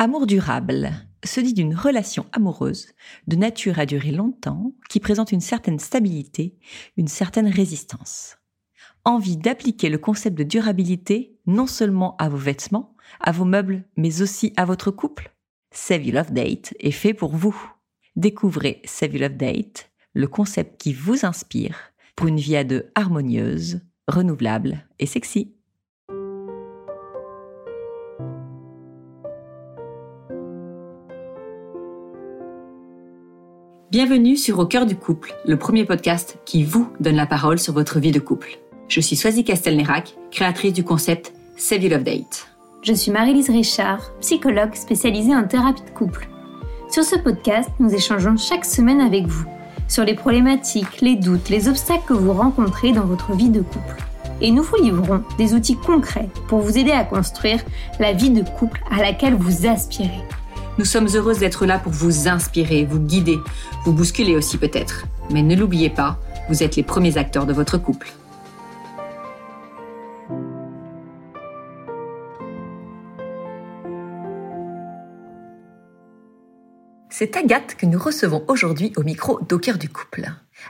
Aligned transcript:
Amour 0.00 0.28
durable 0.28 0.92
se 1.24 1.40
dit 1.40 1.54
d'une 1.54 1.74
relation 1.74 2.26
amoureuse 2.30 2.86
de 3.26 3.34
nature 3.34 3.80
à 3.80 3.84
durer 3.84 4.12
longtemps 4.12 4.72
qui 4.88 5.00
présente 5.00 5.32
une 5.32 5.40
certaine 5.40 5.80
stabilité, 5.80 6.56
une 6.96 7.08
certaine 7.08 7.48
résistance. 7.48 8.36
Envie 9.04 9.36
d'appliquer 9.36 9.88
le 9.88 9.98
concept 9.98 10.38
de 10.38 10.44
durabilité 10.44 11.36
non 11.46 11.66
seulement 11.66 12.14
à 12.18 12.28
vos 12.28 12.36
vêtements, 12.36 12.94
à 13.18 13.32
vos 13.32 13.44
meubles, 13.44 13.82
mais 13.96 14.22
aussi 14.22 14.52
à 14.56 14.64
votre 14.64 14.92
couple? 14.92 15.34
Save 15.72 16.04
You 16.04 16.14
Love 16.14 16.32
Date 16.32 16.74
est 16.78 16.92
fait 16.92 17.12
pour 17.12 17.34
vous. 17.34 17.60
Découvrez 18.14 18.80
Save 18.84 19.14
You 19.14 19.22
Love 19.22 19.36
Date, 19.36 19.90
le 20.14 20.28
concept 20.28 20.80
qui 20.80 20.92
vous 20.92 21.26
inspire 21.26 21.76
pour 22.14 22.28
une 22.28 22.38
vie 22.38 22.56
à 22.56 22.62
deux 22.62 22.92
harmonieuse, 22.94 23.80
renouvelable 24.06 24.86
et 25.00 25.06
sexy. 25.06 25.57
Bienvenue 33.90 34.36
sur 34.36 34.58
Au 34.58 34.66
cœur 34.66 34.84
du 34.84 34.96
couple, 34.96 35.34
le 35.46 35.56
premier 35.56 35.86
podcast 35.86 36.36
qui 36.44 36.62
vous 36.62 36.92
donne 37.00 37.16
la 37.16 37.24
parole 37.24 37.58
sur 37.58 37.72
votre 37.72 38.00
vie 38.00 38.10
de 38.10 38.18
couple. 38.18 38.58
Je 38.86 39.00
suis 39.00 39.16
Swazi 39.16 39.44
Castelnerac, 39.44 40.14
créatrice 40.30 40.74
du 40.74 40.84
concept 40.84 41.32
Save 41.56 41.84
Your 41.84 41.92
Love 41.92 42.02
Date. 42.02 42.48
Je 42.82 42.92
suis 42.92 43.10
Marie-Lise 43.10 43.48
Richard, 43.48 44.12
psychologue 44.20 44.74
spécialisée 44.74 45.34
en 45.34 45.48
thérapie 45.48 45.80
de 45.84 45.90
couple. 45.96 46.28
Sur 46.90 47.02
ce 47.02 47.16
podcast, 47.16 47.70
nous 47.80 47.94
échangeons 47.94 48.36
chaque 48.36 48.66
semaine 48.66 49.00
avec 49.00 49.24
vous 49.24 49.46
sur 49.88 50.04
les 50.04 50.14
problématiques, 50.14 51.00
les 51.00 51.16
doutes, 51.16 51.48
les 51.48 51.66
obstacles 51.66 52.08
que 52.08 52.12
vous 52.12 52.34
rencontrez 52.34 52.92
dans 52.92 53.06
votre 53.06 53.32
vie 53.32 53.48
de 53.48 53.62
couple. 53.62 54.04
Et 54.42 54.50
nous 54.50 54.64
vous 54.64 54.76
livrons 54.82 55.24
des 55.38 55.54
outils 55.54 55.76
concrets 55.76 56.28
pour 56.48 56.58
vous 56.58 56.76
aider 56.76 56.92
à 56.92 57.04
construire 57.04 57.64
la 58.00 58.12
vie 58.12 58.28
de 58.28 58.42
couple 58.42 58.82
à 58.90 59.00
laquelle 59.00 59.34
vous 59.34 59.66
aspirez. 59.66 60.22
Nous 60.78 60.84
sommes 60.84 61.08
heureuses 61.12 61.40
d'être 61.40 61.66
là 61.66 61.80
pour 61.80 61.90
vous 61.90 62.28
inspirer, 62.28 62.84
vous 62.84 63.00
guider, 63.00 63.40
vous 63.84 63.92
bousculer 63.92 64.36
aussi 64.36 64.58
peut-être. 64.58 65.06
Mais 65.32 65.42
ne 65.42 65.56
l'oubliez 65.56 65.90
pas, 65.90 66.20
vous 66.48 66.62
êtes 66.62 66.76
les 66.76 66.84
premiers 66.84 67.18
acteurs 67.18 67.46
de 67.46 67.52
votre 67.52 67.78
couple. 67.78 68.12
C'est 77.10 77.36
Agathe 77.36 77.74
que 77.74 77.84
nous 77.84 77.98
recevons 77.98 78.44
aujourd'hui 78.46 78.92
au 78.96 79.02
micro 79.02 79.38
cœur 79.60 79.78
du 79.78 79.88
couple. 79.88 80.26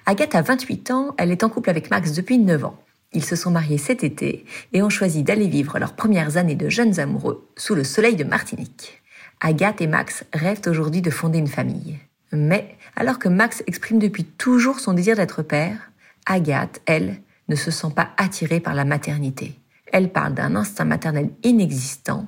Agathe 0.07 0.35
a 0.35 0.41
28 0.41 0.91
ans, 0.91 1.15
elle 1.19 1.31
est 1.31 1.45
en 1.45 1.51
couple 1.51 1.69
avec 1.69 1.91
Max 1.91 2.13
depuis 2.13 2.39
9 2.39 2.65
ans. 2.65 2.79
Ils 3.13 3.25
se 3.25 3.37
sont 3.37 3.51
mariés 3.51 3.77
cet 3.77 4.03
été 4.05 4.47
et 4.73 4.83
ont 4.83 4.89
choisi 4.89 5.23
d'aller 5.23 5.49
vivre 5.49 5.79
leurs 5.79 5.93
premières 5.95 6.39
années 6.39 6.55
de 6.55 6.71
jeunes 6.71 6.99
amoureux 6.99 7.47
sous 7.59 7.75
le 7.75 7.85
soleil 7.85 8.17
de 8.17 8.25
Martinique. 8.25 9.03
Agathe 9.41 9.81
et 9.81 9.87
Max 9.87 10.25
rêvent 10.33 10.63
aujourd'hui 10.67 11.03
de 11.03 11.11
fonder 11.11 11.39
une 11.39 11.47
famille. 11.47 11.99
Mais 12.33 12.77
alors 12.97 13.19
que 13.19 13.29
Max 13.29 13.63
exprime 13.67 13.99
depuis 13.99 14.25
toujours 14.25 14.81
son 14.81 14.93
désir 14.93 15.17
d'être 15.17 15.43
père, 15.43 15.91
Agathe, 16.27 16.81
elle, 16.87 17.21
ne 17.49 17.57
se 17.57 17.71
sent 17.71 17.93
pas 17.95 18.11
attirée 18.17 18.61
par 18.61 18.75
la 18.75 18.85
maternité. 18.85 19.59
Elle 19.93 20.11
parle 20.11 20.35
d'un 20.35 20.55
instinct 20.55 20.85
maternel 20.85 21.31
inexistant 21.43 22.27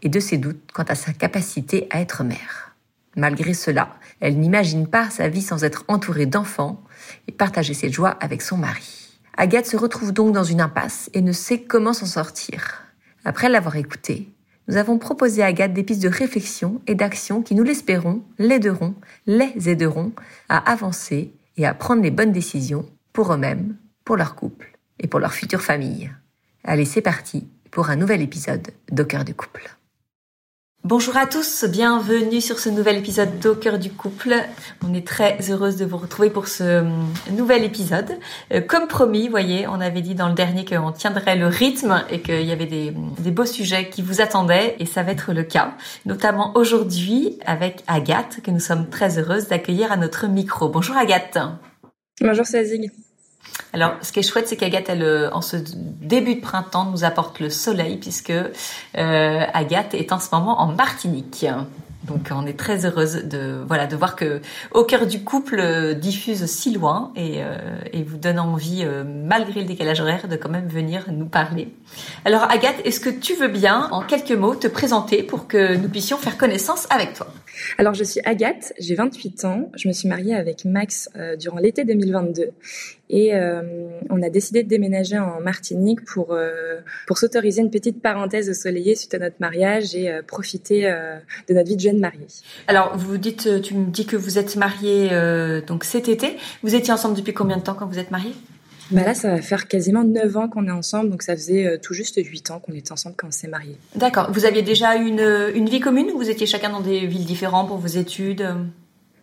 et 0.00 0.08
de 0.08 0.20
ses 0.20 0.38
doutes 0.38 0.70
quant 0.72 0.84
à 0.84 0.94
sa 0.94 1.12
capacité 1.12 1.88
à 1.90 2.00
être 2.00 2.22
mère. 2.22 2.76
Malgré 3.16 3.54
cela, 3.54 3.96
elle 4.20 4.38
n'imagine 4.38 4.86
pas 4.86 5.10
sa 5.10 5.28
vie 5.28 5.42
sans 5.42 5.64
être 5.64 5.84
entourée 5.88 6.26
d'enfants 6.26 6.84
et 7.26 7.32
partager 7.32 7.74
ses 7.74 7.90
joies 7.90 8.16
avec 8.20 8.42
son 8.42 8.56
mari. 8.56 9.18
Agathe 9.36 9.66
se 9.66 9.76
retrouve 9.76 10.12
donc 10.12 10.32
dans 10.32 10.44
une 10.44 10.60
impasse 10.60 11.10
et 11.14 11.22
ne 11.22 11.32
sait 11.32 11.62
comment 11.62 11.92
s'en 11.92 12.06
sortir. 12.06 12.82
Après 13.24 13.48
l'avoir 13.48 13.76
écoutée, 13.76 14.28
nous 14.70 14.76
avons 14.76 14.98
proposé 14.98 15.42
à 15.42 15.46
Agathe 15.46 15.72
des 15.72 15.82
pistes 15.82 16.02
de 16.02 16.08
réflexion 16.08 16.80
et 16.86 16.94
d'action 16.94 17.42
qui, 17.42 17.56
nous 17.56 17.64
l'espérons, 17.64 18.22
l'aideront, 18.38 18.94
les 19.26 19.68
aideront 19.68 20.12
à 20.48 20.58
avancer 20.70 21.32
et 21.56 21.66
à 21.66 21.74
prendre 21.74 22.02
les 22.02 22.12
bonnes 22.12 22.30
décisions 22.30 22.86
pour 23.12 23.32
eux-mêmes, 23.32 23.76
pour 24.04 24.16
leur 24.16 24.36
couple 24.36 24.78
et 25.00 25.08
pour 25.08 25.18
leur 25.18 25.32
future 25.32 25.60
famille. 25.60 26.12
Allez, 26.62 26.84
c'est 26.84 27.02
parti 27.02 27.48
pour 27.72 27.90
un 27.90 27.96
nouvel 27.96 28.22
épisode 28.22 28.68
d'Au 28.92 29.04
cœur 29.04 29.24
du 29.24 29.34
couple. 29.34 29.68
Bonjour 30.82 31.18
à 31.18 31.26
tous, 31.26 31.66
bienvenue 31.66 32.40
sur 32.40 32.58
ce 32.58 32.70
nouvel 32.70 32.96
épisode 32.96 33.38
d'Au 33.38 33.54
cœur 33.54 33.78
du 33.78 33.92
couple. 33.92 34.34
On 34.82 34.94
est 34.94 35.06
très 35.06 35.36
heureuse 35.50 35.76
de 35.76 35.84
vous 35.84 35.98
retrouver 35.98 36.30
pour 36.30 36.48
ce 36.48 36.64
euh, 36.64 36.82
nouvel 37.32 37.64
épisode. 37.64 38.18
Euh, 38.50 38.62
comme 38.62 38.88
promis, 38.88 39.28
voyez, 39.28 39.66
on 39.66 39.78
avait 39.78 40.00
dit 40.00 40.14
dans 40.14 40.28
le 40.28 40.34
dernier 40.34 40.64
qu'on 40.64 40.90
tiendrait 40.90 41.36
le 41.36 41.48
rythme 41.48 42.02
et 42.08 42.20
qu'il 42.22 42.46
y 42.46 42.50
avait 42.50 42.64
des, 42.64 42.94
des, 43.18 43.30
beaux 43.30 43.44
sujets 43.44 43.90
qui 43.90 44.00
vous 44.00 44.22
attendaient 44.22 44.76
et 44.78 44.86
ça 44.86 45.02
va 45.02 45.12
être 45.12 45.34
le 45.34 45.42
cas. 45.42 45.76
Notamment 46.06 46.56
aujourd'hui 46.56 47.38
avec 47.44 47.84
Agathe 47.86 48.40
que 48.42 48.50
nous 48.50 48.58
sommes 48.58 48.88
très 48.88 49.18
heureuses 49.18 49.48
d'accueillir 49.48 49.92
à 49.92 49.98
notre 49.98 50.28
micro. 50.28 50.70
Bonjour 50.70 50.96
Agathe. 50.96 51.36
Bonjour 52.22 52.46
Sazig. 52.46 52.90
Alors, 53.72 53.92
ce 54.02 54.12
qui 54.12 54.20
est 54.20 54.22
chouette, 54.22 54.48
c'est 54.48 54.56
qu'Agathe, 54.56 54.88
elle, 54.88 55.02
euh, 55.02 55.30
en 55.32 55.42
ce 55.42 55.56
début 55.56 56.36
de 56.36 56.40
printemps, 56.40 56.86
nous 56.86 57.04
apporte 57.04 57.40
le 57.40 57.50
soleil, 57.50 57.96
puisque 57.98 58.30
euh, 58.30 59.44
Agathe 59.54 59.94
est 59.94 60.12
en 60.12 60.18
ce 60.18 60.28
moment 60.32 60.60
en 60.60 60.66
Martinique. 60.72 61.46
Donc 62.04 62.30
on 62.30 62.46
est 62.46 62.58
très 62.58 62.86
heureuse 62.86 63.24
de 63.24 63.62
voilà 63.66 63.86
de 63.86 63.94
voir 63.94 64.16
que 64.16 64.40
au 64.72 64.84
cœur 64.84 65.06
du 65.06 65.22
couple 65.22 65.60
euh, 65.60 65.92
diffuse 65.92 66.46
si 66.46 66.72
loin 66.72 67.12
et, 67.14 67.42
euh, 67.42 67.58
et 67.92 68.02
vous 68.02 68.16
donne 68.16 68.38
envie 68.40 68.86
malgré 69.04 69.60
le 69.60 69.66
décalage 69.66 70.00
horaire 70.00 70.26
de 70.26 70.36
quand 70.36 70.48
même 70.48 70.66
venir 70.66 71.04
nous 71.12 71.26
parler. 71.26 71.74
Alors 72.24 72.44
Agathe, 72.50 72.80
est-ce 72.84 73.00
que 73.00 73.10
tu 73.10 73.34
veux 73.34 73.48
bien 73.48 73.88
en 73.92 74.00
quelques 74.00 74.32
mots 74.32 74.54
te 74.54 74.66
présenter 74.66 75.22
pour 75.22 75.46
que 75.46 75.76
nous 75.76 75.88
puissions 75.88 76.16
faire 76.16 76.38
connaissance 76.38 76.86
avec 76.90 77.12
toi? 77.12 77.26
Alors 77.78 77.94
je 77.94 78.04
suis 78.04 78.20
Agathe, 78.24 78.72
j'ai 78.78 78.94
28 78.94 79.44
ans, 79.44 79.70
je 79.76 79.88
me 79.88 79.92
suis 79.92 80.08
mariée 80.08 80.34
avec 80.34 80.64
Max 80.64 81.08
durant 81.38 81.58
l'été 81.58 81.84
2022 81.84 82.50
et 83.10 83.32
on 84.10 84.22
a 84.22 84.30
décidé 84.30 84.62
de 84.62 84.68
déménager 84.68 85.18
en 85.18 85.40
Martinique 85.40 86.04
pour 86.04 86.36
pour 87.06 87.18
s'autoriser 87.18 87.62
une 87.62 87.70
petite 87.70 88.00
parenthèse 88.00 88.48
ensoleillée 88.50 88.94
suite 88.94 89.14
à 89.14 89.18
notre 89.18 89.36
mariage 89.40 89.94
et 89.94 90.20
profiter 90.26 90.82
de 91.48 91.54
notre 91.54 91.68
vie 91.68 91.76
de 91.76 91.80
jeune 91.80 91.98
mariée. 91.98 92.26
Alors, 92.66 92.96
vous 92.96 93.18
dites, 93.18 93.46
euh, 93.46 93.60
tu 93.60 93.74
me 93.74 93.90
dis 93.90 94.06
que 94.06 94.16
vous 94.16 94.38
êtes 94.38 94.56
mariée 94.56 95.08
euh, 95.12 95.60
donc 95.60 95.84
cet 95.84 96.08
été. 96.08 96.36
Vous 96.62 96.74
étiez 96.74 96.92
ensemble 96.92 97.16
depuis 97.16 97.32
combien 97.32 97.56
de 97.56 97.62
temps 97.62 97.74
quand 97.74 97.86
vous 97.86 97.98
êtes 97.98 98.10
mariée? 98.10 98.34
Bah 98.90 99.04
là, 99.04 99.14
ça 99.14 99.30
va 99.30 99.42
faire 99.42 99.68
quasiment 99.68 100.04
9 100.04 100.36
ans 100.36 100.48
qu'on 100.48 100.66
est 100.66 100.72
ensemble, 100.72 101.10
donc 101.10 101.22
ça 101.22 101.34
faisait 101.36 101.66
euh, 101.66 101.78
tout 101.78 101.94
juste 101.94 102.20
8 102.22 102.50
ans 102.50 102.58
qu'on 102.58 102.72
était 102.72 102.92
ensemble 102.92 103.14
quand 103.16 103.28
on 103.28 103.32
s'est 103.32 103.48
mariés. 103.48 103.76
D'accord. 103.94 104.30
Vous 104.32 104.44
aviez 104.44 104.62
déjà 104.62 104.96
une, 104.96 105.24
une 105.54 105.68
vie 105.68 105.80
commune 105.80 106.10
ou 106.12 106.18
vous 106.18 106.30
étiez 106.30 106.46
chacun 106.46 106.70
dans 106.70 106.80
des 106.80 107.06
villes 107.06 107.26
différentes 107.26 107.68
pour 107.68 107.78
vos 107.78 107.86
études 107.86 108.46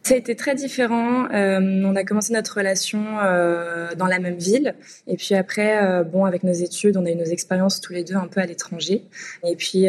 ça 0.07 0.13
a 0.13 0.17
été 0.17 0.37
très 0.37 0.55
différent. 0.55 1.27
Euh, 1.33 1.59
on 1.83 1.93
a 1.97 2.05
commencé 2.05 2.31
notre 2.31 2.59
relation 2.59 3.03
euh, 3.21 3.93
dans 3.95 4.05
la 4.05 4.19
même 4.19 4.37
ville. 4.37 4.73
Et 5.05 5.17
puis 5.17 5.35
après, 5.35 5.83
euh, 5.83 6.03
bon, 6.03 6.23
avec 6.23 6.43
nos 6.43 6.53
études, 6.53 6.95
on 6.95 7.05
a 7.05 7.11
eu 7.11 7.15
nos 7.15 7.25
expériences 7.25 7.81
tous 7.81 7.91
les 7.91 8.05
deux 8.05 8.15
un 8.15 8.27
peu 8.27 8.39
à 8.39 8.45
l'étranger. 8.45 9.03
Et 9.43 9.57
puis, 9.57 9.87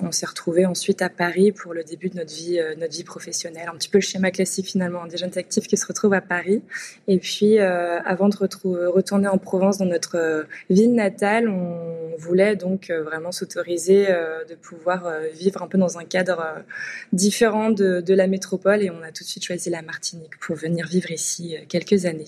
on 0.00 0.12
s'est 0.12 0.24
retrouvés 0.24 0.64
ensuite 0.64 1.02
à 1.02 1.10
Paris 1.10 1.52
pour 1.52 1.74
le 1.74 1.84
début 1.84 2.08
de 2.08 2.16
notre 2.16 2.32
vie, 2.32 2.58
notre 2.78 2.94
vie 2.94 3.04
professionnelle. 3.04 3.68
Un 3.70 3.76
petit 3.76 3.90
peu 3.90 3.98
le 3.98 4.02
schéma 4.02 4.30
classique 4.30 4.66
finalement, 4.66 5.04
des 5.06 5.18
jeunes 5.18 5.36
actifs 5.36 5.66
qui 5.66 5.76
se 5.76 5.86
retrouvent 5.86 6.14
à 6.14 6.22
Paris. 6.22 6.62
Et 7.06 7.18
puis, 7.18 7.58
avant 7.58 8.28
de 8.28 8.36
retourner 8.36 9.28
en 9.28 9.38
Provence 9.38 9.78
dans 9.78 9.84
notre 9.84 10.46
ville 10.70 10.94
natale, 10.94 11.48
on 11.48 12.16
voulait 12.18 12.56
donc 12.56 12.90
vraiment 12.90 13.32
s'autoriser 13.32 14.06
de 14.06 14.54
pouvoir 14.54 15.10
vivre 15.34 15.62
un 15.62 15.66
peu 15.66 15.78
dans 15.78 15.98
un 15.98 16.04
cadre 16.04 16.64
différent 17.12 17.70
de, 17.70 18.00
de 18.00 18.14
la 18.14 18.26
métropole. 18.26 18.82
Et 18.82 18.90
on 18.90 19.02
a 19.02 19.12
tout 19.12 19.24
de 19.24 19.28
suite 19.28 19.49
choisi 19.50 19.70
la 19.70 19.82
Martinique 19.82 20.38
pour 20.38 20.54
venir 20.54 20.86
vivre 20.86 21.10
ici 21.10 21.56
euh, 21.56 21.64
quelques 21.68 22.04
années. 22.04 22.26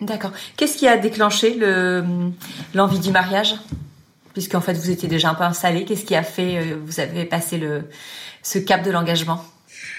D'accord. 0.00 0.32
Qu'est-ce 0.56 0.76
qui 0.76 0.88
a 0.88 0.96
déclenché 0.96 1.54
le, 1.54 2.04
l'envie 2.74 2.98
du 2.98 3.12
mariage? 3.12 3.54
Puisqu'en 4.32 4.60
fait, 4.60 4.72
vous 4.74 4.90
étiez 4.90 5.08
déjà 5.08 5.30
un 5.30 5.34
peu 5.34 5.44
installé. 5.44 5.84
Qu'est-ce 5.84 6.04
qui 6.04 6.16
a 6.16 6.24
fait, 6.24 6.58
euh, 6.58 6.76
vous 6.84 6.98
avez 6.98 7.24
passé 7.24 7.58
le, 7.58 7.84
ce 8.42 8.58
cap 8.58 8.82
de 8.82 8.90
l'engagement? 8.90 9.44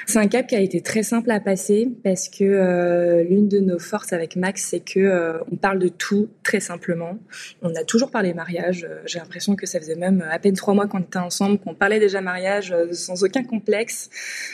C'est 0.10 0.18
un 0.18 0.28
cap 0.28 0.48
qui 0.48 0.56
a 0.56 0.60
été 0.60 0.82
très 0.82 1.04
simple 1.04 1.30
à 1.30 1.40
passer 1.40 1.88
parce 2.04 2.30
que 2.30 2.44
euh, 2.44 3.24
l'une 3.24 3.48
de 3.48 3.60
nos 3.60 3.78
forces 3.78 4.12
avec 4.12 4.36
Max, 4.36 4.66
c'est 4.68 4.80
que 4.80 5.00
euh, 5.00 5.38
on 5.52 5.56
parle 5.56 5.78
de 5.78 5.88
tout 5.88 6.30
très 6.42 6.60
simplement. 6.60 7.20
On 7.62 7.76
a 7.76 7.84
toujours 7.84 8.10
parlé 8.10 8.34
mariage. 8.34 8.88
Euh, 8.90 9.02
j'ai 9.06 9.20
l'impression 9.20 9.56
que 9.56 9.68
ça 9.68 9.80
faisait 9.80 9.96
même 9.96 10.26
à 10.32 10.40
peine 10.40 10.56
trois 10.56 10.74
mois 10.74 10.88
qu'on 10.88 11.02
était 11.02 11.20
ensemble, 11.20 11.60
qu'on 11.60 11.76
parlait 11.76 12.00
déjà 12.00 12.22
mariage 12.22 12.76
sans 12.92 13.24
aucun 13.24 13.44
complexe. 13.44 14.10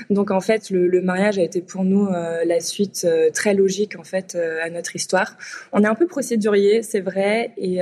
Donc 0.10 0.30
en 0.30 0.42
fait, 0.42 0.70
le, 0.72 1.02
mariage 1.02 1.40
a 1.40 1.44
été 1.44 1.62
pour 1.62 1.86
nous 1.86 2.10
la 2.10 2.60
suite 2.60 3.08
très 3.34 3.54
logique 3.54 3.98
en 3.98 4.04
fait 4.04 4.36
à 4.36 4.70
notre 4.70 4.96
histoire. 4.96 5.38
On 5.72 5.84
est 5.84 5.88
un 5.88 5.96
peu 5.96 6.08
procédurier, 6.08 6.82
c'est 6.82 7.00
vrai, 7.00 7.54
et 7.58 7.80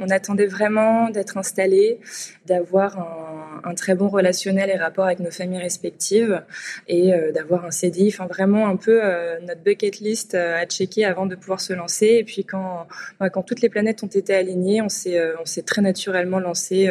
on 0.00 0.08
attendait 0.08 0.46
vraiment 0.46 1.10
d'être 1.10 1.36
installé, 1.36 1.98
d'avoir 2.46 2.98
un, 2.98 3.70
un, 3.70 3.74
très 3.74 3.94
bon 3.94 4.08
relationnel 4.08 4.70
et 4.70 4.76
rapport 4.76 5.04
avec 5.04 5.20
nos 5.20 5.30
familles 5.30 5.60
respectives 5.60 6.42
et 6.88 7.03
d'avoir 7.32 7.64
un 7.64 7.70
CDI, 7.70 8.08
enfin 8.08 8.26
vraiment 8.26 8.68
un 8.68 8.76
peu 8.76 9.00
notre 9.42 9.62
bucket 9.62 10.00
list 10.00 10.34
à 10.34 10.64
checker 10.66 11.04
avant 11.04 11.26
de 11.26 11.34
pouvoir 11.34 11.60
se 11.60 11.72
lancer. 11.72 12.06
Et 12.06 12.24
puis 12.24 12.44
quand, 12.44 12.86
quand 13.32 13.42
toutes 13.42 13.60
les 13.60 13.68
planètes 13.68 14.02
ont 14.02 14.08
été 14.08 14.34
alignées, 14.34 14.82
on 14.82 14.88
s'est, 14.88 15.20
on 15.40 15.44
s'est 15.44 15.62
très 15.62 15.82
naturellement 15.82 16.40
lancé 16.40 16.90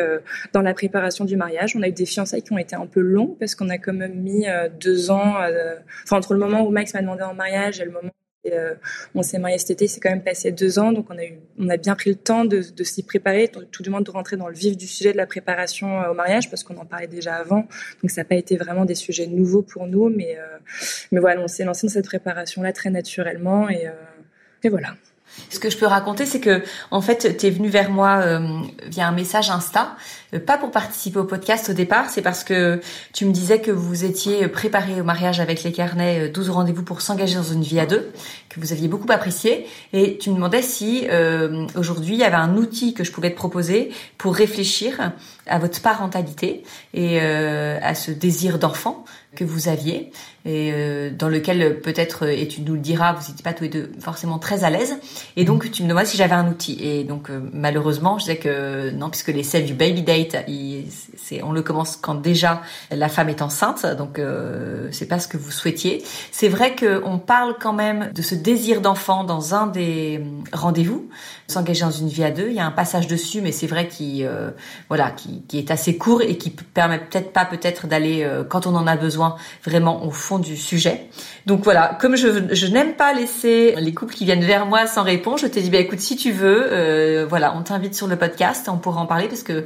dans 0.54 0.62
la 0.62 0.74
préparation 0.74 1.26
du 1.26 1.36
mariage. 1.38 1.76
On 1.76 1.82
a 1.82 1.88
eu 1.88 1.92
des 1.92 2.06
fiançailles 2.06 2.44
qui 2.44 2.54
ont 2.54 2.58
été 2.58 2.76
un 2.76 2.88
peu 2.88 3.02
longs 3.02 3.36
parce 3.40 3.56
qu'on 3.56 3.70
a 3.70 3.78
quand 3.78 3.94
même 3.94 4.16
mis 4.16 4.46
deux 4.80 5.12
ans, 5.12 5.36
entre 6.12 6.34
le 6.34 6.40
moment 6.40 6.66
où 6.66 6.70
Max 6.70 6.94
m'a 6.94 7.02
demandé 7.02 7.24
en 7.24 7.34
mariage 7.34 7.80
et 7.80 7.86
le 7.86 7.92
moment 7.92 8.10
euh, 8.52 8.76
on 9.16 9.24
s'est 9.24 9.40
marié 9.40 9.58
cet 9.58 9.72
été, 9.72 9.88
c'est 9.88 10.00
quand 10.00 10.10
même 10.10 10.24
passé 10.24 10.52
deux 10.52 10.78
ans, 10.80 10.92
donc 10.92 11.08
on 11.10 11.18
a 11.18 11.24
eu, 11.24 11.40
on 11.58 11.70
a 11.70 11.78
bien 11.78 11.96
pris 11.96 12.10
le 12.10 12.16
temps 12.16 12.44
de, 12.44 12.62
s'y 12.84 13.04
préparer, 13.04 13.50
tout 13.72 13.84
du 13.84 13.90
moins 13.90 14.02
de 14.02 14.12
rentrer 14.12 14.36
dans 14.36 14.50
le 14.50 14.56
vif 14.56 14.76
du 14.76 14.88
sujet 14.88 15.14
de 15.14 15.18
la 15.18 15.26
préparation 15.26 16.02
euh, 16.02 16.12
au 16.12 16.14
mariage, 16.14 16.50
parce 16.50 16.64
qu'on 16.64 16.78
en 16.78 16.86
parlait 16.86 17.08
déjà 17.08 17.36
avant, 17.36 17.68
donc 18.02 18.12
ça 18.12 18.22
n'a 18.22 18.26
pas 18.26 18.36
été 18.36 18.58
vraiment 18.58 18.86
des 18.86 18.96
sujets 18.96 19.28
nouveaux 19.28 19.62
pour 19.62 19.88
nous, 19.88 20.10
mais 20.10 20.38
euh, 20.38 20.58
mais 21.12 21.20
voilà, 21.20 21.42
on 21.42 21.48
s'est 21.48 21.64
lancé 21.64 21.88
dans 21.88 21.94
cette 21.94 22.06
préparation 22.06 22.62
là 22.62 22.74
très 22.74 22.90
naturellement 22.90 23.70
et, 23.70 23.88
et 24.64 24.70
voilà. 24.70 24.96
Ce 25.50 25.60
que 25.60 25.70
je 25.70 25.78
peux 25.78 25.86
raconter, 25.86 26.26
c'est 26.26 26.40
que 26.40 26.64
en 26.92 27.02
fait, 27.02 27.38
tu 27.38 27.48
es 27.48 27.50
venu 27.50 27.70
vers 27.70 27.92
moi 27.92 28.22
euh, 28.24 28.62
via 28.88 29.08
un 29.08 29.12
message 29.12 29.50
Insta, 29.50 29.96
euh, 30.34 30.40
pas 30.40 30.58
pour 30.58 30.72
participer 30.72 31.20
au 31.20 31.26
podcast 31.26 31.70
au 31.70 31.74
départ, 31.74 32.10
c'est 32.10 32.22
parce 32.22 32.44
que 32.44 32.82
tu 33.14 33.26
me 33.26 33.32
disais 33.32 33.60
que 33.60 33.72
vous 33.72 34.04
étiez 34.04 34.48
préparé 34.48 35.00
au 35.00 35.04
mariage 35.04 35.40
avec 35.40 35.64
les 35.64 35.72
carnets 35.72 36.30
12 36.30 36.50
euh, 36.50 36.52
rendez-vous 36.52 36.84
pour 36.84 37.02
s'engager 37.02 37.36
dans 37.36 37.44
une 37.44 37.62
vie 37.62 37.80
à 37.80 37.86
deux, 37.86 38.12
que 38.50 38.60
vous 38.60 38.72
aviez 38.72 38.88
beaucoup 38.88 39.12
apprécié, 39.12 39.68
et 39.94 40.18
tu 40.18 40.30
me 40.30 40.36
demandais 40.36 40.62
si 40.62 41.08
aujourd'hui 41.76 42.16
il 42.16 42.20
y 42.20 42.24
avait 42.24 42.36
un 42.36 42.58
outil 42.58 42.94
que 42.94 43.04
je 43.04 43.12
pouvais 43.12 43.32
te 43.32 43.36
proposer 43.36 43.92
pour 44.18 44.36
réfléchir 44.36 45.12
à 45.48 45.60
votre 45.60 45.82
parentalité 45.82 46.64
et 46.94 47.20
à 47.20 47.96
ce 47.96 48.12
désir 48.12 48.60
d'enfant 48.60 49.04
que 49.36 49.44
vous 49.44 49.68
aviez 49.68 50.12
et 50.46 50.72
euh, 50.74 51.10
dans 51.10 51.30
lequel 51.30 51.80
peut-être 51.80 52.28
et 52.28 52.48
tu 52.48 52.62
nous 52.62 52.74
le 52.74 52.80
diras 52.80 53.14
vous 53.14 53.30
n'étiez 53.30 53.44
pas 53.44 53.54
tous 53.54 53.64
les 53.64 53.70
deux 53.70 53.92
forcément 54.00 54.40
très 54.40 54.64
à 54.64 54.70
l'aise. 54.70 54.98
Et 55.38 55.46
donc 55.46 55.72
tu 55.72 55.84
me 55.84 55.88
demandais 55.88 56.06
si 56.06 56.18
j'avais 56.18 56.34
un 56.34 56.48
outil. 56.50 56.78
Et 56.82 57.04
donc 57.04 57.30
euh, 57.30 57.40
malheureusement 57.54 58.18
je 58.18 58.26
disais 58.26 58.38
que 58.38 58.92
non 58.92 59.10
puisque 59.10 59.30
l'essai 59.30 59.62
du 59.62 59.74
baby 59.74 60.02
date 60.02 60.46
c'est 61.18 61.42
on 61.44 61.52
le 61.52 61.62
commence 61.62 61.96
quand 61.96 62.16
déjà 62.16 62.62
la 62.92 63.10
femme 63.10 63.30
est 63.30 63.42
enceinte. 63.42 63.86
Donc 63.98 64.20
euh, 64.20 64.90
c'est 64.92 65.08
pas 65.08 65.20
ce 65.20 65.28
que 65.28 65.38
vous 65.38 65.52
souhaitiez. 65.52 66.04
C'est 66.32 66.50
vrai 66.50 66.76
que 66.76 67.02
on 67.06 67.20
parle 67.20 67.56
quand 67.60 67.74
même 67.74 68.12
de 68.14 68.22
ce 68.22 68.36
désir 68.36 68.82
d'enfant 68.82 69.24
dans 69.24 69.56
un 69.56 69.68
des 69.68 70.22
rendez-vous 70.52 71.08
s'engager 71.54 71.82
dans 71.82 71.92
une 71.92 72.08
vie 72.08 72.24
à 72.24 72.32
deux 72.32 72.48
il 72.50 72.56
y 72.56 72.60
a 72.60 72.66
un 72.66 72.72
passage 72.72 73.08
dessus 73.08 73.42
mais 73.42 73.52
c'est 73.52 73.68
vrai 73.68 73.88
qui 73.88 74.26
euh, 74.26 74.52
voilà 74.90 75.12
qui, 75.12 75.44
qui 75.48 75.58
est 75.58 75.72
assez 75.72 75.98
court 75.98 76.22
et 76.22 76.38
qui 76.38 76.50
permet 76.50 77.00
peut-être 77.00 77.32
pas 77.34 77.46
peut-être 77.46 77.88
d'aller 77.88 78.28
quand 78.50 78.68
on 78.68 78.76
en 78.76 78.88
a 78.88 78.96
besoin 78.96 79.36
vraiment 79.64 80.06
au 80.06 80.12
fond 80.12 80.40
du 80.40 80.58
sujet. 80.58 81.08
Donc 81.46 81.64
voilà, 81.64 81.98
comme 82.00 82.16
je, 82.16 82.28
je 82.52 82.68
n'aime 82.68 82.94
pas 82.94 83.14
laisser 83.14 83.76
les 83.78 83.94
couples 83.94 84.14
qui 84.14 84.26
viennent 84.26 84.44
vers 84.44 84.66
moi 84.66 84.88
sans 84.88 85.04
réponse, 85.04 85.42
je 85.42 85.48
t'ai 85.48 85.62
dit 85.62 85.70
bah 85.70 85.78
écoute 85.78 86.00
si 86.00 86.16
tu 86.16 86.32
veux, 86.32 86.68
euh, 86.72 87.26
voilà, 87.28 87.56
on 87.56 87.64
t'invite 87.64 87.96
sur 87.96 88.08
le 88.08 88.16
podcast, 88.16 88.70
on 88.70 88.78
pourra 88.78 89.02
en 89.02 89.06
parler 89.06 89.28
parce 89.28 89.44
que 89.44 89.64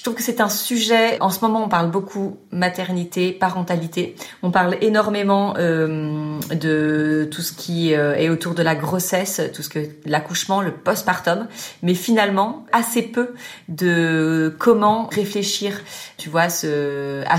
je 0.00 0.04
trouve 0.04 0.14
que 0.14 0.22
c'est 0.22 0.40
un 0.40 0.48
sujet. 0.48 1.20
En 1.20 1.28
ce 1.28 1.44
moment, 1.44 1.62
on 1.62 1.68
parle 1.68 1.90
beaucoup 1.90 2.38
maternité, 2.52 3.32
parentalité. 3.32 4.14
On 4.42 4.50
parle 4.50 4.78
énormément 4.80 5.52
euh, 5.58 6.38
de 6.54 7.28
tout 7.30 7.42
ce 7.42 7.52
qui 7.52 7.92
euh, 7.92 8.14
est 8.14 8.30
autour 8.30 8.54
de 8.54 8.62
la 8.62 8.74
grossesse, 8.74 9.42
tout 9.52 9.60
ce 9.60 9.68
que 9.68 9.80
l'accouchement, 10.06 10.62
le 10.62 10.72
postpartum, 10.72 11.48
mais 11.82 11.92
finalement 11.92 12.64
assez 12.72 13.02
peu 13.02 13.34
de 13.68 14.56
comment 14.58 15.06
réfléchir, 15.12 15.78
tu 16.16 16.30
vois, 16.30 16.44
à 16.44 16.48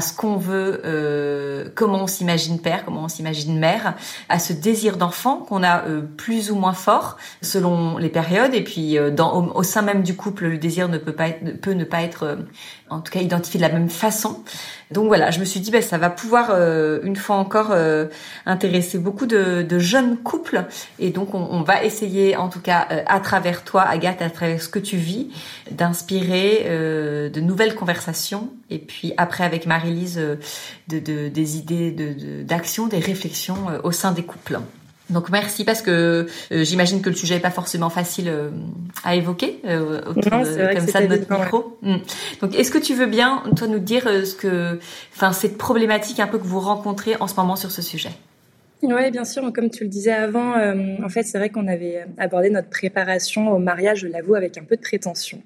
ce 0.02 0.14
qu'on 0.16 0.38
veut, 0.38 0.82
euh, 0.86 1.68
comment 1.74 2.04
on 2.04 2.08
s'imagine 2.08 2.60
père, 2.60 2.86
comment 2.86 3.06
on 3.06 3.08
s'imagine 3.08 3.58
mère, 3.58 3.96
à 4.30 4.38
ce 4.38 4.54
désir 4.54 4.98
d'enfant 4.98 5.38
qu'on 5.38 5.64
a 5.64 5.84
euh, 5.88 6.02
plus 6.02 6.52
ou 6.52 6.56
moins 6.56 6.74
fort 6.74 7.18
selon 7.42 7.98
les 7.98 8.10
périodes, 8.10 8.54
et 8.54 8.64
puis 8.64 9.00
euh, 9.00 9.10
dans, 9.10 9.36
au, 9.36 9.58
au, 9.58 9.64
sein 9.64 9.82
même 9.82 10.04
du 10.04 10.16
couple, 10.16 10.46
le 10.46 10.58
désir 10.60 10.90
ne 10.90 11.00
peut 11.00 11.14
pas 11.14 11.30
être, 11.30 11.60
peut 11.60 11.74
ne 11.74 11.86
pas 11.86 12.04
être 12.04 12.38
en 12.90 13.00
tout 13.00 13.12
cas 13.12 13.22
identifié 13.22 13.60
de 13.60 13.66
la 13.66 13.72
même 13.72 13.90
façon. 13.90 14.44
Donc 14.92 15.08
voilà, 15.08 15.32
je 15.32 15.40
me 15.40 15.46
suis 15.46 15.60
dit, 15.60 15.72
ben, 15.72 15.82
ça 15.82 15.98
va 15.98 16.10
pouvoir 16.10 16.50
euh, 16.52 17.00
une 17.04 17.16
fois 17.16 17.38
encore 17.38 17.70
euh, 17.72 18.08
intéresser 18.46 18.98
beaucoup 18.98 19.26
de, 19.26 19.66
jeunes 19.80 20.18
couples. 20.18 20.66
Et 21.00 21.10
donc 21.12 21.34
on, 21.34 21.62
va 21.62 21.84
essayer, 21.84 22.36
en 22.36 22.50
tout 22.50 22.60
cas 22.60 22.88
euh, 22.92 23.04
à 23.08 23.20
travers 23.20 23.64
toi, 23.64 23.84
Agathe, 23.84 24.22
à 24.22 24.30
travers 24.30 24.62
ce 24.62 24.68
que 24.68 24.80
tu 24.80 24.98
vis, 24.98 25.30
d'inspirer 25.72 26.66
de 26.68 27.40
nouvelles 27.40 27.76
conversations. 27.76 28.50
Et 28.70 28.80
puis 28.80 29.14
après 29.18 29.44
avec 29.44 29.66
Marie-Lise, 29.66 30.22
de, 30.88 31.00
des 31.30 31.58
idées 31.58 31.92
d'action, 32.44 32.88
des 32.88 33.00
réflexions 33.00 33.68
au 33.84 33.92
sein 33.92 34.12
des 34.12 34.24
couples. 34.24 34.60
Donc 35.12 35.30
merci 35.30 35.64
parce 35.64 35.82
que 35.82 36.28
euh, 36.52 36.64
j'imagine 36.64 37.02
que 37.02 37.10
le 37.10 37.16
sujet 37.16 37.36
est 37.36 37.42
pas 37.42 37.52
forcément 37.52 37.90
facile 37.90 38.30
euh, 38.30 38.50
à 39.04 39.16
évoquer 39.16 39.60
euh, 39.66 40.02
autour 40.08 40.32
de, 40.32 40.74
comme 40.74 40.88
ça 40.88 41.02
de 41.02 41.08
notre 41.08 41.32
micro. 41.32 41.78
Hmm. 41.82 41.98
Donc 42.42 42.56
est-ce 42.56 42.72
que 42.72 42.78
tu 42.78 42.94
veux 42.94 43.06
bien 43.06 43.44
toi 43.56 43.68
nous 43.68 43.80
dire 43.80 44.04
ce 44.04 44.36
que, 44.36 44.80
enfin 45.16 45.34
cette 45.34 45.58
problématique 45.58 46.20
un 46.20 46.28
peu 46.28 46.38
que 46.38 46.48
vous 46.48 46.60
rencontrez 46.60 47.16
en 47.20 47.28
ce 47.28 47.36
moment 47.36 47.56
sur 47.56 47.72
ce 47.72 47.82
sujet? 47.82 48.12
Oui, 48.84 49.12
bien 49.12 49.26
sûr. 49.26 49.52
Comme 49.54 49.70
tu 49.70 49.84
le 49.84 49.90
disais 49.90 50.12
avant, 50.12 50.58
euh, 50.58 50.96
en 51.04 51.10
fait, 51.10 51.24
c'est 51.24 51.38
vrai 51.38 51.50
qu'on 51.50 51.68
avait 51.68 52.06
abordé 52.18 52.50
notre 52.50 52.70
préparation 52.70 53.52
au 53.52 53.60
mariage, 53.60 54.00
je 54.00 54.08
l'avoue, 54.08 54.36
avec 54.36 54.58
un 54.58 54.64
peu 54.64 54.76
de 54.76 54.82
prétention. 54.82 55.42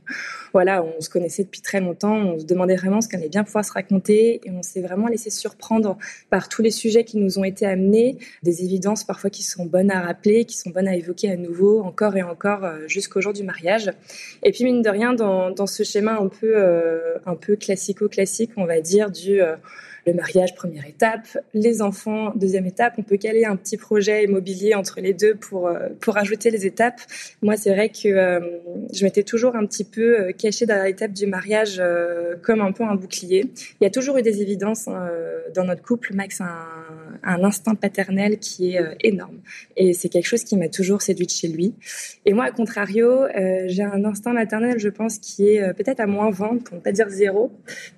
Voilà, 0.53 0.83
on 0.83 1.01
se 1.01 1.09
connaissait 1.09 1.43
depuis 1.43 1.61
très 1.61 1.81
longtemps, 1.81 2.15
on 2.15 2.39
se 2.39 2.45
demandait 2.45 2.77
vraiment 2.77 3.01
ce 3.01 3.09
qu'on 3.09 3.17
allait 3.17 3.27
bien 3.27 3.43
pouvoir 3.43 3.65
se 3.65 3.73
raconter 3.73 4.39
et 4.45 4.51
on 4.51 4.63
s'est 4.63 4.81
vraiment 4.81 5.07
laissé 5.07 5.29
surprendre 5.29 5.97
par 6.29 6.47
tous 6.47 6.61
les 6.61 6.71
sujets 6.71 7.03
qui 7.03 7.17
nous 7.17 7.37
ont 7.39 7.43
été 7.43 7.65
amenés, 7.65 8.17
des 8.43 8.63
évidences 8.63 9.03
parfois 9.03 9.29
qui 9.29 9.43
sont 9.43 9.65
bonnes 9.65 9.91
à 9.91 9.99
rappeler, 9.99 10.45
qui 10.45 10.57
sont 10.57 10.69
bonnes 10.69 10.87
à 10.87 10.95
évoquer 10.95 11.29
à 11.29 11.35
nouveau, 11.35 11.81
encore 11.81 12.15
et 12.15 12.23
encore, 12.23 12.63
euh, 12.63 12.87
jusqu'au 12.87 13.19
jour 13.19 13.33
du 13.33 13.43
mariage. 13.43 13.91
Et 14.43 14.51
puis, 14.51 14.63
mine 14.63 14.81
de 14.81 14.89
rien, 14.89 15.13
dans, 15.13 15.51
dans 15.51 15.67
ce 15.67 15.83
schéma 15.83 16.13
un 16.13 16.29
peu, 16.29 16.53
euh, 16.55 17.17
un 17.25 17.35
peu 17.35 17.57
classico-classique, 17.57 18.51
on 18.55 18.65
va 18.65 18.79
dire, 18.79 19.11
du 19.11 19.41
le 20.05 20.13
mariage, 20.13 20.55
première 20.55 20.85
étape, 20.85 21.37
les 21.53 21.81
enfants, 21.81 22.31
deuxième 22.35 22.65
étape. 22.65 22.93
On 22.97 23.03
peut 23.03 23.17
caler 23.17 23.45
un 23.45 23.55
petit 23.55 23.77
projet 23.77 24.23
immobilier 24.23 24.75
entre 24.75 24.99
les 25.01 25.13
deux 25.13 25.35
pour, 25.35 25.67
euh, 25.67 25.89
pour 25.99 26.17
ajouter 26.17 26.51
les 26.51 26.65
étapes. 26.65 27.01
Moi, 27.41 27.57
c'est 27.57 27.73
vrai 27.73 27.89
que 27.89 28.07
euh, 28.07 28.39
je 28.93 29.03
m'étais 29.03 29.23
toujours 29.23 29.55
un 29.55 29.65
petit 29.65 29.83
peu 29.83 30.19
euh, 30.19 30.31
cachée 30.31 30.65
dans 30.65 30.83
l'étape 30.83 31.11
du 31.11 31.25
mariage 31.25 31.81
comme 32.41 32.61
un 32.61 32.71
peu 32.71 32.83
un 32.83 32.95
bouclier. 32.95 33.51
Il 33.81 33.83
y 33.83 33.87
a 33.87 33.89
toujours 33.89 34.17
eu 34.17 34.21
des 34.21 34.41
évidences 34.41 34.87
hein, 34.87 35.09
dans 35.53 35.63
notre 35.63 35.81
couple. 35.81 36.13
Max 36.13 36.41
un, 36.41 36.47
un 37.23 37.43
instinct 37.43 37.75
paternel 37.75 38.39
qui 38.39 38.75
est 38.75 38.97
énorme. 39.01 39.39
Et 39.77 39.93
c'est 39.93 40.09
quelque 40.09 40.27
chose 40.27 40.43
qui 40.43 40.57
m'a 40.57 40.69
toujours 40.69 41.01
séduite 41.01 41.31
chez 41.31 41.47
lui. 41.47 41.73
Et 42.25 42.33
moi, 42.33 42.45
à 42.45 42.51
contrario, 42.51 43.23
j'ai 43.67 43.83
un 43.83 44.03
instinct 44.05 44.33
maternel, 44.33 44.79
je 44.79 44.89
pense, 44.89 45.17
qui 45.17 45.47
est 45.49 45.73
peut-être 45.73 45.99
à 45.99 46.07
moins 46.07 46.31
20, 46.31 46.63
pour 46.63 46.77
ne 46.77 46.81
pas 46.81 46.91
dire 46.91 47.09
zéro. 47.09 47.51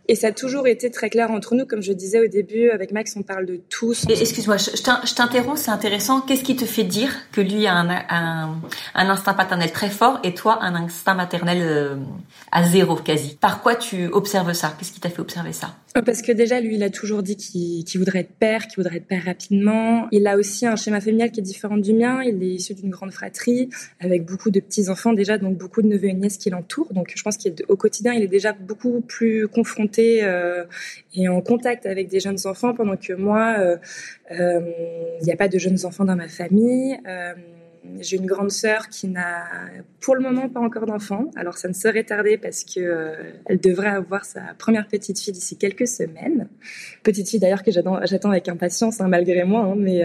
Et 0.07 0.15
ça 0.15 0.27
a 0.27 0.31
toujours 0.31 0.67
été 0.67 0.89
très 0.89 1.09
clair 1.09 1.31
entre 1.31 1.55
nous, 1.55 1.65
comme 1.65 1.81
je 1.81 1.93
disais 1.93 2.19
au 2.19 2.27
début, 2.27 2.69
avec 2.69 2.91
Max, 2.91 3.15
on 3.15 3.23
parle 3.23 3.45
de 3.45 3.59
tous. 3.69 4.05
Excuse-moi, 4.09 4.57
je 4.57 5.13
t'interromps, 5.13 5.59
c'est 5.59 5.71
intéressant. 5.71 6.21
Qu'est-ce 6.21 6.43
qui 6.43 6.55
te 6.55 6.65
fait 6.65 6.83
dire 6.83 7.11
que 7.31 7.41
lui 7.41 7.67
a 7.67 7.75
un, 7.75 8.59
un, 8.95 9.09
instinct 9.09 9.33
paternel 9.33 9.71
très 9.71 9.89
fort 9.89 10.19
et 10.23 10.33
toi 10.33 10.59
un 10.61 10.75
instinct 10.75 11.13
maternel 11.13 11.59
euh, 11.61 11.95
à 12.51 12.63
zéro 12.63 12.95
quasi 12.95 13.35
Par 13.35 13.61
quoi 13.61 13.75
tu 13.75 14.07
observes 14.07 14.53
ça? 14.53 14.73
Qu'est-ce 14.77 14.91
qui 14.91 14.99
t'a 14.99 15.09
fait 15.09 15.19
observer 15.19 15.53
ça? 15.53 15.75
Euh, 15.97 16.01
Parce 16.01 16.21
que 16.21 16.31
déjà, 16.31 16.59
lui, 16.59 16.75
il 16.75 16.83
a 16.83 16.89
toujours 16.89 17.23
dit 17.23 17.35
qu'il 17.35 17.99
voudrait 17.99 18.19
être 18.19 18.33
père, 18.33 18.67
qu'il 18.67 18.77
voudrait 18.77 18.97
être 18.97 19.07
père 19.07 19.23
rapidement. 19.25 20.07
Il 20.11 20.27
a 20.27 20.37
aussi 20.37 20.65
un 20.65 20.75
schéma 20.75 21.01
familial 21.01 21.31
qui 21.31 21.39
est 21.39 21.43
différent 21.43 21.77
du 21.77 21.93
mien. 21.93 22.21
Il 22.23 22.41
est 22.43 22.55
issu 22.55 22.73
d'une 22.73 22.89
grande 22.89 23.11
fratrie 23.11 23.69
avec 23.99 24.25
beaucoup 24.25 24.49
de 24.49 24.59
petits-enfants 24.59 25.13
déjà, 25.13 25.37
donc 25.37 25.57
beaucoup 25.57 25.81
de 25.81 25.87
neveux 25.87 26.09
et 26.09 26.13
nièces 26.13 26.37
qui 26.37 26.49
l'entourent. 26.49 26.93
Donc 26.93 27.13
je 27.15 27.21
pense 27.21 27.37
qu'au 27.37 27.75
quotidien, 27.75 28.13
il 28.13 28.23
est 28.23 28.27
déjà 28.27 28.53
beaucoup 28.53 29.01
plus 29.01 29.47
confronté 29.47 30.23
euh, 30.23 30.63
et 31.13 31.27
en 31.27 31.41
contact 31.41 31.85
avec 31.85 32.07
des 32.07 32.19
jeunes 32.19 32.39
enfants, 32.45 32.73
pendant 32.73 32.95
que 32.95 33.13
moi, 33.13 33.55
euh, 33.59 33.77
il 34.29 35.25
n'y 35.25 35.31
a 35.31 35.37
pas 35.37 35.47
de 35.47 35.57
jeunes 35.57 35.85
enfants 35.85 36.05
dans 36.05 36.15
ma 36.15 36.27
famille. 36.27 36.97
J'ai 37.99 38.17
une 38.17 38.25
grande 38.25 38.51
sœur 38.51 38.89
qui 38.89 39.07
n'a 39.07 39.45
pour 39.99 40.15
le 40.15 40.21
moment 40.21 40.49
pas 40.49 40.59
encore 40.59 40.85
d'enfant. 40.85 41.31
Alors 41.35 41.57
ça 41.57 41.67
ne 41.67 41.73
serait 41.73 42.03
tardé 42.03 42.37
parce 42.37 42.63
que 42.63 43.13
elle 43.45 43.59
devrait 43.59 43.89
avoir 43.89 44.25
sa 44.25 44.41
première 44.57 44.87
petite 44.87 45.19
fille 45.19 45.33
d'ici 45.33 45.57
quelques 45.57 45.87
semaines. 45.87 46.47
Petite 47.03 47.29
fille 47.29 47.39
d'ailleurs 47.39 47.63
que 47.63 47.71
j'attends 47.71 48.31
avec 48.31 48.47
impatience 48.49 49.01
hein, 49.01 49.07
malgré 49.07 49.43
moi. 49.43 49.61
Hein, 49.61 49.75
mais 49.77 50.03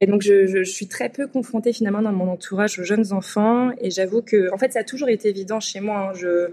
et 0.00 0.06
donc 0.06 0.22
je, 0.22 0.46
je, 0.46 0.62
suis 0.62 0.86
très 0.86 1.08
peu 1.08 1.26
confrontée 1.26 1.72
finalement 1.72 2.02
dans 2.02 2.12
mon 2.12 2.28
entourage 2.28 2.78
aux 2.78 2.84
jeunes 2.84 3.12
enfants. 3.12 3.70
Et 3.80 3.90
j'avoue 3.90 4.22
que 4.22 4.52
en 4.52 4.58
fait 4.58 4.72
ça 4.72 4.80
a 4.80 4.84
toujours 4.84 5.08
été 5.08 5.28
évident 5.28 5.60
chez 5.60 5.80
moi. 5.80 6.10
Hein, 6.10 6.14
je 6.14 6.50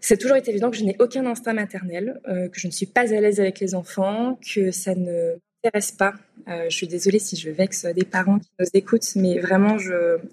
c'est 0.00 0.16
toujours 0.16 0.36
été 0.36 0.50
évident 0.50 0.70
que 0.70 0.76
je 0.76 0.84
n'ai 0.84 0.96
aucun 1.00 1.26
instinct 1.26 1.52
maternel, 1.52 2.20
euh, 2.28 2.48
que 2.48 2.58
je 2.58 2.66
ne 2.66 2.72
suis 2.72 2.86
pas 2.86 3.12
à 3.12 3.20
l'aise 3.20 3.40
avec 3.40 3.60
les 3.60 3.74
enfants, 3.74 4.38
que 4.54 4.70
ça 4.70 4.94
ne 4.94 5.34
m'intéresse 5.64 5.92
pas 5.92 6.14
Euh, 6.48 6.66
je 6.68 6.76
suis 6.76 6.86
désolée 6.86 7.18
si 7.18 7.36
je 7.36 7.50
vexe 7.50 7.84
des 7.84 8.04
parents 8.04 8.38
qui 8.38 8.48
nous 8.58 8.66
écoutent, 8.74 9.08
mais 9.16 9.38
vraiment, 9.38 9.76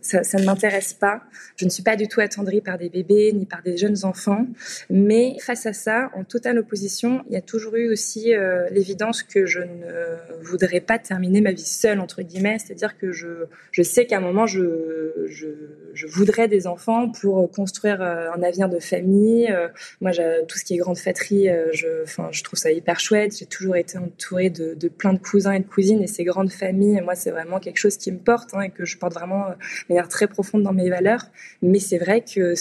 ça, 0.01 0.21
ne 0.21 0.45
m'intéresse 0.45 0.93
pas. 0.93 1.21
Je 1.57 1.65
ne 1.65 1.69
suis 1.69 1.83
pas 1.83 1.95
du 1.95 2.07
tout 2.07 2.21
attendrie 2.21 2.61
par 2.61 2.77
des 2.77 2.89
bébés 2.89 3.31
ni 3.33 3.45
par 3.45 3.61
des 3.63 3.77
jeunes 3.77 4.03
enfants. 4.03 4.47
Mais 4.89 5.35
face 5.41 5.65
à 5.65 5.73
ça, 5.73 6.11
en 6.13 6.23
totale 6.23 6.57
opposition, 6.59 7.23
il 7.27 7.33
y 7.33 7.37
a 7.37 7.41
toujours 7.41 7.75
eu 7.75 7.91
aussi 7.91 8.33
euh, 8.33 8.69
l'évidence 8.71 9.23
que 9.23 9.45
je 9.45 9.59
ne 9.59 10.43
voudrais 10.43 10.79
pas 10.79 10.99
terminer 10.99 11.41
ma 11.41 11.51
vie 11.51 11.65
seule, 11.65 11.99
entre 11.99 12.21
guillemets. 12.21 12.57
C'est-à-dire 12.59 12.97
que 12.97 13.11
je, 13.11 13.45
je 13.71 13.81
sais 13.81 14.05
qu'à 14.05 14.17
un 14.17 14.21
moment, 14.21 14.45
je, 14.45 15.25
je, 15.27 16.07
voudrais 16.07 16.47
des 16.47 16.67
enfants 16.67 17.09
pour 17.09 17.49
construire 17.51 18.01
euh, 18.01 18.29
un 18.35 18.43
avenir 18.43 18.69
de 18.69 18.79
famille. 18.79 19.53
moi, 20.01 20.11
tout 20.47 20.57
ce 20.57 20.63
qui 20.63 20.75
est 20.75 20.77
grande 20.77 20.97
fratrie, 20.97 21.47
je, 21.73 21.87
je 22.31 22.43
trouve 22.43 22.59
ça 22.59 22.71
hyper 22.71 22.99
chouette. 22.99 23.37
J'ai 23.37 23.45
toujours 23.45 23.75
été 23.75 23.97
entourée 23.97 24.49
de 24.49 24.87
plein 24.87 25.13
de 25.13 25.19
cousins 25.19 25.53
et 25.53 25.59
de 25.59 25.67
cousines 25.67 25.94
et 26.01 26.07
ces 26.07 26.23
grandes 26.23 26.51
familles, 26.51 27.01
moi, 27.01 27.15
c'est 27.15 27.31
vraiment 27.31 27.59
quelque 27.59 27.77
chose 27.77 27.97
qui 27.97 28.11
me 28.11 28.17
porte 28.17 28.53
hein, 28.53 28.61
et 28.61 28.69
que 28.69 28.85
je 28.85 28.97
porte 28.97 29.13
vraiment 29.13 29.47
euh, 29.47 29.51
de 29.51 29.93
manière 29.93 30.09
très 30.09 30.27
profonde 30.27 30.63
dans 30.63 30.73
mes 30.73 30.89
valeurs. 30.89 31.25
Mais 31.61 31.79
c'est 31.79 31.97
vrai 31.97 32.21
que 32.21 32.53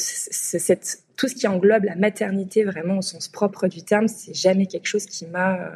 tout 1.17 1.29
ce 1.29 1.35
qui 1.35 1.47
englobe 1.47 1.85
la 1.85 1.95
maternité 1.95 2.65
vraiment 2.65 2.99
au 2.99 3.03
sens 3.03 3.29
propre 3.29 3.69
du 3.69 3.83
terme, 3.83 4.09
c'est 4.09 4.35
jamais 4.35 4.67
quelque 4.67 4.87
chose 4.87 5.07
qui 5.07 5.27
m'a 5.27 5.61
euh, 5.61 5.71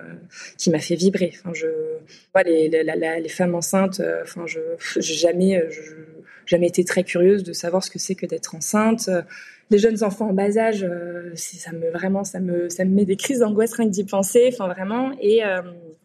qui 0.57 0.71
m'a 0.71 0.81
fait 0.81 0.97
vibrer. 0.97 1.33
Enfin, 1.35 1.53
je 1.55 1.67
les, 2.45 3.29
femmes 3.29 3.55
enceintes. 3.55 4.01
Euh, 4.01 4.23
enfin, 4.23 4.47
je 4.47 4.61
jamais 5.01 5.63
jamais 6.47 6.67
été 6.67 6.85
très 6.85 7.05
curieuse 7.05 7.45
de 7.45 7.53
savoir 7.53 7.85
ce 7.85 7.91
que 7.91 7.99
c'est 7.99 8.15
que 8.15 8.27
d'être 8.27 8.55
enceinte 8.55 9.11
les 9.71 9.79
jeunes 9.79 10.03
enfants 10.03 10.29
en 10.29 10.33
bas 10.33 10.57
âge, 10.57 10.87
ça 11.35 11.73
me 11.73 11.91
vraiment, 11.91 12.25
ça 12.25 12.41
me, 12.41 12.69
ça 12.69 12.85
me 12.85 12.95
met 12.95 13.05
des 13.05 13.17
crises 13.17 13.41
d'angoisse 13.41 13.75
rien 13.75 13.87
que 13.87 13.93
d'y 13.93 14.05
penser. 14.05 14.51
Enfin 14.53 14.67
vraiment. 14.69 15.13
Et, 15.21 15.43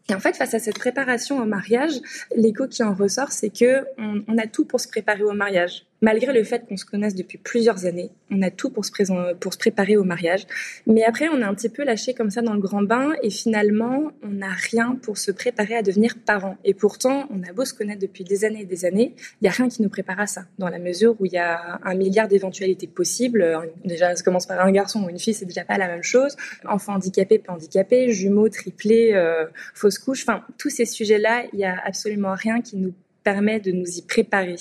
et 0.10 0.13
en 0.13 0.20
fait, 0.20 0.36
face 0.36 0.53
à 0.53 0.60
cette 0.60 0.77
préparation 0.77 1.41
au 1.41 1.46
mariage, 1.46 1.93
l'écho 2.36 2.67
qui 2.67 2.84
en 2.84 2.93
ressort, 2.93 3.32
c'est 3.32 3.50
que 3.50 3.86
on, 3.98 4.38
a 4.38 4.48
tout 4.48 4.65
pour 4.65 4.82
se 4.82 4.88
préparer 4.88 5.24
au 5.24 5.32
mariage 5.32 5.86
malgré 6.03 6.34
le 6.34 6.43
fait 6.43 6.67
qu'on 6.67 6.75
se 6.75 6.84
connaisse 6.84 7.15
depuis 7.15 7.38
plusieurs 7.38 7.86
années. 7.86 8.12
On 8.29 8.41
a 8.41 8.51
tout 8.51 8.70
pour 8.70 8.84
se, 8.84 9.34
pour 9.36 9.53
se 9.53 9.58
préparer 9.58 9.96
au 9.96 10.03
mariage. 10.03 10.46
Mais 10.86 11.05
après, 11.05 11.29
on 11.29 11.39
est 11.39 11.46
un 11.46 11.53
petit 11.55 11.70
peu 11.70 11.86
lâché 11.86 12.13
comme 12.13 12.29
ça 12.29 12.41
dans 12.41 12.53
le 12.53 12.60
grand 12.60 12.84
bain 12.84 13.13
et 13.24 13.29
finalement, 13.29 14.12
on 14.22 14.27
n'a 14.27 14.51
rien 14.72 14.98
pour 15.01 15.17
se 15.17 15.32
préparer 15.32 15.77
à 15.77 15.82
devenir 15.82 16.15
parent. 16.25 16.58
Et 16.65 16.74
pourtant, 16.74 17.29
on 17.29 17.41
a 17.50 17.53
beau 17.53 17.63
se 17.63 17.74
connaître 17.74 18.01
depuis 18.01 18.25
des 18.25 18.43
années 18.43 18.63
et 18.63 18.65
des 18.65 18.84
années, 18.84 19.15
il 19.17 19.43
n'y 19.43 19.48
a 19.48 19.51
rien 19.51 19.70
qui 19.70 19.82
nous 19.82 19.88
prépare 19.88 20.20
à 20.20 20.27
ça. 20.27 20.43
Dans 20.58 20.67
la 20.67 20.79
mesure 20.79 21.15
où 21.20 21.25
il 21.25 21.32
y 21.32 21.38
a 21.38 21.79
un 21.86 21.96
milliard 21.96 22.27
d'éventualités 22.27 22.88
possibles. 22.88 23.52
Déjà, 23.83 24.15
ça 24.15 24.24
commence 24.24 24.45
par 24.45 24.60
un 24.60 24.72
garçon 24.72 25.03
ou 25.03 25.10
une 25.10 25.19
fille, 25.19 25.33
c'est 25.33 25.45
déjà 25.45 25.63
pas 25.63 25.77
la 25.77 25.88
même 25.88 26.03
chose. 26.03 26.36
Enfant 26.65 26.93
handicapé, 26.93 27.39
pas 27.39 27.53
handicapé, 27.53 28.12
jumeaux, 28.12 28.50
triplés, 28.50 29.13
euh, 29.13 29.45
fausse 29.74 29.98
couche. 29.98 30.24
Enfin, 30.24 30.43
tous 30.57 30.69
ces 30.69 30.86
sujets-là, 30.86 31.45
il 31.53 31.57
n'y 31.57 31.65
a 31.65 31.75
absolument 31.86 32.33
rien 32.36 32.62
qui 32.62 32.77
nous 32.77 32.93
permet 33.24 33.60
de 33.60 33.72
nous 33.72 33.98
y 33.98 34.01
préparer. 34.01 34.55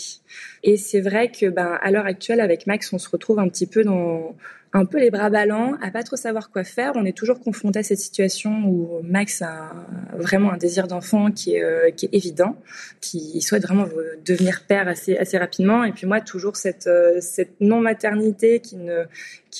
Et 0.62 0.76
c'est 0.76 1.00
vrai 1.00 1.30
que 1.30 1.46
ben 1.46 1.78
à 1.82 1.90
l'heure 1.90 2.06
actuelle 2.06 2.40
avec 2.40 2.66
Max, 2.66 2.92
on 2.92 2.98
se 2.98 3.08
retrouve 3.08 3.38
un 3.38 3.48
petit 3.48 3.66
peu 3.66 3.84
dans 3.84 4.36
un 4.74 4.86
peu 4.86 4.98
les 4.98 5.10
bras 5.10 5.28
ballants, 5.28 5.76
à 5.82 5.90
pas 5.90 6.02
trop 6.02 6.16
savoir 6.16 6.50
quoi 6.50 6.64
faire. 6.64 6.92
On 6.94 7.04
est 7.04 7.16
toujours 7.16 7.40
confronté 7.40 7.80
à 7.80 7.82
cette 7.82 7.98
situation 7.98 8.64
où 8.64 9.00
Max 9.02 9.42
a 9.42 9.70
vraiment 10.14 10.50
un 10.50 10.56
désir 10.56 10.86
d'enfant 10.86 11.30
qui 11.30 11.56
est, 11.56 11.62
euh, 11.62 11.90
évident, 12.12 12.56
qui 13.00 13.42
souhaite 13.42 13.64
vraiment 13.64 13.86
devenir 14.24 14.64
père 14.66 14.88
assez, 14.88 15.18
rapidement. 15.36 15.84
Et 15.84 15.92
puis 15.92 16.06
moi, 16.06 16.20
toujours 16.20 16.56
cette, 16.56 16.86
euh, 16.86 17.20
non-maternité 17.60 18.60
qui 18.60 18.76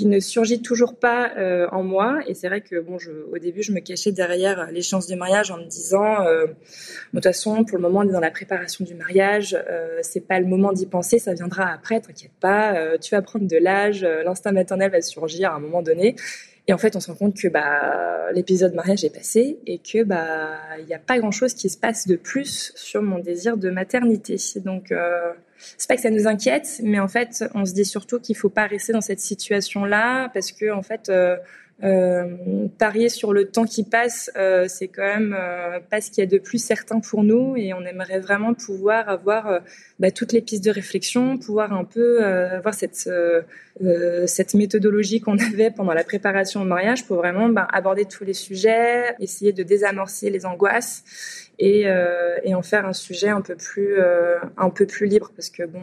ne, 0.07 0.21
surgit 0.21 0.63
toujours 0.63 0.99
pas 0.99 1.33
euh, 1.37 1.69
en 1.73 1.83
moi. 1.83 2.21
Et 2.27 2.33
c'est 2.33 2.49
vrai 2.49 2.63
que 2.63 2.81
bon, 2.81 2.97
au 3.31 3.39
début, 3.39 3.63
je 3.63 3.73
me 3.73 3.81
cachais 3.81 4.13
derrière 4.13 4.71
l'échéance 4.73 5.07
du 5.07 5.17
mariage 5.17 5.51
en 5.51 5.59
me 5.59 5.67
disant, 5.67 6.25
de 6.25 6.55
toute 7.13 7.25
façon, 7.25 7.65
pour 7.65 7.77
le 7.77 7.83
moment, 7.83 8.01
on 8.01 8.09
est 8.09 8.13
dans 8.13 8.21
la 8.21 8.31
préparation 8.31 8.85
du 8.85 8.95
mariage. 8.95 9.57
c'est 10.01 10.27
pas 10.27 10.41
le 10.41 10.47
moment 10.47 10.73
d'y 10.73 10.87
penser, 10.87 11.19
ça 11.19 11.35
viendra 11.35 11.71
après. 11.71 12.01
T'inquiète 12.01 12.33
pas, 12.41 12.97
tu 12.99 13.15
vas 13.15 13.21
prendre 13.21 13.47
de 13.47 13.57
l'âge, 13.57 14.03
l'instinct 14.25 14.53
maternel 14.53 14.91
va 14.91 15.02
surgir 15.03 15.53
à 15.53 15.57
un 15.57 15.61
moment 15.61 15.83
donné. 15.83 16.17
Et 16.69 16.73
en 16.73 16.79
fait, 16.79 16.95
on 16.95 17.01
se 17.01 17.11
rend 17.11 17.17
compte 17.17 17.37
que 17.37 17.49
bah, 17.49 18.31
l'épisode 18.33 18.75
mariage 18.75 19.05
est 19.05 19.15
passé 19.15 19.59
et 19.67 19.79
que 19.79 20.05
bah 20.05 20.51
il 20.79 20.87
n'y 20.87 20.95
a 20.95 20.99
pas 20.99 21.19
grand 21.19 21.33
chose 21.33 21.55
qui 21.55 21.69
se 21.69 21.77
passe 21.77 22.07
de 22.07 22.15
plus 22.17 22.73
sur 22.77 23.03
mon 23.03 23.19
désir 23.19 23.57
de 23.57 23.69
maternité. 23.69 24.37
Donc 24.65 24.93
euh, 24.93 25.33
c'est 25.77 25.89
pas 25.89 25.97
que 25.97 26.03
ça 26.03 26.11
nous 26.11 26.29
inquiète, 26.29 26.81
mais 26.83 27.01
en 27.01 27.09
fait, 27.09 27.45
on 27.55 27.65
se 27.65 27.73
dit 27.73 27.85
surtout 27.85 28.21
qu'il 28.21 28.37
faut 28.37 28.49
pas 28.49 28.67
rester 28.67 28.93
dans 28.93 29.01
cette 29.01 29.21
situation-là 29.21 30.29
parce 30.29 30.53
que 30.53 30.73
en 30.73 30.83
fait, 30.83 31.09
euh, 31.09 31.37
euh, 31.85 32.69
parier 32.79 33.09
sur 33.09 33.33
le 33.33 33.49
temps 33.49 33.65
qui 33.65 33.83
passe, 33.83 34.31
euh, 34.37 34.67
c'est 34.69 34.87
quand 34.87 35.03
même 35.03 35.37
euh, 35.37 35.81
pas 35.81 36.01
ce 36.01 36.11
qu'il 36.11 36.23
y 36.23 36.27
a 36.27 36.31
de 36.31 36.39
plus 36.39 36.59
certain 36.59 37.01
pour 37.01 37.25
nous 37.25 37.57
et 37.57 37.75
on 37.75 37.81
aimerait 37.85 38.21
vraiment 38.21 38.55
pouvoir 38.55 39.09
avoir 39.09 39.49
euh, 39.49 39.59
bah, 39.99 40.13
toutes 40.13 40.33
les 40.33 40.43
pistes 40.43 40.65
de 40.65 40.71
réflexion, 40.71 41.39
pouvoir 41.39 41.73
un 41.73 41.85
peu 41.85 42.25
avoir 42.25 42.75
cette, 42.75 43.11
cette 44.27 44.55
méthodologie 44.55 45.21
qu'on 45.21 45.39
avait 45.39 45.71
pendant 45.71 45.93
la 45.93 46.05
préparation 46.05 46.63
au 46.63 46.65
mariage 46.65 47.05
pour 47.07 47.17
vraiment 47.17 47.49
bah, 47.49 47.67
aborder 47.73 48.05
tous 48.05 48.25
les 48.25 48.35
sujets, 48.35 49.15
essayer 49.19 49.53
de 49.53 49.63
désamorcer 49.63 50.31
les 50.31 50.47
angoisses 50.47 51.03
et, 51.59 51.87
et 52.45 52.55
en 52.55 52.63
faire 52.63 52.87
un 52.87 52.93
sujet 52.93 53.29
un 53.29 53.41
peu 53.41 53.57
plus, 53.57 53.97
un 54.57 54.71
peu 54.71 54.87
plus 54.87 55.07
libre 55.07 55.33
parce 55.35 55.51
que 55.51 55.65
bon 55.65 55.83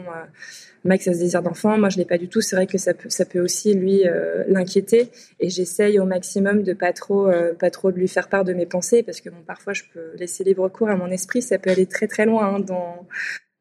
Max 0.84 1.08
a 1.08 1.12
ce 1.12 1.18
désir 1.18 1.42
d'enfant, 1.42 1.76
moi 1.78 1.88
je 1.88 1.98
l'ai 1.98 2.04
pas 2.04 2.18
du 2.18 2.28
tout. 2.28 2.40
C'est 2.40 2.56
vrai 2.56 2.66
que 2.66 2.78
ça 2.78 2.94
peut, 2.94 3.10
ça 3.10 3.24
peut 3.24 3.40
aussi 3.40 3.74
lui 3.74 4.06
euh, 4.06 4.44
l'inquiéter. 4.48 5.08
Et 5.38 5.50
j'essaye 5.50 5.98
au 5.98 6.04
maximum 6.04 6.62
de 6.62 6.72
pas 6.72 6.92
trop, 6.92 7.26
euh, 7.28 7.52
pas 7.54 7.70
trop 7.70 7.92
de 7.92 7.98
lui 7.98 8.08
faire 8.08 8.28
part 8.28 8.44
de 8.44 8.52
mes 8.52 8.66
pensées 8.66 9.02
parce 9.02 9.20
que 9.20 9.28
bon 9.30 9.42
parfois 9.46 9.72
je 9.72 9.82
peux 9.92 10.16
laisser 10.16 10.44
libre 10.44 10.68
cours 10.68 10.88
à 10.88 10.96
mon 10.96 11.08
esprit, 11.08 11.42
ça 11.42 11.58
peut 11.58 11.70
aller 11.70 11.86
très 11.86 12.06
très 12.06 12.26
loin 12.26 12.54
hein, 12.54 12.60
dans 12.60 13.06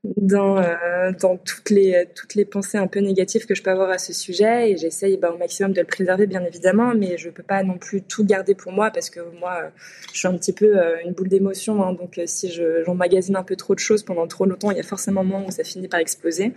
dans 0.03 0.57
euh, 0.57 1.11
dans 1.19 1.35
toutes 1.35 1.69
les 1.69 2.05
toutes 2.15 2.35
les 2.35 2.45
pensées 2.45 2.77
un 2.77 2.87
peu 2.87 2.99
négatives 2.99 3.45
que 3.45 3.53
je 3.53 3.61
peux 3.61 3.69
avoir 3.69 3.89
à 3.89 3.97
ce 3.97 4.13
sujet 4.13 4.71
et 4.71 4.77
j'essaye 4.77 5.17
bah, 5.17 5.31
au 5.33 5.37
maximum 5.37 5.73
de 5.73 5.81
le 5.81 5.87
préserver 5.87 6.25
bien 6.25 6.43
évidemment 6.45 6.93
mais 6.95 7.17
je 7.17 7.29
peux 7.29 7.43
pas 7.43 7.63
non 7.63 7.77
plus 7.77 8.01
tout 8.01 8.23
garder 8.23 8.55
pour 8.55 8.71
moi 8.71 8.91
parce 8.91 9.09
que 9.09 9.19
moi 9.39 9.71
je 10.13 10.19
suis 10.19 10.27
un 10.27 10.37
petit 10.37 10.53
peu 10.53 10.77
une 11.03 11.11
boule 11.11 11.27
d'émotion 11.27 11.83
hein, 11.83 11.93
donc 11.93 12.19
si 12.27 12.49
je 12.49 12.83
j'emmagasine 12.85 13.35
un 13.35 13.43
peu 13.43 13.57
trop 13.57 13.75
de 13.75 13.79
choses 13.79 14.03
pendant 14.03 14.25
trop 14.25 14.45
longtemps 14.45 14.71
il 14.71 14.77
y 14.77 14.79
a 14.79 14.83
forcément 14.83 15.19
un 15.19 15.25
moment 15.25 15.47
où 15.47 15.51
ça 15.51 15.65
finit 15.65 15.89
par 15.89 15.99
exploser 15.99 16.53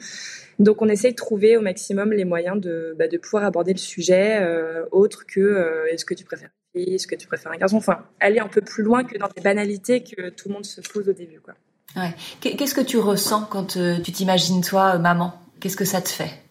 donc 0.58 0.80
on 0.82 0.88
essaye 0.88 1.10
de 1.10 1.16
trouver 1.16 1.56
au 1.56 1.60
maximum 1.60 2.12
les 2.12 2.24
moyens 2.24 2.60
de, 2.60 2.94
bah, 2.98 3.08
de 3.08 3.18
pouvoir 3.18 3.44
aborder 3.44 3.72
le 3.72 3.78
sujet 3.78 4.38
euh, 4.40 4.84
autre 4.92 5.26
que 5.26 5.40
euh, 5.40 5.86
est-ce 5.90 6.04
que 6.04 6.14
tu 6.14 6.24
préfères 6.24 6.50
est-ce 6.74 7.06
que 7.06 7.14
tu 7.14 7.26
préfères 7.26 7.52
un 7.52 7.58
garçon, 7.58 7.76
enfin 7.76 8.06
aller 8.18 8.38
un 8.38 8.48
peu 8.48 8.62
plus 8.62 8.82
loin 8.82 9.04
que 9.04 9.18
dans 9.18 9.28
des 9.28 9.42
banalités 9.42 10.02
que 10.02 10.30
tout 10.30 10.48
le 10.48 10.54
monde 10.54 10.64
se 10.64 10.80
pose 10.80 11.06
au 11.06 11.12
début. 11.12 11.38
Quoi. 11.40 11.54
Ouais. 11.96 12.14
Qu'est-ce 12.40 12.74
que 12.74 12.80
tu 12.80 12.98
ressens 12.98 13.44
quand 13.50 13.76
euh, 13.76 13.98
tu 14.00 14.12
t'imagines 14.12 14.62
toi 14.62 14.98
maman? 14.98 15.34
Qu'est-ce 15.60 15.76
que 15.76 15.84
ça 15.84 16.00
te 16.00 16.08
fait? 16.08 16.42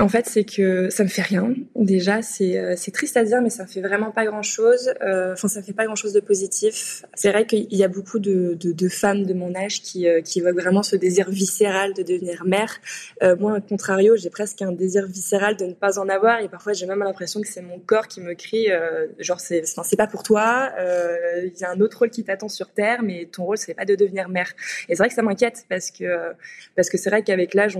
En 0.00 0.08
fait, 0.08 0.26
c'est 0.26 0.44
que 0.44 0.90
ça 0.90 1.02
me 1.02 1.08
fait 1.08 1.22
rien. 1.22 1.52
Déjà, 1.74 2.22
c'est 2.22 2.56
euh, 2.56 2.76
triste 2.92 3.16
à 3.16 3.24
dire, 3.24 3.42
mais 3.42 3.50
ça 3.50 3.66
fait 3.66 3.80
vraiment 3.80 4.12
pas 4.12 4.24
grand 4.26 4.44
chose. 4.44 4.92
Euh, 5.02 5.32
enfin, 5.32 5.48
ça 5.48 5.60
fait 5.60 5.72
pas 5.72 5.86
grand 5.86 5.96
chose 5.96 6.12
de 6.12 6.20
positif. 6.20 7.04
C'est 7.14 7.30
vrai 7.30 7.46
qu'il 7.46 7.74
y 7.74 7.82
a 7.82 7.88
beaucoup 7.88 8.20
de, 8.20 8.56
de, 8.60 8.88
femmes 8.88 9.24
de 9.24 9.34
mon 9.34 9.54
âge 9.56 9.82
qui 9.82 10.08
euh, 10.08 10.20
qui 10.20 10.40
voient 10.40 10.52
vraiment 10.52 10.84
ce 10.84 10.94
désir 10.94 11.30
viscéral 11.30 11.94
de 11.94 12.02
devenir 12.02 12.44
mère. 12.44 12.80
Moi, 13.40 13.56
à 13.56 13.60
contrario, 13.60 14.16
j'ai 14.16 14.30
presque 14.30 14.62
un 14.62 14.72
désir 14.72 15.06
viscéral 15.06 15.56
de 15.56 15.66
ne 15.66 15.72
pas 15.72 15.98
en 15.98 16.08
avoir, 16.08 16.40
et 16.40 16.48
parfois 16.48 16.72
j'ai 16.72 16.86
même 16.86 17.00
l'impression 17.00 17.40
que 17.40 17.48
c'est 17.48 17.62
mon 17.62 17.78
corps 17.78 18.06
qui 18.06 18.20
me 18.20 18.34
crie, 18.34 18.68
genre 19.18 19.40
c'est 19.40 19.62
c'est 19.66 19.96
pas 19.96 20.06
pour 20.06 20.22
toi. 20.22 20.72
Il 21.42 21.58
y 21.58 21.64
a 21.64 21.70
un 21.70 21.80
autre 21.80 21.98
rôle 21.98 22.10
qui 22.10 22.24
t'attend 22.24 22.48
sur 22.48 22.70
terre, 22.70 23.02
mais 23.02 23.28
ton 23.30 23.44
rôle 23.44 23.58
c'est 23.58 23.74
pas 23.74 23.84
de 23.84 23.94
devenir 23.94 24.28
mère. 24.28 24.52
Et 24.88 24.94
c'est 24.94 24.98
vrai 24.98 25.08
que 25.08 25.14
ça 25.14 25.22
m'inquiète 25.22 25.64
parce 25.68 25.90
que 25.90 26.04
parce 26.76 26.88
que 26.88 26.98
c'est 26.98 27.10
vrai 27.10 27.22
qu'avec 27.22 27.54
l'âge, 27.54 27.78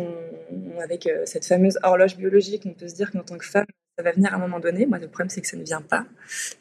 avec 0.82 1.08
cette 1.24 1.44
fameuse 1.44 1.78
horloge 1.82 2.07
biologique, 2.16 2.62
on 2.66 2.74
peut 2.74 2.88
se 2.88 2.94
dire 2.94 3.10
qu'en 3.10 3.22
tant 3.22 3.38
que 3.38 3.46
femme, 3.46 3.66
ça 3.96 4.04
va 4.04 4.12
venir 4.12 4.32
à 4.32 4.36
un 4.36 4.38
moment 4.38 4.60
donné. 4.60 4.86
Moi, 4.86 4.98
le 4.98 5.08
problème, 5.08 5.28
c'est 5.28 5.40
que 5.40 5.48
ça 5.48 5.56
ne 5.56 5.64
vient 5.64 5.82
pas. 5.82 6.06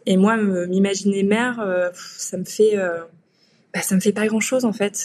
Et 0.05 0.17
moi, 0.17 0.37
m'imaginer 0.37 1.23
mère, 1.23 1.59
euh, 1.59 1.89
ça 1.93 2.37
me 2.37 2.45
fait, 2.45 2.77
euh, 2.77 3.01
bah, 3.73 3.81
ça 3.81 3.93
me 3.93 3.99
fait 3.99 4.11
pas 4.11 4.25
grand 4.25 4.39
chose 4.39 4.65
en 4.65 4.73
fait. 4.73 4.97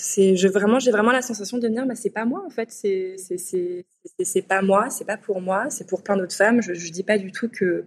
Vraiment, 0.44 0.78
j'ai 0.78 0.90
vraiment 0.92 1.12
la 1.12 1.20
sensation 1.20 1.58
de 1.58 1.68
dire, 1.68 1.84
bah, 1.84 1.94
c'est 1.94 2.10
pas 2.10 2.24
moi 2.24 2.42
en 2.46 2.48
fait. 2.48 2.70
C'est, 2.70 4.42
pas 4.48 4.62
moi, 4.62 4.88
c'est 4.88 5.04
pas 5.04 5.18
pour 5.18 5.42
moi, 5.42 5.66
c'est 5.68 5.86
pour 5.86 6.02
plein 6.02 6.16
d'autres 6.16 6.34
femmes. 6.34 6.62
Je, 6.62 6.72
je 6.72 6.90
dis 6.90 7.02
pas 7.02 7.18
du 7.18 7.32
tout 7.32 7.48
que, 7.48 7.84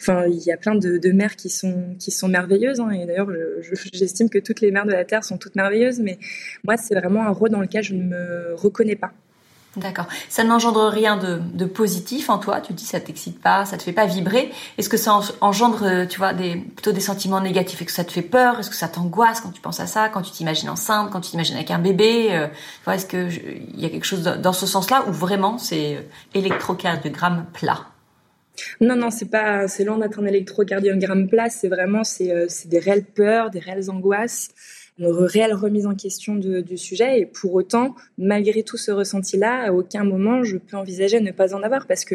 enfin, 0.00 0.26
il 0.26 0.42
y 0.42 0.50
a 0.50 0.56
plein 0.56 0.74
de, 0.74 0.98
de 0.98 1.12
mères 1.12 1.36
qui 1.36 1.48
sont, 1.48 1.94
qui 2.00 2.10
sont 2.10 2.26
merveilleuses. 2.26 2.80
Hein, 2.80 2.90
et 2.90 3.06
d'ailleurs, 3.06 3.30
j'estime 3.92 4.28
que 4.28 4.38
toutes 4.38 4.60
les 4.60 4.72
mères 4.72 4.86
de 4.86 4.92
la 4.92 5.04
terre 5.04 5.22
sont 5.22 5.38
toutes 5.38 5.54
merveilleuses. 5.54 6.00
Mais 6.00 6.18
moi, 6.64 6.76
c'est 6.76 6.96
vraiment 6.96 7.22
un 7.22 7.30
rôle 7.30 7.50
dans 7.50 7.60
lequel 7.60 7.84
je 7.84 7.94
ne 7.94 8.02
me 8.02 8.54
reconnais 8.54 8.96
pas. 8.96 9.12
D'accord. 9.76 10.06
Ça 10.28 10.44
n'engendre 10.44 10.86
rien 10.86 11.16
de, 11.16 11.40
de, 11.52 11.64
positif 11.64 12.30
en 12.30 12.38
toi. 12.38 12.60
Tu 12.60 12.72
dis 12.72 12.84
ça 12.84 13.00
t'excite 13.00 13.40
pas, 13.40 13.64
ça 13.64 13.76
te 13.76 13.82
fait 13.82 13.92
pas 13.92 14.06
vibrer. 14.06 14.52
Est-ce 14.78 14.88
que 14.88 14.96
ça 14.96 15.20
engendre, 15.40 15.84
euh, 15.84 16.06
tu 16.06 16.18
vois, 16.18 16.32
des, 16.32 16.56
plutôt 16.56 16.92
des 16.92 17.00
sentiments 17.00 17.40
négatifs? 17.40 17.80
Est-ce 17.80 17.86
que 17.86 17.92
ça 17.92 18.04
te 18.04 18.12
fait 18.12 18.22
peur? 18.22 18.60
Est-ce 18.60 18.70
que 18.70 18.76
ça 18.76 18.86
t'angoisse 18.86 19.40
quand 19.40 19.50
tu 19.50 19.60
penses 19.60 19.80
à 19.80 19.86
ça 19.86 20.08
Quand 20.08 20.22
tu 20.22 20.30
t'imagines 20.30 20.68
enceinte 20.68 21.10
Quand 21.10 21.20
tu 21.20 21.30
t'imagines 21.30 21.56
avec 21.56 21.72
un 21.72 21.80
bébé 21.80 22.28
euh, 22.32 22.46
Est-ce 22.92 23.06
que 23.06 23.28
il 23.28 23.80
y 23.80 23.84
a 23.84 23.88
quelque 23.88 24.06
chose 24.06 24.22
dans 24.22 24.52
ce 24.52 24.66
sens-là 24.66 25.04
ou 25.08 25.12
vraiment 25.12 25.58
c'est 25.58 25.96
euh, 25.96 26.00
électrocardiogramme 26.34 27.46
plat? 27.52 27.80
Non, 28.80 28.94
non, 28.94 29.10
c'est 29.10 29.28
pas, 29.28 29.66
c'est 29.66 29.82
loin 29.82 29.98
d'être 29.98 30.20
un 30.20 30.26
électrocardiogramme 30.26 31.26
plat. 31.26 31.50
C'est 31.50 31.66
vraiment, 31.66 32.04
c'est, 32.04 32.46
c'est 32.48 32.68
des 32.68 32.78
réelles 32.78 33.04
peurs, 33.04 33.50
des 33.50 33.58
réelles 33.58 33.90
angoisses 33.90 34.50
une 34.98 35.06
réelle 35.08 35.54
remise 35.54 35.86
en 35.86 35.94
question 35.94 36.36
du 36.36 36.78
sujet. 36.78 37.20
Et 37.20 37.26
pour 37.26 37.54
autant, 37.54 37.94
malgré 38.16 38.62
tout 38.62 38.76
ce 38.76 38.92
ressenti-là, 38.92 39.66
à 39.66 39.72
aucun 39.72 40.04
moment 40.04 40.44
je 40.44 40.56
peux 40.56 40.76
envisager 40.76 41.18
de 41.18 41.24
ne 41.24 41.32
pas 41.32 41.54
en 41.54 41.62
avoir 41.62 41.86
parce 41.86 42.04
que 42.04 42.14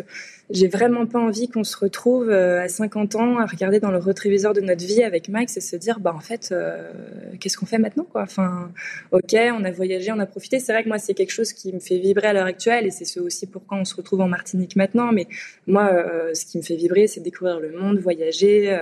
j'ai 0.50 0.68
vraiment 0.68 1.06
pas 1.06 1.20
envie 1.20 1.50
qu'on 1.50 1.64
se 1.64 1.78
retrouve 1.78 2.30
euh, 2.30 2.64
à 2.64 2.68
50 2.68 3.16
ans 3.16 3.38
à 3.38 3.46
regarder 3.46 3.80
dans 3.80 3.92
le 3.92 3.98
rétroviseur 3.98 4.54
de 4.54 4.62
notre 4.62 4.86
vie 4.86 5.04
avec 5.04 5.30
Max 5.30 5.58
et 5.58 5.62
se 5.62 5.76
dire, 5.76 6.00
bah 6.00 6.14
en 6.16 6.22
fait, 6.22 6.50
euh, 6.52 6.92
qu'est-ce 7.40 7.58
qu'on 7.58 7.66
fait 7.66 7.78
maintenant 7.78 8.06
quoi? 8.10 8.24
Enfin, 8.24 8.72
ok, 9.12 9.36
on 9.36 9.64
a 9.64 9.72
voyagé, 9.72 10.12
on 10.12 10.20
a 10.20 10.26
profité. 10.26 10.60
C'est 10.60 10.72
vrai 10.72 10.84
que 10.84 10.90
moi, 10.90 10.98
c'est 10.98 11.14
quelque 11.14 11.32
chose 11.32 11.54
qui 11.54 11.74
me 11.74 11.80
fait 11.80 12.00
vibrer 12.00 12.28
à 12.28 12.34
l'heure 12.34 12.46
actuelle 12.46 12.88
et 12.88 12.92
c'est 12.92 13.20
aussi 13.20 13.46
pourquoi 13.46 13.78
on 13.78 13.86
se 13.86 13.96
retrouve 13.96 14.22
en 14.22 14.28
Martinique 14.28 14.76
maintenant. 14.76 15.12
Mais 15.12 15.28
moi, 15.68 15.90
euh, 15.92 16.34
ce 16.34 16.46
qui 16.46 16.58
me 16.58 16.64
fait 16.64 16.76
vibrer, 16.76 17.08
c'est 17.08 17.22
découvrir 17.22 17.60
le 17.60 17.78
monde, 17.78 18.00
voyager, 18.00 18.80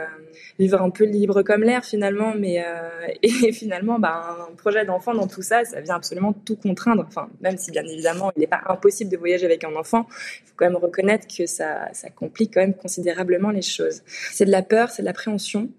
vivre 0.59 0.81
un 0.81 0.89
peu 0.89 1.03
libre 1.03 1.41
comme 1.41 1.63
l'air 1.63 1.83
finalement. 1.83 2.33
Mais 2.37 2.63
et 3.23 3.51
finalement 3.51 3.86
bah, 3.99 4.37
un 4.51 4.55
projet 4.55 4.85
d'enfant 4.85 5.13
dans 5.13 5.27
tout 5.27 5.41
ça, 5.41 5.63
ça 5.65 5.81
vient 5.81 5.95
absolument 5.95 6.33
tout 6.33 6.55
contraindre. 6.55 7.05
Enfin, 7.07 7.29
même 7.41 7.57
si 7.57 7.71
bien 7.71 7.83
évidemment, 7.83 8.31
il 8.35 8.41
n'est 8.41 8.47
pas 8.47 8.61
impossible 8.67 9.09
de 9.09 9.17
voyager 9.17 9.45
avec 9.45 9.63
un 9.63 9.75
enfant, 9.75 10.07
il 10.09 10.47
faut 10.47 10.53
quand 10.55 10.65
même 10.65 10.75
reconnaître 10.75 11.27
que 11.27 11.45
ça, 11.45 11.89
ça 11.93 12.09
complique 12.09 12.53
quand 12.53 12.61
même 12.61 12.75
considérablement 12.75 13.49
les 13.49 13.61
choses. 13.61 14.03
C'est 14.31 14.45
de 14.45 14.51
la 14.51 14.61
peur, 14.61 14.89
c'est 14.89 15.01
de 15.01 15.07
l'appréhension. 15.07 15.69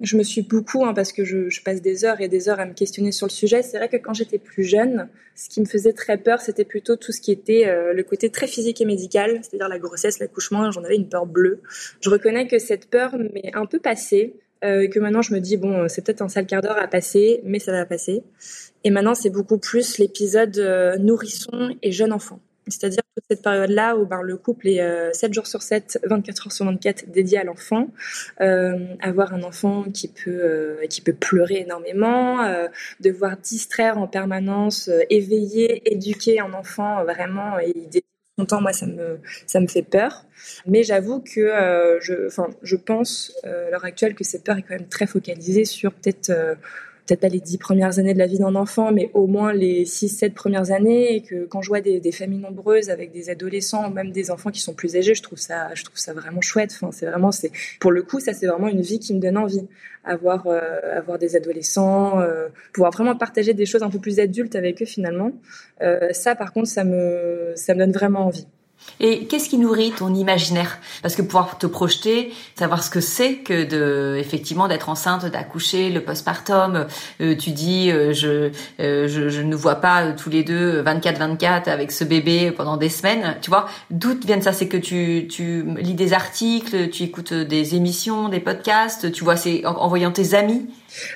Je 0.00 0.16
me 0.16 0.22
suis 0.22 0.42
beaucoup, 0.42 0.84
hein, 0.84 0.94
parce 0.94 1.12
que 1.12 1.24
je, 1.24 1.62
passe 1.62 1.82
des 1.82 2.04
heures 2.04 2.20
et 2.20 2.28
des 2.28 2.48
heures 2.48 2.60
à 2.60 2.66
me 2.66 2.72
questionner 2.72 3.12
sur 3.12 3.26
le 3.26 3.32
sujet. 3.32 3.62
C'est 3.62 3.78
vrai 3.78 3.88
que 3.88 3.96
quand 3.96 4.14
j'étais 4.14 4.38
plus 4.38 4.64
jeune, 4.64 5.08
ce 5.34 5.48
qui 5.48 5.60
me 5.60 5.66
faisait 5.66 5.92
très 5.92 6.18
peur, 6.18 6.40
c'était 6.40 6.64
plutôt 6.64 6.96
tout 6.96 7.12
ce 7.12 7.20
qui 7.20 7.32
était 7.32 7.66
euh, 7.66 7.92
le 7.92 8.02
côté 8.02 8.30
très 8.30 8.46
physique 8.46 8.80
et 8.80 8.84
médical, 8.84 9.40
c'est-à-dire 9.42 9.68
la 9.68 9.78
grossesse, 9.78 10.20
l'accouchement. 10.20 10.70
J'en 10.70 10.84
avais 10.84 10.96
une 10.96 11.08
peur 11.08 11.26
bleue. 11.26 11.60
Je 12.00 12.10
reconnais 12.10 12.46
que 12.46 12.58
cette 12.58 12.88
peur 12.88 13.16
m'est 13.18 13.54
un 13.54 13.66
peu 13.66 13.78
passée 13.78 14.34
euh, 14.64 14.88
que 14.88 14.98
maintenant 14.98 15.22
je 15.22 15.34
me 15.34 15.40
dis 15.40 15.56
bon 15.56 15.88
c'est 15.88 16.04
peut-être 16.04 16.22
un 16.22 16.28
sale 16.28 16.46
quart 16.46 16.62
d'heure 16.62 16.78
à 16.78 16.88
passer 16.88 17.40
mais 17.44 17.58
ça 17.58 17.72
va 17.72 17.86
passer. 17.86 18.22
Et 18.84 18.90
maintenant 18.90 19.14
c'est 19.14 19.30
beaucoup 19.30 19.58
plus 19.58 19.98
l'épisode 19.98 20.58
euh, 20.58 20.96
nourrisson 20.98 21.76
et 21.82 21.92
jeune 21.92 22.12
enfant. 22.12 22.40
C'est-à-dire 22.70 23.02
toute 23.14 23.24
cette 23.30 23.42
période-là 23.42 23.96
où 23.96 24.06
ben, 24.06 24.22
le 24.22 24.36
couple 24.36 24.68
est 24.68 24.80
euh, 24.80 25.12
7 25.12 25.32
jours 25.32 25.46
sur 25.46 25.62
7, 25.62 26.00
24 26.04 26.46
heures 26.46 26.52
sur 26.52 26.64
24 26.64 27.10
dédié 27.10 27.38
à 27.38 27.44
l'enfant, 27.44 27.88
euh, 28.40 28.94
avoir 29.00 29.34
un 29.34 29.42
enfant 29.42 29.84
qui 29.84 30.08
peut 30.08 30.30
euh, 30.30 30.86
qui 30.86 31.00
peut 31.00 31.12
pleurer 31.12 31.60
énormément, 31.60 32.38
devoir 33.00 33.36
distraire 33.36 33.98
en 33.98 34.06
permanence, 34.06 34.90
éveiller, 35.10 35.82
éduquer 35.90 36.40
un 36.40 36.52
enfant 36.52 37.04
vraiment 37.04 37.58
et 37.58 37.72
moi, 38.60 38.72
ça 38.72 38.86
me, 38.86 39.18
ça 39.46 39.60
me 39.60 39.66
fait 39.66 39.82
peur. 39.82 40.24
Mais 40.66 40.82
j'avoue 40.82 41.20
que 41.20 41.40
euh, 41.40 42.00
je, 42.00 42.28
je 42.62 42.76
pense 42.76 43.32
euh, 43.44 43.68
à 43.68 43.70
l'heure 43.70 43.84
actuelle 43.84 44.14
que 44.14 44.24
cette 44.24 44.44
peur 44.44 44.56
est 44.56 44.62
quand 44.62 44.74
même 44.74 44.88
très 44.88 45.06
focalisée 45.06 45.64
sur 45.64 45.92
peut-être 45.92 46.30
euh, 46.30 46.54
peut-être 47.08 47.20
pas 47.20 47.28
les 47.28 47.40
dix 47.40 47.56
premières 47.56 47.98
années 47.98 48.12
de 48.12 48.18
la 48.18 48.26
vie 48.26 48.38
d'un 48.38 48.54
enfant, 48.54 48.92
mais 48.92 49.10
au 49.14 49.26
moins 49.26 49.52
les 49.52 49.86
six, 49.86 50.08
sept 50.08 50.34
premières 50.34 50.70
années, 50.70 51.16
et 51.16 51.22
que 51.22 51.46
quand 51.46 51.62
je 51.62 51.68
vois 51.68 51.80
des, 51.80 52.12
familles 52.12 52.40
nombreuses 52.40 52.90
avec 52.90 53.12
des 53.12 53.30
adolescents 53.30 53.88
ou 53.88 53.92
même 53.92 54.12
des 54.12 54.30
enfants 54.30 54.50
qui 54.50 54.60
sont 54.60 54.74
plus 54.74 54.96
âgés, 54.96 55.14
je 55.14 55.22
trouve 55.22 55.38
ça, 55.38 55.74
je 55.74 55.84
trouve 55.84 55.98
ça 55.98 56.12
vraiment 56.12 56.40
chouette. 56.40 56.78
C'est 56.92 57.06
vraiment, 57.06 57.32
c'est 57.32 57.50
pour 57.80 57.92
le 57.92 58.02
coup, 58.02 58.20
ça 58.20 58.32
c'est 58.34 58.46
vraiment 58.46 58.68
une 58.68 58.82
vie 58.82 58.98
qui 58.98 59.14
me 59.14 59.20
donne 59.20 59.38
envie. 59.38 59.66
Avoir, 60.04 60.46
euh, 60.46 60.60
avoir 60.96 61.18
des 61.18 61.36
adolescents, 61.36 62.20
euh, 62.20 62.48
pouvoir 62.72 62.92
vraiment 62.92 63.14
partager 63.16 63.52
des 63.52 63.66
choses 63.66 63.82
un 63.82 63.90
peu 63.90 63.98
plus 63.98 64.20
adultes 64.20 64.54
avec 64.54 64.80
eux 64.80 64.86
finalement. 64.86 65.32
Euh, 65.82 66.12
ça, 66.12 66.34
par 66.34 66.52
contre, 66.52 66.68
ça 66.68 66.84
me, 66.84 67.52
ça 67.56 67.74
me 67.74 67.80
donne 67.80 67.92
vraiment 67.92 68.26
envie. 68.26 68.46
Et 69.00 69.26
qu'est-ce 69.26 69.48
qui 69.48 69.58
nourrit 69.58 69.92
ton 69.92 70.14
imaginaire? 70.14 70.78
Parce 71.02 71.14
que 71.14 71.22
pouvoir 71.22 71.58
te 71.58 71.66
projeter, 71.66 72.32
savoir 72.56 72.82
ce 72.82 72.90
que 72.90 73.00
c'est 73.00 73.36
que 73.36 73.64
de 73.64 74.16
effectivement 74.18 74.68
d'être 74.68 74.88
enceinte, 74.88 75.24
d'accoucher, 75.26 75.90
le 75.90 76.02
postpartum, 76.02 76.86
euh, 77.20 77.36
tu 77.36 77.50
dis 77.50 77.90
euh, 77.90 78.12
je, 78.12 78.50
euh, 78.80 79.06
je, 79.08 79.28
je 79.28 79.40
ne 79.40 79.54
vois 79.54 79.76
pas 79.76 80.12
tous 80.12 80.30
les 80.30 80.42
deux 80.42 80.82
24-24 80.82 81.68
avec 81.68 81.92
ce 81.92 82.04
bébé 82.04 82.50
pendant 82.50 82.76
des 82.76 82.88
semaines, 82.88 83.36
tu 83.40 83.50
vois? 83.50 83.68
D'où 83.90 84.18
vient 84.24 84.40
ça? 84.40 84.52
C'est 84.52 84.68
que 84.68 84.76
tu 84.76 85.28
tu 85.28 85.64
lis 85.76 85.94
des 85.94 86.12
articles, 86.12 86.90
tu 86.90 87.04
écoutes 87.04 87.32
des 87.32 87.74
émissions, 87.74 88.28
des 88.28 88.40
podcasts, 88.40 89.12
tu 89.12 89.24
vois 89.24 89.36
c'est 89.36 89.64
en, 89.64 89.76
en 89.76 89.88
voyant 89.88 90.10
tes 90.10 90.34
amis? 90.34 90.66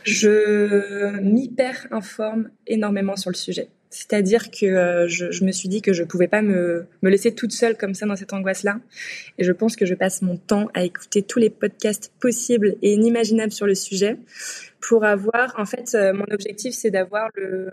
Je 0.04 1.20
m'hyper 1.20 1.86
informe 1.90 2.50
énormément 2.66 3.16
sur 3.16 3.30
le 3.30 3.36
sujet. 3.36 3.68
C'est-à-dire 3.92 4.50
que 4.50 4.64
euh, 4.64 5.06
je, 5.06 5.30
je, 5.30 5.44
me 5.44 5.52
suis 5.52 5.68
dit 5.68 5.82
que 5.82 5.92
je 5.92 6.02
pouvais 6.02 6.26
pas 6.26 6.40
me, 6.40 6.86
me 7.02 7.10
laisser 7.10 7.34
toute 7.34 7.52
seule 7.52 7.76
comme 7.76 7.92
ça 7.92 8.06
dans 8.06 8.16
cette 8.16 8.32
angoisse-là. 8.32 8.78
Et 9.38 9.44
je 9.44 9.52
pense 9.52 9.76
que 9.76 9.84
je 9.84 9.94
passe 9.94 10.22
mon 10.22 10.38
temps 10.38 10.68
à 10.72 10.82
écouter 10.82 11.22
tous 11.22 11.38
les 11.38 11.50
podcasts 11.50 12.10
possibles 12.18 12.76
et 12.80 12.94
inimaginables 12.94 13.52
sur 13.52 13.66
le 13.66 13.74
sujet 13.74 14.16
pour 14.82 15.04
avoir, 15.04 15.54
en 15.58 15.64
fait, 15.64 15.94
euh, 15.94 16.12
mon 16.12 16.24
objectif, 16.32 16.74
c'est 16.74 16.90
d'avoir 16.90 17.28
le, 17.36 17.70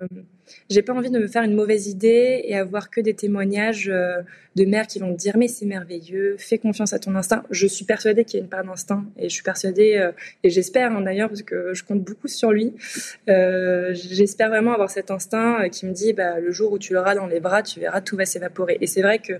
j'ai 0.70 0.84
pas 0.84 0.94
envie 0.94 1.10
de 1.10 1.18
me 1.18 1.28
faire 1.28 1.42
une 1.42 1.56
mauvaise 1.56 1.88
idée 1.88 2.42
et 2.46 2.56
avoir 2.56 2.92
que 2.92 3.02
des 3.02 3.16
témoignages 3.16 3.90
euh, 3.92 4.22
de 4.56 4.66
mères 4.66 4.86
qui 4.86 5.00
vont 5.00 5.12
me 5.12 5.16
dire 5.16 5.36
mais 5.36 5.48
c'est 5.48 5.66
merveilleux, 5.66 6.36
fais 6.38 6.60
confiance 6.60 6.94
à 6.94 7.00
ton 7.00 7.16
instinct. 7.16 7.44
Je 7.50 7.66
suis 7.66 7.84
persuadée 7.84 8.26
qu'il 8.26 8.38
y 8.38 8.42
a 8.42 8.44
une 8.44 8.50
part 8.50 8.64
d'instinct 8.64 9.06
et 9.18 9.28
je 9.28 9.34
suis 9.34 9.44
persuadée 9.44 9.96
euh, 9.98 10.12
et 10.44 10.52
j'espère 10.52 10.92
hein, 10.92 11.02
d'ailleurs 11.02 11.30
parce 11.30 11.42
que 11.42 11.74
je 11.74 11.84
compte 11.84 12.04
beaucoup 12.04 12.28
sur 12.28 12.52
lui. 12.52 12.74
J'espère 13.28 14.50
vraiment 14.50 14.74
avoir 14.74 14.92
cet 14.92 15.10
instinct 15.10 15.68
qui 15.70 15.88
me 15.88 15.92
dit 15.92 16.14
bah 16.14 16.40
le 16.40 16.52
jour 16.52 16.72
où 16.72 16.80
tu 16.80 16.94
l'auras 16.94 17.16
dans 17.16 17.28
les 17.28 17.40
bras, 17.40 17.64
tu 17.64 17.80
verras 17.80 18.02
tout 18.02 18.18
va 18.18 18.26
s'évaporer. 18.26 18.78
Et 18.82 18.88
c'est 18.88 19.02
vrai 19.02 19.20
que 19.20 19.34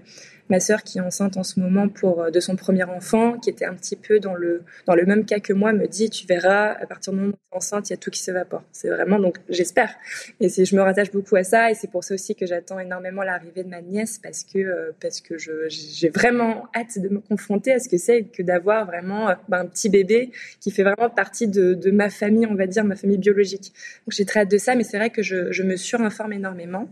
ma 0.50 0.60
sœur 0.60 0.84
qui 0.84 0.98
est 0.98 1.02
enceinte 1.02 1.38
en 1.38 1.44
ce 1.44 1.60
moment 1.60 1.88
pour 1.88 2.22
euh, 2.22 2.32
de 2.32 2.40
son 2.40 2.56
premier 2.56 2.84
enfant, 2.84 3.38
qui 3.38 3.50
était 3.50 3.66
un 3.66 3.74
petit 3.74 3.96
peu 3.96 4.20
dans 4.20 4.34
le 4.34 4.64
dans 4.86 4.96
le 4.96 5.06
même 5.06 5.26
cas 5.26 5.40
que 5.40 5.54
moi, 5.54 5.74
me 5.74 5.88
dit 5.88 6.10
tu 6.10 6.26
verras 6.26 6.72
à 6.72 6.86
partir 6.86 7.14
du 7.14 7.20
moment 7.20 7.32
où 7.32 7.36
tu 7.36 7.54
es 7.54 7.58
enceinte, 7.58 7.90
il 7.90 7.94
y 7.94 7.96
a 7.96 7.98
tout 7.98 8.12
qui 8.12 8.22
s'évapore. 8.22 8.64
C'est 8.72 8.90
vraiment 8.90 9.20
donc 9.20 9.38
j'espère. 9.50 9.96
Et 10.40 10.50
je 10.50 10.76
me 10.76 10.82
rattache 10.82 11.12
beaucoup 11.12 11.36
à 11.36 11.44
ça 11.44 11.72
et 11.72 11.76
c'est 11.76 11.90
pour 11.90 12.04
ça 12.04 12.14
aussi 12.14 12.36
que 12.36 12.46
j'attends 12.46 12.80
énormément 12.80 13.24
l'arrivée 13.24 13.64
de 13.64 13.70
ma 13.70 13.82
nièce 13.82 14.20
parce 14.22 14.44
que 14.44 14.60
euh, 14.60 14.92
parce 15.00 15.22
que 15.22 15.36
j'ai 15.38 16.10
vraiment 16.10 16.68
hâte 16.76 17.00
de 17.00 17.10
me 17.10 17.20
confronter 17.20 17.74
à 17.74 17.80
ce 17.80 17.88
que 17.88 17.98
c'est 17.98 18.24
que 18.24 18.42
d'avoir 18.42 18.86
vraiment 18.86 19.30
euh, 19.30 19.36
ben, 19.48 19.60
un 19.60 19.66
petit 19.66 19.90
bébé 19.90 20.32
qui 20.60 20.72
fait 20.72 20.84
vraiment 20.84 21.10
partie 21.10 21.48
de, 21.48 21.74
de 21.74 21.92
ma 21.92 22.10
famille, 22.10 22.48
on 22.48 22.56
va 22.56 22.68
dire 22.68 22.84
ma 22.84 22.96
famille 22.96 23.18
biologique. 23.18 23.72
Donc 24.06 24.12
j'ai 24.12 24.26
très 24.26 24.42
hâte 24.42 24.52
de 24.52 24.58
ça, 24.58 24.76
mais 24.76 24.84
c'est 24.84 24.98
vrai 24.98 25.10
que 25.10 25.22
je, 25.22 25.52
je 25.52 25.64
me 25.64 25.76
surinforme 25.76 26.34
énormément 26.34 26.90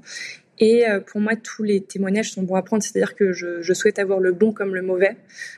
et 0.59 0.87
euh, 0.87 0.99
pour 0.99 1.21
moi, 1.21 1.35
tous 1.35 1.63
les 1.63 1.81
témoignages 1.81 2.31
sont 2.31 2.43
bons 2.43 2.55
à 2.55 2.61
prendre, 2.61 2.81
c'est-à-dire 2.81 3.15
que 3.15 3.31
je, 3.31 3.61
je, 3.61 3.73
souhaite 3.73 3.99
avoir 3.99 4.19
le 4.19 4.31
bon 4.31 4.51
comme 4.51 4.73
le 4.73 4.81
mauvais. 4.81 5.17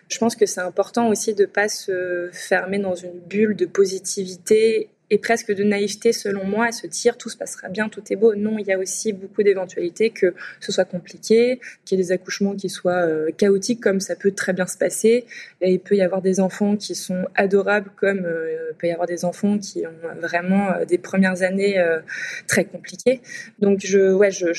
Je 0.10 0.18
pense 0.18 0.36
que 0.36 0.46
c'est 0.46 0.62
important 0.62 1.08
aussi 1.10 1.34
de 1.34 1.46
pas 1.46 1.70
se 1.70 2.30
fermer 2.34 2.80
dans 2.80 2.96
une 2.96 3.20
bulle 3.20 3.56
de 3.56 3.66
positivité 3.66 4.90
et 5.12 5.18
presque 5.18 5.54
de 5.54 5.64
naïveté 5.64 6.14
selon 6.14 6.44
moi 6.46 6.68
à 6.68 6.72
se 6.72 6.88
dire 6.88 7.18
tout 7.18 7.30
se 7.30 7.38
passera 7.38 7.70
bien, 7.70 7.90
tout 7.90 8.04
est 8.12 8.16
beau. 8.16 8.36
Non, 8.36 8.58
il 8.58 8.68
y 8.68 8.72
a 8.72 8.78
aussi 8.78 9.14
beaucoup 9.14 9.44
d'éventualités 9.44 10.10
que 10.12 10.34
ce 10.60 10.72
soit 10.72 10.86
compliqué, 10.86 11.60
qu'il 11.86 11.98
y 11.98 12.02
ait 12.02 12.04
des 12.06 12.12
accouchements 12.12 12.56
qui 12.56 12.70
soient 12.70 13.06
euh, 13.06 13.32
chaotiques 13.36 13.82
comme 13.82 14.00
ça 14.00 14.16
peut 14.16 14.32
très 14.32 14.54
bien 14.54 14.68
se 14.68 14.78
passer. 14.78 15.26
Et 15.62 15.74
il 15.74 15.80
peut 15.80 15.96
y 15.96 16.02
avoir 16.02 16.22
des 16.22 16.40
enfants 16.40 16.76
qui 16.76 16.96
sont 16.96 17.26
adorables 17.36 17.92
comme 17.96 18.26
euh, 18.26 18.70
il 18.72 18.76
peut 18.78 18.88
y 18.88 18.92
avoir 18.92 19.08
des 19.08 19.26
enfants 19.26 19.58
qui 19.58 19.86
ont 19.86 20.20
vraiment 20.20 20.72
euh, 20.72 20.86
des 20.86 20.98
premières 20.98 21.42
années 21.42 21.84
très 22.48 22.66
compliquées. 22.66 23.22
Donc 23.60 23.80
je 23.84 24.14
ouais, 24.14 24.32
je, 24.32 24.54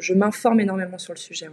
je 0.00 0.14
m'informe 0.14 0.60
énormément 0.60 0.98
sur 0.98 1.12
le 1.12 1.18
sujet. 1.18 1.48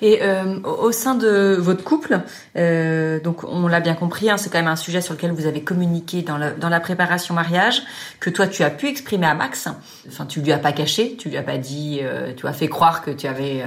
Et 0.00 0.22
euh, 0.22 0.60
au 0.60 0.92
sein 0.92 1.14
de 1.14 1.56
votre 1.58 1.82
couple, 1.82 2.20
euh, 2.56 3.18
donc 3.20 3.44
on 3.44 3.66
l'a 3.66 3.80
bien 3.80 3.94
compris, 3.94 4.30
hein, 4.30 4.36
c'est 4.36 4.50
quand 4.50 4.58
même 4.58 4.68
un 4.68 4.76
sujet 4.76 5.00
sur 5.00 5.14
lequel 5.14 5.32
vous 5.32 5.46
avez 5.46 5.62
communiqué 5.62 6.22
dans 6.22 6.38
la, 6.38 6.52
dans 6.52 6.68
la 6.68 6.80
préparation 6.80 7.34
mariage, 7.34 7.82
que 8.20 8.30
toi 8.30 8.46
tu 8.46 8.62
as 8.62 8.70
pu 8.70 8.86
exprimer 8.86 9.26
à 9.26 9.34
Max. 9.34 9.68
Enfin, 10.06 10.26
tu 10.26 10.40
lui 10.40 10.52
as 10.52 10.58
pas 10.58 10.72
caché, 10.72 11.16
tu 11.16 11.28
lui 11.28 11.36
as 11.36 11.42
pas 11.42 11.58
dit, 11.58 12.00
euh, 12.02 12.32
tu 12.36 12.46
as 12.46 12.52
fait 12.52 12.68
croire 12.68 13.02
que 13.02 13.10
tu 13.10 13.26
avais 13.26 13.62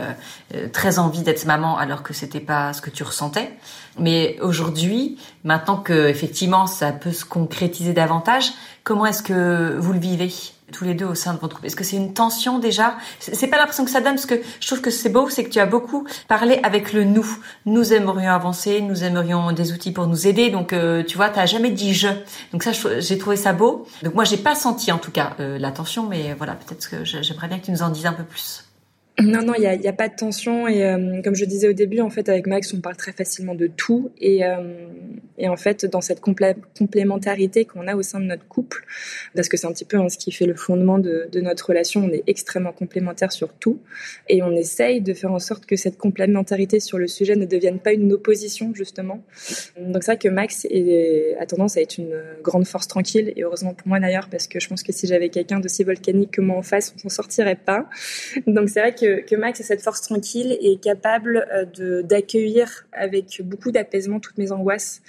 euh, 0.53 0.67
très 0.71 0.99
envie 0.99 1.23
d'être 1.23 1.45
maman 1.45 1.77
alors 1.77 2.03
que 2.03 2.13
c'était 2.13 2.39
pas 2.39 2.73
ce 2.73 2.81
que 2.81 2.89
tu 2.89 3.03
ressentais. 3.03 3.51
Mais 3.99 4.37
aujourd'hui, 4.41 5.17
maintenant 5.43 5.77
que 5.77 6.07
effectivement 6.07 6.65
ça 6.65 6.91
peut 6.91 7.11
se 7.11 7.25
concrétiser 7.25 7.93
davantage, 7.93 8.51
comment 8.83 9.05
est-ce 9.05 9.23
que 9.23 9.75
vous 9.77 9.93
le 9.93 9.99
vivez? 9.99 10.31
Tous 10.71 10.83
les 10.85 10.93
deux 10.93 11.05
au 11.05 11.15
sein 11.15 11.33
de 11.33 11.39
votre 11.39 11.55
couple 11.55 11.67
Est-ce 11.67 11.75
que 11.75 11.83
c'est 11.83 11.97
une 11.97 12.13
tension 12.13 12.59
déjà 12.59 12.95
C'est 13.19 13.47
pas 13.47 13.57
l'impression 13.57 13.85
que 13.85 13.91
ça 13.91 14.01
donne 14.01 14.15
parce 14.15 14.25
que 14.25 14.41
je 14.59 14.67
trouve 14.67 14.81
que 14.81 14.89
c'est 14.89 15.09
beau, 15.09 15.29
c'est 15.29 15.43
que 15.43 15.49
tu 15.49 15.59
as 15.59 15.65
beaucoup 15.65 16.07
parlé 16.27 16.59
avec 16.63 16.93
le 16.93 17.03
nous. 17.03 17.27
Nous 17.65 17.93
aimerions 17.93 18.31
avancer, 18.31 18.81
nous 18.81 19.03
aimerions 19.03 19.51
des 19.51 19.73
outils 19.73 19.91
pour 19.91 20.07
nous 20.07 20.27
aider. 20.27 20.49
Donc 20.49 20.73
euh, 20.73 21.03
tu 21.03 21.17
vois, 21.17 21.29
t'as 21.29 21.45
jamais 21.45 21.71
dit 21.71 21.93
je. 21.93 22.07
Donc 22.51 22.63
ça, 22.63 22.71
j'ai 22.71 23.17
trouvé 23.17 23.35
ça 23.35 23.53
beau. 23.53 23.85
Donc 24.03 24.15
moi, 24.15 24.23
j'ai 24.23 24.37
pas 24.37 24.55
senti 24.55 24.91
en 24.91 24.97
tout 24.97 25.11
cas 25.11 25.33
euh, 25.39 25.57
la 25.59 25.71
tension, 25.71 26.07
mais 26.07 26.33
voilà, 26.33 26.53
peut-être 26.53 26.89
que 26.89 27.03
j'aimerais 27.03 27.47
bien 27.47 27.59
que 27.59 27.65
tu 27.65 27.71
nous 27.71 27.83
en 27.83 27.89
dises 27.89 28.05
un 28.05 28.13
peu 28.13 28.23
plus. 28.23 28.70
Non, 29.21 29.43
non, 29.43 29.53
il 29.55 29.61
n'y 29.61 29.87
a, 29.87 29.89
a, 29.89 29.93
pas 29.93 30.09
de 30.09 30.15
tension. 30.15 30.67
Et 30.67 30.83
euh, 30.83 31.21
comme 31.21 31.35
je 31.35 31.45
disais 31.45 31.67
au 31.67 31.73
début, 31.73 32.01
en 32.01 32.09
fait, 32.09 32.29
avec 32.29 32.47
Max, 32.47 32.73
on 32.73 32.81
parle 32.81 32.95
très 32.95 33.11
facilement 33.11 33.55
de 33.55 33.67
tout. 33.67 34.11
Et, 34.19 34.45
euh, 34.45 34.57
en 35.43 35.57
fait, 35.57 35.85
dans 35.85 36.01
cette 36.01 36.21
complémentarité 36.21 37.65
qu'on 37.65 37.87
a 37.87 37.95
au 37.95 38.03
sein 38.03 38.19
de 38.19 38.25
notre 38.25 38.47
couple, 38.47 38.85
parce 39.35 39.49
que 39.49 39.57
c'est 39.57 39.65
un 39.65 39.71
petit 39.71 39.85
peu 39.85 39.97
hein, 39.97 40.07
ce 40.07 40.17
qui 40.17 40.31
fait 40.31 40.45
le 40.45 40.53
fondement 40.53 40.99
de, 40.99 41.27
notre 41.41 41.69
relation, 41.69 42.05
on 42.05 42.09
est 42.09 42.23
extrêmement 42.27 42.71
complémentaires 42.71 43.31
sur 43.31 43.53
tout. 43.53 43.79
Et 44.29 44.43
on 44.43 44.51
essaye 44.51 45.01
de 45.01 45.13
faire 45.13 45.31
en 45.31 45.39
sorte 45.39 45.65
que 45.65 45.75
cette 45.75 45.97
complémentarité 45.97 46.79
sur 46.79 46.99
le 46.99 47.07
sujet 47.07 47.35
ne 47.35 47.45
devienne 47.45 47.79
pas 47.79 47.93
une 47.93 48.13
opposition, 48.13 48.73
justement. 48.75 49.23
Donc 49.79 50.03
c'est 50.03 50.11
vrai 50.11 50.17
que 50.17 50.29
Max 50.29 50.67
a 51.39 51.45
tendance 51.47 51.77
à 51.77 51.81
être 51.81 51.97
une 51.97 52.21
grande 52.43 52.67
force 52.67 52.87
tranquille. 52.87 53.33
Et 53.35 53.43
heureusement 53.43 53.73
pour 53.73 53.87
moi 53.87 53.99
d'ailleurs, 53.99 54.29
parce 54.29 54.47
que 54.47 54.59
je 54.59 54.67
pense 54.67 54.83
que 54.83 54.91
si 54.91 55.07
j'avais 55.07 55.29
quelqu'un 55.29 55.59
d'aussi 55.59 55.83
volcanique 55.83 56.31
que 56.31 56.41
moi 56.41 56.57
en 56.57 56.61
face, 56.61 56.93
on 56.95 56.99
s'en 56.99 57.09
sortirait 57.09 57.55
pas. 57.55 57.89
Donc 58.47 58.69
c'est 58.69 58.79
vrai 58.79 58.93
que 58.93 59.10
que, 59.19 59.35
Max 59.35 59.59
a 59.61 59.63
cette 59.63 59.81
force 59.81 60.01
tranquille 60.01 60.57
et 60.61 60.73
est 60.73 60.81
capable 60.81 61.47
euh, 61.51 61.65
de 61.65 62.01
d'accueillir 62.01 62.85
avec 62.91 63.41
beaucoup 63.43 63.71
d'apaisement 63.71 64.19
toutes 64.19 64.37
mes 64.37 64.51
angoisses 64.51 65.01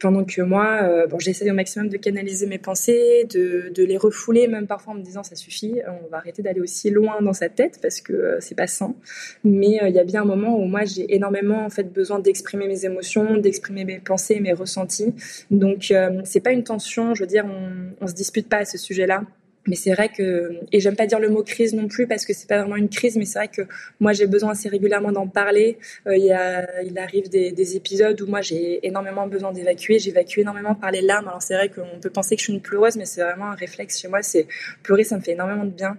pendant 0.00 0.24
que 0.24 0.42
moi, 0.42 0.80
euh, 0.82 1.06
bon, 1.06 1.20
j'essaie 1.20 1.48
au 1.48 1.54
maximum 1.54 1.88
de 1.88 1.96
canaliser 1.96 2.46
mes 2.46 2.58
pensées, 2.58 3.24
de, 3.32 3.70
de, 3.72 3.84
les 3.84 3.96
refouler, 3.96 4.48
même 4.48 4.66
parfois 4.66 4.94
en 4.94 4.96
me 4.96 5.02
disant 5.02 5.22
ça 5.22 5.36
suffit, 5.36 5.80
on 5.86 6.08
va 6.10 6.16
arrêter 6.16 6.42
d'aller 6.42 6.60
aussi 6.60 6.90
loin 6.90 7.22
dans 7.22 7.32
sa 7.32 7.48
tête 7.48 7.78
parce 7.80 8.00
que 8.00 8.12
euh, 8.12 8.40
c'est 8.40 8.56
pas 8.56 8.66
sain. 8.66 8.96
Mais 9.44 9.78
il 9.86 9.94
y 9.94 10.00
a 10.00 10.04
bien 10.04 10.22
un 10.22 10.24
moment 10.24 10.58
où 10.58 10.64
moi 10.64 10.84
j'ai 10.84 11.14
énormément 11.14 11.64
en 11.64 11.70
fait 11.70 11.92
besoin 11.92 12.18
d'exprimer 12.18 12.66
mes 12.66 12.84
émotions, 12.84 13.36
d'exprimer 13.36 13.84
mes 13.84 14.00
pensées, 14.00 14.40
mes 14.40 14.52
ressentis. 14.52 15.14
Donc 15.52 15.94
c'est 16.24 16.40
pas 16.40 16.50
une 16.50 16.64
tension, 16.64 17.14
je 17.14 17.22
veux 17.22 17.28
dire, 17.28 17.46
on, 17.46 18.04
on 18.04 18.06
se 18.08 18.14
dispute 18.14 18.48
pas 18.48 18.58
à 18.58 18.64
ce 18.64 18.78
sujet-là 18.78 19.22
mais 19.66 19.76
c'est 19.76 19.92
vrai 19.92 20.08
que 20.08 20.58
et 20.72 20.80
j'aime 20.80 20.96
pas 20.96 21.06
dire 21.06 21.20
le 21.20 21.28
mot 21.28 21.42
crise 21.42 21.72
non 21.72 21.86
plus 21.86 22.06
parce 22.06 22.24
que 22.26 22.32
c'est 22.32 22.48
pas 22.48 22.58
vraiment 22.58 22.76
une 22.76 22.88
crise 22.88 23.16
mais 23.16 23.24
c'est 23.24 23.38
vrai 23.38 23.48
que 23.48 23.62
moi 24.00 24.12
j'ai 24.12 24.26
besoin 24.26 24.52
assez 24.52 24.68
régulièrement 24.68 25.12
d'en 25.12 25.28
parler. 25.28 25.78
Euh, 26.06 26.16
il 26.16 26.24
y 26.24 26.32
a 26.32 26.82
il 26.82 26.98
arrive 26.98 27.28
des, 27.28 27.52
des 27.52 27.76
épisodes 27.76 28.20
où 28.20 28.26
moi 28.26 28.40
j'ai 28.40 28.84
énormément 28.86 29.26
besoin 29.28 29.52
d'évacuer 29.52 29.98
j'évacue 30.00 30.40
énormément 30.40 30.74
par 30.74 30.90
les 30.90 31.00
larmes. 31.00 31.28
Alors 31.28 31.42
c'est 31.42 31.54
vrai 31.54 31.68
qu'on 31.68 32.00
peut 32.00 32.10
penser 32.10 32.34
que 32.34 32.40
je 32.40 32.46
suis 32.46 32.52
une 32.52 32.60
pleureuse 32.60 32.96
mais 32.96 33.04
c'est 33.04 33.22
vraiment 33.22 33.46
un 33.46 33.54
réflexe 33.54 34.00
chez 34.00 34.08
moi 34.08 34.22
c'est 34.22 34.46
pleurer 34.82 35.04
ça 35.04 35.16
me 35.16 35.22
fait 35.22 35.32
énormément 35.32 35.64
de 35.64 35.70
bien. 35.70 35.96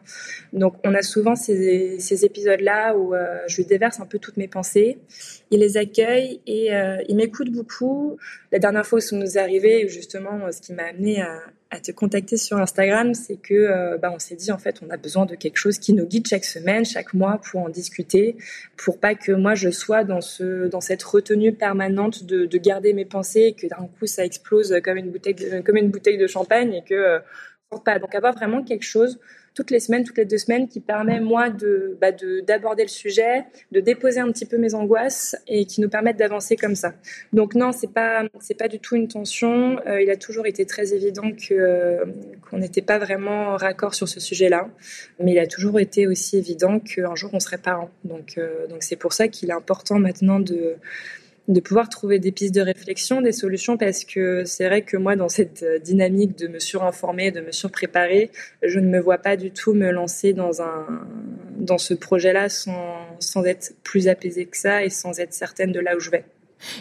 Donc 0.52 0.76
on 0.84 0.94
a 0.94 1.02
souvent 1.02 1.36
ces, 1.36 2.00
ces 2.00 2.26
épisodes 2.26 2.62
là 2.62 2.96
où 2.98 3.16
euh, 3.16 3.40
je 3.48 3.62
déverse 3.62 4.00
un 4.02 4.06
peu 4.06 4.20
toutes 4.20 4.38
mes 4.38 4.50
pensées. 4.50 4.98
Il 5.52 5.60
les 5.60 5.78
accueille 5.78 6.42
et 6.48 6.74
euh, 6.74 6.98
il 7.08 7.16
m'écoute 7.16 7.50
beaucoup. 7.52 8.18
La 8.52 8.60
dernière 8.60 8.86
fois 8.86 8.98
où 8.98 9.02
ça 9.02 9.16
nous 9.16 9.38
est 9.38 9.40
arrivé 9.40 9.88
justement 9.88 10.52
ce 10.52 10.60
qui 10.60 10.74
m'a 10.74 10.84
amené 10.84 11.22
à 11.22 11.40
à 11.74 11.80
te 11.80 11.92
contacter 11.92 12.38
sur 12.38 12.58
Instagram, 12.58 13.16
c'est 13.16 13.36
que 13.36 13.54
euh, 13.56 13.98
bah, 13.98 14.12
on 14.14 14.20
s'est 14.20 14.36
dit 14.36 14.52
en 14.52 14.60
fait 14.60 14.80
on 14.86 14.92
a 14.92 14.98
besoin 14.98 15.26
de 15.26 15.34
quelque 15.34 15.58
chose 15.58 15.80
qui 15.80 15.94
nous 15.94 16.06
guide 16.06 16.28
chaque 16.28 16.46
semaine, 16.46 16.86
chaque 16.86 17.16
mois 17.16 17.42
pour 17.44 17.62
en 17.62 17.70
discuter, 17.70 18.38
pour 18.78 19.00
pas 19.00 19.16
que 19.16 19.32
moi 19.32 19.56
je 19.56 19.72
sois 19.72 20.04
dans 20.04 20.22
ce 20.22 20.68
dans 20.68 20.82
cette 20.82 21.02
retenue 21.02 21.52
permanente 21.52 22.26
de, 22.26 22.46
de 22.46 22.58
garder 22.60 22.94
mes 22.94 23.06
pensées 23.06 23.56
que 23.60 23.66
d'un 23.66 23.88
coup 23.98 24.06
ça 24.06 24.24
explose 24.24 24.80
comme 24.84 24.98
une 24.98 25.10
bouteille 25.10 25.34
de, 25.34 25.62
comme 25.62 25.78
une 25.78 25.90
bouteille 25.90 26.20
de 26.20 26.28
champagne 26.28 26.74
et 26.76 26.84
que 26.84 26.94
euh, 26.94 27.20
pas. 27.80 27.98
Donc 27.98 28.14
avoir 28.14 28.34
vraiment 28.34 28.64
quelque 28.64 28.84
chose 28.84 29.20
toutes 29.54 29.72
les 29.72 29.80
semaines, 29.80 30.04
toutes 30.04 30.18
les 30.18 30.26
deux 30.26 30.38
semaines, 30.38 30.68
qui 30.68 30.80
permet 30.80 31.20
moi 31.20 31.50
de 31.50 31.98
bah, 32.02 32.12
d'aborder 32.46 32.84
le 32.84 32.90
sujet, 32.90 33.46
de 33.72 33.80
déposer 33.80 34.20
un 34.20 34.32
petit 34.32 34.46
peu 34.46 34.58
mes 34.58 34.74
angoisses 34.74 35.36
et 35.48 35.66
qui 35.66 35.82
nous 35.82 35.90
permettent 35.90 36.18
d'avancer 36.18 36.56
comme 36.56 36.76
ça. 36.76 36.94
Donc 37.34 37.56
non, 37.56 37.72
c'est 37.72 37.92
pas 37.92 38.24
c'est 38.40 38.58
pas 38.58 38.68
du 38.68 38.80
tout 38.80 38.96
une 38.96 39.08
tension. 39.08 39.80
Euh, 39.88 40.02
il 40.02 40.10
a 40.10 40.18
toujours 40.18 40.48
été 40.48 40.66
très 40.66 40.94
évident 40.94 41.32
que 41.32 41.54
euh, 41.54 42.06
qu'on 42.50 42.58
n'était 42.58 42.82
pas 42.82 43.00
vraiment 43.00 43.56
raccord 43.56 43.94
sur 43.94 44.08
ce 44.08 44.20
sujet-là, 44.20 44.70
mais 45.20 45.34
il 45.34 45.40
a 45.40 45.48
toujours 45.48 45.80
été 45.80 46.08
aussi 46.08 46.38
évident 46.38 46.80
qu'un 46.80 47.16
jour 47.16 47.32
on 47.34 47.40
serait 47.40 47.58
parents. 47.58 47.92
Donc 48.04 48.38
euh, 48.38 48.68
donc 48.68 48.84
c'est 48.84 48.96
pour 48.96 49.14
ça 49.14 49.28
qu'il 49.28 49.50
est 49.50 49.54
important 49.54 50.00
maintenant 50.00 50.40
de 50.40 50.76
de 51.48 51.60
pouvoir 51.60 51.90
trouver 51.90 52.20
des 52.20 52.32
pistes 52.32 52.56
de 52.56 52.62
réflexion, 52.62 53.22
des 53.22 53.34
solutions, 53.34 53.78
parce 53.78 54.06
que 54.06 54.46
c'est 54.46 54.66
vrai 54.66 54.82
que 54.84 54.96
moi, 54.96 55.16
dans 55.16 55.28
cette 55.28 55.64
euh, 55.64 55.78
dynamique 55.78 56.38
de 56.38 56.48
me 56.48 56.60
surinformer, 56.60 57.32
de 57.32 57.42
me 57.42 57.52
surpréparer, 57.52 58.32
je 58.62 58.80
ne 58.80 58.88
me 58.88 59.00
vois 59.00 59.18
pas 59.18 59.36
du 59.36 59.52
tout 59.52 59.74
me 59.74 59.92
lancer 59.92 60.34
dans 60.34 60.62
un 60.62 60.86
dans 61.58 61.78
ce 61.78 61.94
projet-là 61.94 62.50
sans, 62.50 62.98
sans 63.20 63.46
être 63.46 63.74
plus 63.84 64.08
apaisée 64.08 64.46
que 64.46 64.58
ça 64.58 64.84
et 64.84 64.90
sans 64.90 65.20
être 65.20 65.34
certaine 65.34 65.72
de 65.72 65.80
là 65.80 65.96
où 65.96 66.00
je 66.00 66.10
vais. 66.10 66.26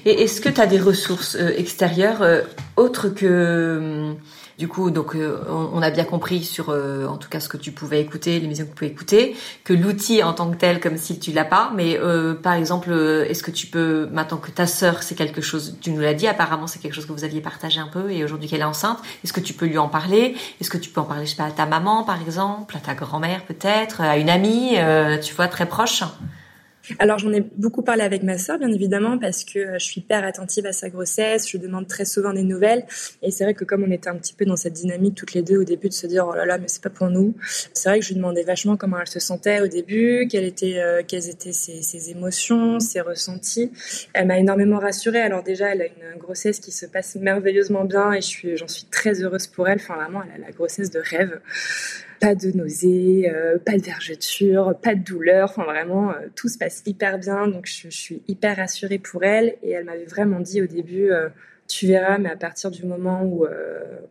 Et 0.05 0.23
est-ce 0.23 0.41
que 0.41 0.49
tu 0.49 0.61
as 0.61 0.67
des 0.67 0.79
ressources 0.79 1.37
euh, 1.37 1.51
extérieures 1.57 2.23
euh, 2.23 2.43
autres 2.77 3.09
que 3.09 4.15
du 4.63 4.69
coup, 4.69 4.93
donc 4.93 5.17
euh, 5.17 5.43
on, 5.49 5.83
a 5.83 5.91
bien 5.91 6.05
compris 6.05 6.45
sur, 6.45 6.71
euh, 6.71 7.09
en 7.09 7.17
tout 7.17 7.29
cas, 7.29 7.41
ce 7.41 7.49
que 7.49 7.57
tu 7.57 7.73
pouvais 7.73 8.01
écouter, 8.01 8.39
les 8.39 8.47
musiques 8.47 8.67
que 8.67 8.71
tu 8.71 8.77
pouvais 8.77 8.91
écouter, 8.93 9.37
que 9.65 9.73
l'outil 9.73 10.23
en 10.23 10.35
tant 10.35 10.49
que 10.53 10.57
tel, 10.57 10.79
comme 10.79 10.97
si 10.99 11.19
tu 11.19 11.33
l'as 11.33 11.45
pas. 11.45 11.73
Mais 11.75 11.99
euh, 11.99 12.35
par 12.35 12.53
exemple, 12.53 12.93
est-ce 13.29 13.43
que 13.43 13.51
tu 13.51 13.67
peux, 13.67 14.09
maintenant 14.13 14.37
que 14.37 14.53
ta 14.53 14.69
sœur, 14.69 15.03
c'est 15.03 15.17
quelque 15.17 15.41
chose, 15.41 15.79
tu 15.81 15.91
nous 15.91 16.01
l'as 16.01 16.15
dit, 16.15 16.29
apparemment 16.29 16.69
c'est 16.69 16.79
quelque 16.79 16.95
chose 16.95 17.07
que 17.07 17.13
vous 17.13 17.25
aviez 17.25 17.41
partagé 17.41 17.81
un 17.81 17.89
peu, 17.89 18.13
et 18.13 18.23
aujourd'hui 18.23 18.49
qu'elle 18.49 18.61
est 18.61 18.63
enceinte, 18.63 18.99
est-ce 19.25 19.33
que 19.33 19.41
tu 19.41 19.53
peux 19.53 19.67
lui 19.67 19.79
en 19.79 19.89
parler? 19.89 20.37
Est-ce 20.61 20.71
que 20.71 20.79
tu 20.79 20.91
peux 20.91 21.01
en 21.01 21.07
parler, 21.07 21.27
je 21.27 21.31
sais 21.31 21.37
pas, 21.37 21.47
à 21.47 21.51
ta 21.51 21.67
maman, 21.67 22.05
par 22.05 22.23
exemple, 22.23 22.77
à 22.77 22.81
ta 22.81 22.95
grand-mère 22.95 23.45
peut-être, 23.45 24.01
à 24.01 24.17
une 24.17 24.31
amie, 24.31 24.77
tu 25.25 25.35
vois, 25.35 25.49
très 25.49 25.67
proche? 25.67 26.05
Alors 26.99 27.19
j'en 27.19 27.33
ai 27.33 27.41
beaucoup 27.41 27.83
parlé 27.83 28.03
avec 28.03 28.23
ma 28.23 28.39
sœur, 28.39 28.59
bien 28.59 28.73
évidemment, 28.73 29.19
parce 29.19 29.45
que 29.45 29.59
euh, 29.59 29.79
je 29.79 29.85
suis 29.85 30.01
hyper 30.01 30.25
attentive 30.25 30.67
à 30.67 30.73
sa 30.73 30.89
grossesse, 30.89 31.49
je 31.49 31.57
demande 31.57 31.87
très 31.87 32.05
souvent 32.05 32.33
des 32.33 32.43
nouvelles, 32.43 32.85
et 33.23 33.31
c'est 33.31 33.45
vrai 33.45 33.55
que 33.55 33.65
comme 33.65 33.85
on 33.85 33.91
était 33.91 34.09
un 34.09 34.17
petit 34.17 34.35
peu 34.35 34.45
dans 34.45 34.57
cette 34.57 34.73
dynamique 34.73 35.15
toutes 35.15 35.35
les 35.35 35.43
deux 35.43 35.59
au 35.59 35.65
début 35.65 35.89
de 35.89 35.95
se 35.95 36.07
dire 36.07 36.27
oh 36.29 36.35
là 36.35 36.45
là 36.45 36.59
mais 36.59 36.69
c'est 36.69 36.83
pas 36.83 36.91
pour 36.91 37.09
nous, 37.09 37.35
c'est 37.73 37.89
vrai 37.89 38.01
que 38.01 38.05
je 38.05 38.11
lui 38.11 38.17
demandais 38.17 38.43
vachement 38.43 38.77
comment 38.77 38.99
elle 39.01 39.07
se 39.07 39.21
sentait 39.21 39.61
au 39.61 39.69
début, 39.69 40.27
quelles 40.31 40.45
étaient 40.45 40.81
euh, 40.81 41.03
quelles 41.07 41.29
étaient 41.29 41.53
ses, 41.53 42.11
émotions, 42.11 42.81
ses 42.81 43.01
ressentis. 43.01 43.71
Elle 44.13 44.27
m'a 44.27 44.39
énormément 44.39 44.79
rassurée. 44.79 45.21
Alors 45.21 45.43
déjà 45.43 45.73
elle 45.73 45.83
a 45.83 45.87
une 45.87 46.19
grossesse 46.19 46.61
qui 46.61 46.73
se 46.73 46.87
passe 46.87 47.17
merveilleusement 47.17 47.85
bien 47.85 48.13
et 48.13 48.21
j'en 48.57 48.69
suis 48.69 48.85
très 48.85 49.23
heureuse 49.23 49.47
pour 49.47 49.69
elle. 49.69 49.79
Enfin 49.79 49.95
vraiment 49.97 50.23
elle 50.23 50.43
a 50.43 50.47
la 50.47 50.53
grossesse 50.53 50.91
de 50.91 51.01
rêve 51.01 51.41
pas 52.23 52.37
de 52.37 52.53
nausées, 52.53 53.29
euh, 53.29 53.59
pas 53.59 53.77
de 53.77 53.83
vergeture, 53.83 54.79
pas 54.81 54.95
de 54.95 55.03
douleur. 55.03 55.51
Enfin, 55.51 55.65
vraiment, 55.65 56.11
euh, 56.11 56.29
tout 56.37 56.49
se 56.49 56.57
passe 56.57 56.85
hyper 56.87 57.19
bien. 57.19 57.49
Donc, 57.49 57.67
je, 57.67 57.89
suis 57.91 58.23
hyper 58.29 58.59
rassurée 58.59 59.01
pour 59.01 59.25
elle. 59.25 59.57
Et 59.65 59.73
elle 59.73 59.85
m'avait 59.85 60.05
vraiment 60.05 60.39
dit 60.39 60.63
au 60.63 60.69
début, 60.69 61.11
euh, 61.11 61.29
tu 61.67 61.89
verras, 61.89 62.19
mais 62.19 62.31
à 62.31 62.37
partir 62.37 62.71
du 62.71 62.87
moment 62.87 63.25
où, 63.25 63.47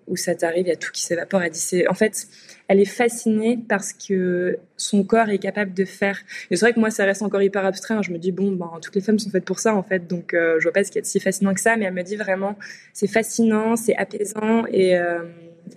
où 0.07 0.15
ça 0.17 0.35
t'arrive, 0.35 0.65
il 0.65 0.69
y 0.69 0.73
a 0.73 0.75
tout 0.75 0.91
qui 0.91 1.03
s'évapore. 1.03 1.41
Elle 1.41 1.51
dit, 1.51 1.87
en 1.87 1.93
fait, 1.93 2.27
elle 2.67 2.79
est 2.79 2.85
fascinée 2.85 3.59
parce 3.69 3.93
que 3.93 4.57
son 4.75 5.03
corps 5.03 5.29
est 5.29 5.37
capable 5.37 5.73
de 5.73 5.85
faire. 5.85 6.19
Et 6.49 6.55
c'est 6.57 6.65
vrai 6.65 6.73
que 6.73 6.79
moi, 6.79 6.89
ça 6.89 7.05
reste 7.05 7.21
encore 7.21 7.41
hyper 7.41 7.63
abstrait. 7.63 7.93
Hein. 7.93 8.01
Je 8.01 8.11
me 8.11 8.17
dis, 8.17 8.31
bon, 8.33 8.51
ben, 8.51 8.71
toutes 8.81 8.95
les 8.95 9.01
femmes 9.01 9.19
sont 9.19 9.29
faites 9.29 9.45
pour 9.45 9.59
ça, 9.59 9.73
en 9.75 9.83
fait. 9.83 10.07
Donc, 10.07 10.31
je 10.33 10.63
vois 10.63 10.73
pas 10.73 10.83
ce 10.83 10.91
qui 10.91 10.97
est 10.97 11.05
si 11.05 11.21
fascinant 11.21 11.53
que 11.53 11.61
ça. 11.61 11.77
Mais 11.77 11.85
elle 11.85 11.93
me 11.93 12.03
dit 12.03 12.17
vraiment, 12.17 12.57
c'est 12.93 13.07
fascinant, 13.07 13.77
c'est 13.77 13.95
apaisant. 13.95 14.65
Et, 14.71 14.97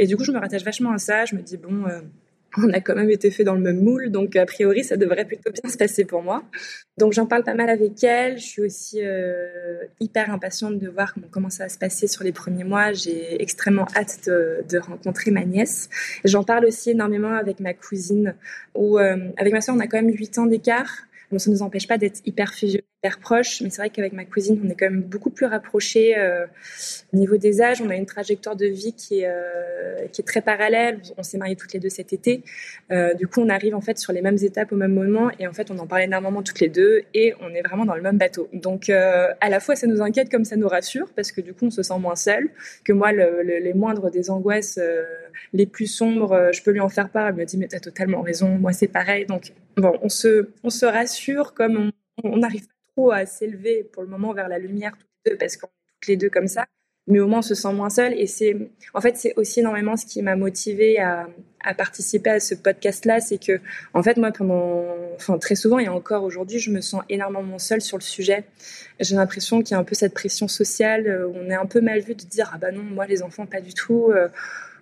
et 0.00 0.06
du 0.06 0.16
coup, 0.16 0.24
je 0.24 0.32
me 0.32 0.38
rattache 0.38 0.64
vachement 0.64 0.92
à 0.92 0.98
ça. 0.98 1.26
Je 1.26 1.36
me 1.36 1.42
dis, 1.42 1.58
bon, 1.58 1.84
on 2.58 2.70
a 2.72 2.80
quand 2.80 2.94
même 2.94 3.10
été 3.10 3.30
fait 3.30 3.44
dans 3.44 3.54
le 3.54 3.60
même 3.60 3.80
moule, 3.80 4.10
donc 4.10 4.36
a 4.36 4.46
priori 4.46 4.84
ça 4.84 4.96
devrait 4.96 5.24
plutôt 5.24 5.50
bien 5.50 5.70
se 5.70 5.76
passer 5.76 6.04
pour 6.04 6.22
moi. 6.22 6.42
Donc 6.98 7.12
j'en 7.12 7.26
parle 7.26 7.42
pas 7.42 7.54
mal 7.54 7.70
avec 7.70 8.02
elle. 8.04 8.38
Je 8.38 8.44
suis 8.44 8.62
aussi 8.62 9.00
euh, 9.02 9.84
hyper 10.00 10.30
impatiente 10.30 10.78
de 10.78 10.88
voir 10.88 11.14
comment, 11.30 11.50
ça 11.50 11.64
va 11.64 11.68
se 11.68 11.78
passer 11.78 12.06
sur 12.06 12.24
les 12.24 12.32
premiers 12.32 12.64
mois. 12.64 12.92
J'ai 12.92 13.42
extrêmement 13.42 13.86
hâte 13.96 14.28
de, 14.28 14.78
rencontrer 14.78 15.30
ma 15.30 15.44
nièce. 15.44 15.88
J'en 16.24 16.44
parle 16.44 16.66
aussi 16.66 16.90
énormément 16.90 17.32
avec 17.32 17.60
ma 17.60 17.74
cousine, 17.74 18.34
ou 18.74 18.98
euh, 18.98 19.30
avec 19.36 19.52
ma 19.52 19.60
soeur 19.60 19.74
on 19.74 19.80
a 19.80 19.86
quand 19.86 20.00
même 20.00 20.12
8 20.12 20.38
ans 20.38 20.46
d'écart. 20.46 21.06
Bon, 21.34 21.40
ça 21.40 21.50
ne 21.50 21.56
nous 21.56 21.62
empêche 21.62 21.88
pas 21.88 21.98
d'être 21.98 22.20
hyper 22.24 22.54
fusionnés 22.54 22.84
proche, 23.20 23.60
mais 23.60 23.70
c'est 23.70 23.82
vrai 23.82 23.90
qu'avec 23.90 24.12
ma 24.12 24.24
cousine, 24.24 24.60
on 24.64 24.68
est 24.68 24.74
quand 24.74 24.90
même 24.90 25.02
beaucoup 25.02 25.30
plus 25.30 25.46
rapprochés 25.46 26.16
euh, 26.16 26.46
au 27.12 27.16
niveau 27.16 27.36
des 27.36 27.60
âges. 27.60 27.80
On 27.82 27.90
a 27.90 27.96
une 27.96 28.06
trajectoire 28.06 28.56
de 28.56 28.66
vie 28.66 28.92
qui 28.94 29.20
est, 29.20 29.28
euh, 29.28 30.06
qui 30.12 30.22
est 30.22 30.24
très 30.24 30.40
parallèle. 30.40 31.00
On 31.16 31.22
s'est 31.22 31.38
mariés 31.38 31.56
toutes 31.56 31.72
les 31.72 31.80
deux 31.80 31.90
cet 31.90 32.12
été. 32.12 32.42
Euh, 32.90 33.14
du 33.14 33.26
coup, 33.26 33.40
on 33.40 33.48
arrive 33.48 33.74
en 33.74 33.80
fait 33.80 33.98
sur 33.98 34.12
les 34.12 34.22
mêmes 34.22 34.38
étapes 34.40 34.72
au 34.72 34.76
même 34.76 34.94
moment 34.94 35.30
et 35.38 35.46
en 35.46 35.52
fait, 35.52 35.70
on 35.70 35.78
en 35.78 35.86
parlait 35.86 36.04
énormément 36.04 36.42
toutes 36.42 36.60
les 36.60 36.68
deux 36.68 37.02
et 37.12 37.34
on 37.40 37.52
est 37.54 37.62
vraiment 37.62 37.84
dans 37.84 37.94
le 37.94 38.02
même 38.02 38.18
bateau. 38.18 38.48
Donc, 38.52 38.88
à 38.88 39.48
la 39.48 39.60
fois, 39.60 39.76
ça 39.76 39.86
nous 39.86 40.00
inquiète 40.00 40.30
comme 40.30 40.44
ça 40.44 40.56
nous 40.56 40.68
rassure 40.68 41.08
parce 41.14 41.32
que 41.32 41.40
du 41.40 41.52
coup, 41.52 41.66
on 41.66 41.70
se 41.70 41.82
sent 41.82 41.98
moins 41.98 42.16
seul. 42.16 42.48
Que 42.84 42.92
moi, 42.92 43.12
les 43.12 43.74
moindres 43.74 44.10
des 44.10 44.30
angoisses 44.30 44.78
les 45.52 45.66
plus 45.66 45.86
sombres, 45.86 46.50
je 46.52 46.62
peux 46.62 46.70
lui 46.70 46.80
en 46.80 46.88
faire 46.88 47.10
part. 47.10 47.28
Elle 47.28 47.34
me 47.34 47.44
dit, 47.44 47.56
mais 47.58 47.68
t'as 47.68 47.80
totalement 47.80 48.22
raison. 48.22 48.48
Moi, 48.58 48.72
c'est 48.72 48.88
pareil. 48.88 49.26
Donc, 49.26 49.52
bon, 49.76 49.98
on 50.02 50.08
se, 50.08 50.84
rassure 50.84 51.54
comme 51.54 51.90
on, 52.22 52.30
on 52.30 52.42
arrive 52.42 52.66
à 53.12 53.26
s'élever 53.26 53.84
pour 53.92 54.02
le 54.02 54.08
moment 54.08 54.32
vers 54.32 54.48
la 54.48 54.58
lumière 54.58 54.92
toutes 54.96 55.08
les 55.26 55.32
deux 55.32 55.38
parce 55.38 55.56
qu'on 55.56 55.66
est 55.66 55.70
toutes 56.00 56.08
les 56.08 56.16
deux 56.16 56.30
comme 56.30 56.48
ça 56.48 56.66
mais 57.06 57.20
au 57.20 57.26
moins 57.26 57.40
on 57.40 57.42
se 57.42 57.54
sent 57.54 57.72
moins 57.72 57.90
seul 57.90 58.14
et 58.14 58.26
c'est 58.26 58.56
en 58.94 59.00
fait 59.00 59.16
c'est 59.16 59.34
aussi 59.36 59.60
énormément 59.60 59.96
ce 59.96 60.06
qui 60.06 60.22
m'a 60.22 60.36
motivé 60.36 60.98
à, 60.98 61.28
participer 61.76 62.30
à 62.30 62.40
ce 62.40 62.54
podcast 62.54 63.04
là 63.04 63.20
c'est 63.20 63.38
que 63.38 63.60
en 63.94 64.02
fait 64.02 64.16
moi 64.16 64.30
pendant 64.32 64.84
enfin 65.16 65.38
très 65.38 65.54
souvent 65.54 65.78
et 65.78 65.88
encore 65.88 66.22
aujourd'hui 66.24 66.58
je 66.58 66.70
me 66.70 66.80
sens 66.80 67.02
énormément 67.08 67.58
seule 67.58 67.80
sur 67.80 67.98
le 67.98 68.02
sujet 68.02 68.44
j'ai 69.00 69.16
l'impression 69.16 69.62
qu'il 69.62 69.72
y 69.72 69.74
a 69.74 69.78
un 69.78 69.84
peu 69.84 69.94
cette 69.94 70.14
pression 70.14 70.46
sociale 70.46 71.06
euh, 71.06 71.26
où 71.26 71.34
on 71.36 71.50
est 71.50 71.54
un 71.54 71.66
peu 71.66 71.80
mal 71.80 72.00
vu 72.00 72.14
de 72.14 72.24
dire 72.24 72.50
ah 72.54 72.58
bah 72.58 72.70
non 72.70 72.82
moi 72.82 73.06
les 73.06 73.22
enfants 73.22 73.46
pas 73.46 73.60
du 73.62 73.72
tout 73.72 74.10
euh, 74.14 74.28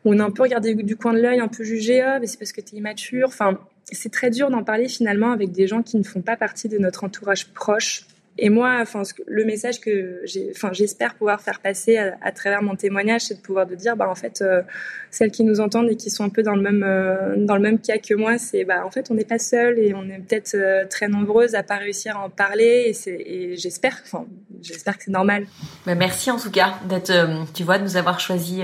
on 0.04 0.18
est 0.18 0.22
un 0.22 0.30
peu 0.30 0.42
regardé 0.42 0.74
du 0.74 0.96
coin 0.96 1.12
de 1.12 1.20
l'œil 1.20 1.40
un 1.40 1.48
peu 1.48 1.64
jugé 1.64 2.00
ah 2.00 2.18
mais 2.20 2.26
c'est 2.26 2.38
parce 2.38 2.52
que 2.52 2.60
tu 2.60 2.74
es 2.74 2.78
immature 2.78 3.28
enfin 3.28 3.58
c'est 3.90 4.12
très 4.12 4.30
dur 4.30 4.50
d'en 4.50 4.64
parler 4.64 4.88
finalement 4.88 5.32
avec 5.32 5.52
des 5.52 5.66
gens 5.66 5.82
qui 5.82 5.96
ne 5.96 6.02
font 6.02 6.22
pas 6.22 6.36
partie 6.36 6.68
de 6.68 6.78
notre 6.78 7.04
entourage 7.04 7.48
proche. 7.48 8.06
Et 8.38 8.48
moi, 8.48 8.78
enfin, 8.80 9.02
le 9.26 9.44
message 9.44 9.78
que 9.78 10.22
j'espère 10.24 11.16
pouvoir 11.16 11.42
faire 11.42 11.60
passer 11.60 11.98
à, 11.98 12.32
travers 12.32 12.62
mon 12.62 12.76
témoignage, 12.76 13.22
c'est 13.22 13.34
de 13.34 13.40
pouvoir 13.40 13.66
de 13.66 13.74
dire, 13.74 13.94
bah, 13.94 14.08
en 14.08 14.14
fait, 14.14 14.40
euh, 14.40 14.62
celles 15.10 15.30
qui 15.30 15.44
nous 15.44 15.60
entendent 15.60 15.90
et 15.90 15.96
qui 15.96 16.08
sont 16.08 16.24
un 16.24 16.30
peu 16.30 16.42
dans 16.42 16.54
le 16.54 16.62
même, 16.62 16.82
euh, 16.82 17.34
dans 17.36 17.56
le 17.56 17.60
même 17.60 17.78
cas 17.78 17.98
que 17.98 18.14
moi, 18.14 18.38
c'est, 18.38 18.64
bah, 18.64 18.86
en 18.86 18.90
fait, 18.90 19.10
on 19.10 19.14
n'est 19.14 19.26
pas 19.26 19.38
seul 19.38 19.78
et 19.78 19.92
on 19.92 20.04
est 20.04 20.18
peut-être 20.18 20.54
euh, 20.54 20.86
très 20.88 21.08
nombreuses 21.08 21.54
à 21.54 21.62
pas 21.62 21.76
réussir 21.76 22.16
à 22.16 22.24
en 22.24 22.30
parler. 22.30 22.96
Et 23.06 23.56
j'espère, 23.58 24.00
enfin, 24.02 24.24
j'espère 24.62 24.96
que 24.96 25.04
c'est 25.04 25.10
normal. 25.10 25.44
Bah, 25.84 25.94
merci 25.94 26.30
en 26.30 26.38
tout 26.38 26.50
cas 26.50 26.76
d'être, 26.88 27.12
tu 27.52 27.64
vois, 27.64 27.76
de 27.76 27.82
nous 27.82 27.98
avoir 27.98 28.18
choisi 28.18 28.62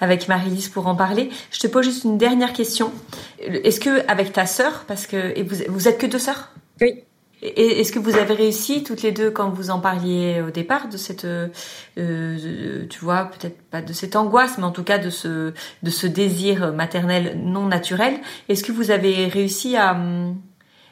avec 0.00 0.28
Marie-Lise 0.28 0.68
pour 0.68 0.86
en 0.86 0.94
parler. 0.94 1.30
Je 1.50 1.60
te 1.60 1.66
pose 1.66 1.84
juste 1.84 2.04
une 2.04 2.18
dernière 2.18 2.52
question. 2.52 2.92
Est-ce 3.38 3.80
que 3.80 4.06
avec 4.08 4.32
ta 4.32 4.46
sœur, 4.46 4.84
parce 4.86 5.06
que 5.06 5.36
et 5.36 5.42
vous, 5.42 5.56
vous 5.68 5.88
êtes 5.88 5.98
que 5.98 6.06
deux 6.06 6.18
sœurs? 6.18 6.50
Oui. 6.80 7.04
Est-ce 7.42 7.92
que 7.92 7.98
vous 7.98 8.16
avez 8.16 8.32
réussi 8.32 8.84
toutes 8.84 9.02
les 9.02 9.12
deux 9.12 9.30
quand 9.30 9.50
vous 9.50 9.68
en 9.68 9.78
parliez 9.78 10.40
au 10.40 10.50
départ 10.50 10.88
de 10.88 10.96
cette, 10.96 11.26
euh, 11.26 12.86
tu 12.88 12.98
vois, 13.00 13.26
peut-être 13.26 13.60
pas 13.70 13.82
de 13.82 13.92
cette 13.92 14.16
angoisse, 14.16 14.56
mais 14.56 14.64
en 14.64 14.70
tout 14.70 14.82
cas 14.82 14.96
de 14.96 15.10
ce, 15.10 15.52
de 15.82 15.90
ce 15.90 16.06
désir 16.06 16.72
maternel 16.72 17.38
non 17.44 17.66
naturel? 17.66 18.14
Est-ce 18.48 18.64
que 18.64 18.72
vous 18.72 18.90
avez 18.90 19.26
réussi 19.26 19.76
à, 19.76 19.94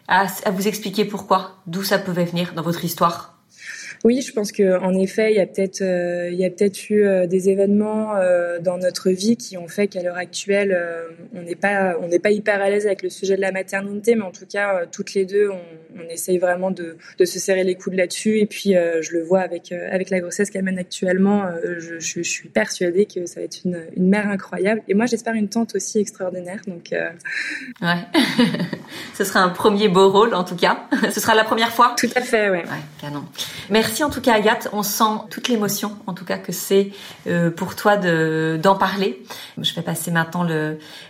à, 0.09 0.27
à 0.45 0.51
vous 0.51 0.69
expliquer 0.69 1.07
pourquoi, 1.07 1.57
d'où 1.67 1.83
ça 1.83 1.99
pouvait 1.99 2.27
venir 2.27 2.53
dans 2.55 2.63
votre 2.63 2.85
histoire? 2.85 3.32
Oui, 4.05 4.21
je 4.21 4.33
pense 4.33 4.51
que 4.51 4.81
en 4.81 4.95
effet, 4.95 5.33
il 5.33 5.37
y 5.37 5.41
a 5.41 5.47
peut-être 5.47 5.81
euh, 5.81 6.29
il 6.33 6.39
y 6.39 6.45
a 6.45 6.51
peut-être 6.51 6.91
eu 6.91 7.05
euh, 7.05 7.27
des 7.27 7.51
événements 7.51 8.17
euh, 8.17 8.59
dans 8.59 8.77
notre 8.77 9.11
vie 9.11 9.37
qui 9.37 9.57
ont 9.57 9.69
fait 9.69 9.87
qu'à 9.87 10.03
l'heure 10.03 10.17
actuelle, 10.17 10.77
on 11.35 11.43
n'est 11.43 11.55
pas 11.55 11.97
on 12.01 12.09
n'est 12.09 12.19
pas 12.19 12.33
hyper 12.33 12.61
à 12.61 12.69
l'aise 12.69 12.87
avec 12.87 13.03
le 13.03 13.11
sujet 13.11 13.37
de 13.37 13.41
la 13.41 13.53
maternité, 13.53 14.17
mais 14.17 14.25
en 14.25 14.33
tout 14.33 14.47
cas, 14.47 14.87
toutes 14.87 15.15
les 15.15 15.25
deux, 15.25 15.51
on, 15.51 16.01
on 16.01 16.09
essaye 16.09 16.39
vraiment 16.39 16.73
de, 16.73 16.97
de, 17.19 17.25
se 17.25 17.39
serrer 17.39 17.63
les 17.63 17.77
coudes 17.77 17.95
là-dessus. 17.95 18.39
Et 18.39 18.47
puis, 18.47 18.73
je 18.73 19.13
le 19.13 19.23
vois 19.23 19.41
avec 19.41 19.71
avec 19.73 20.11
la 20.11 20.21
grossesse 20.21 20.51
qu'elle 20.51 20.65
mène 20.65 20.79
actuellement, 20.79 21.49
je, 21.63 22.01
je, 22.01 22.23
je, 22.23 22.23
suis 22.23 22.49
persuadée 22.49 23.07
que 23.07 23.27
ça 23.27 23.41
va 23.41 23.45
être 23.45 23.61
une, 23.65 23.85
une 23.97 24.09
mère 24.09 24.29
incroyable. 24.29 24.83
Et 24.89 24.95
moi, 24.95 25.07
j'espère 25.07 25.35
une 25.35 25.49
tante 25.49 25.77
aussi 25.77 26.01
extraordinaire. 26.01 26.61
Donc, 26.67 26.91
ouais, 26.93 27.89
ce 29.15 29.25
sera 29.25 29.41
un 29.41 29.51
premier 29.51 29.89
beau 29.89 30.11
rôle 30.11 30.35
en 30.35 30.45
tout 30.45 30.57
cas. 30.57 30.89
ce 31.13 31.21
sera 31.21 31.35
la 31.35 31.45
première 31.45 31.73
fois. 31.73 31.95
Tout 31.97 32.11
à 32.17 32.21
fait, 32.21 32.51
ouais. 32.51 32.65
Ouais, 32.65 32.83
canon. 33.01 33.25
Merci 33.71 33.92
Merci 33.93 34.05
en 34.05 34.09
tout 34.09 34.23
cas 34.23 34.33
Agathe, 34.33 34.71
on 34.73 34.83
sent 34.83 35.21
toute 35.29 35.49
l'émotion 35.49 35.99
en 36.07 36.15
tout 36.15 36.25
cas 36.25 36.39
que 36.39 36.51
c'est 36.51 36.93
euh, 37.27 37.51
pour 37.51 37.77
toi 37.77 37.99
de 37.99 38.59
d'en 38.63 38.75
parler. 38.75 39.23
Je 39.59 39.75
vais 39.75 39.83
passer 39.83 40.11
maintenant 40.11 40.47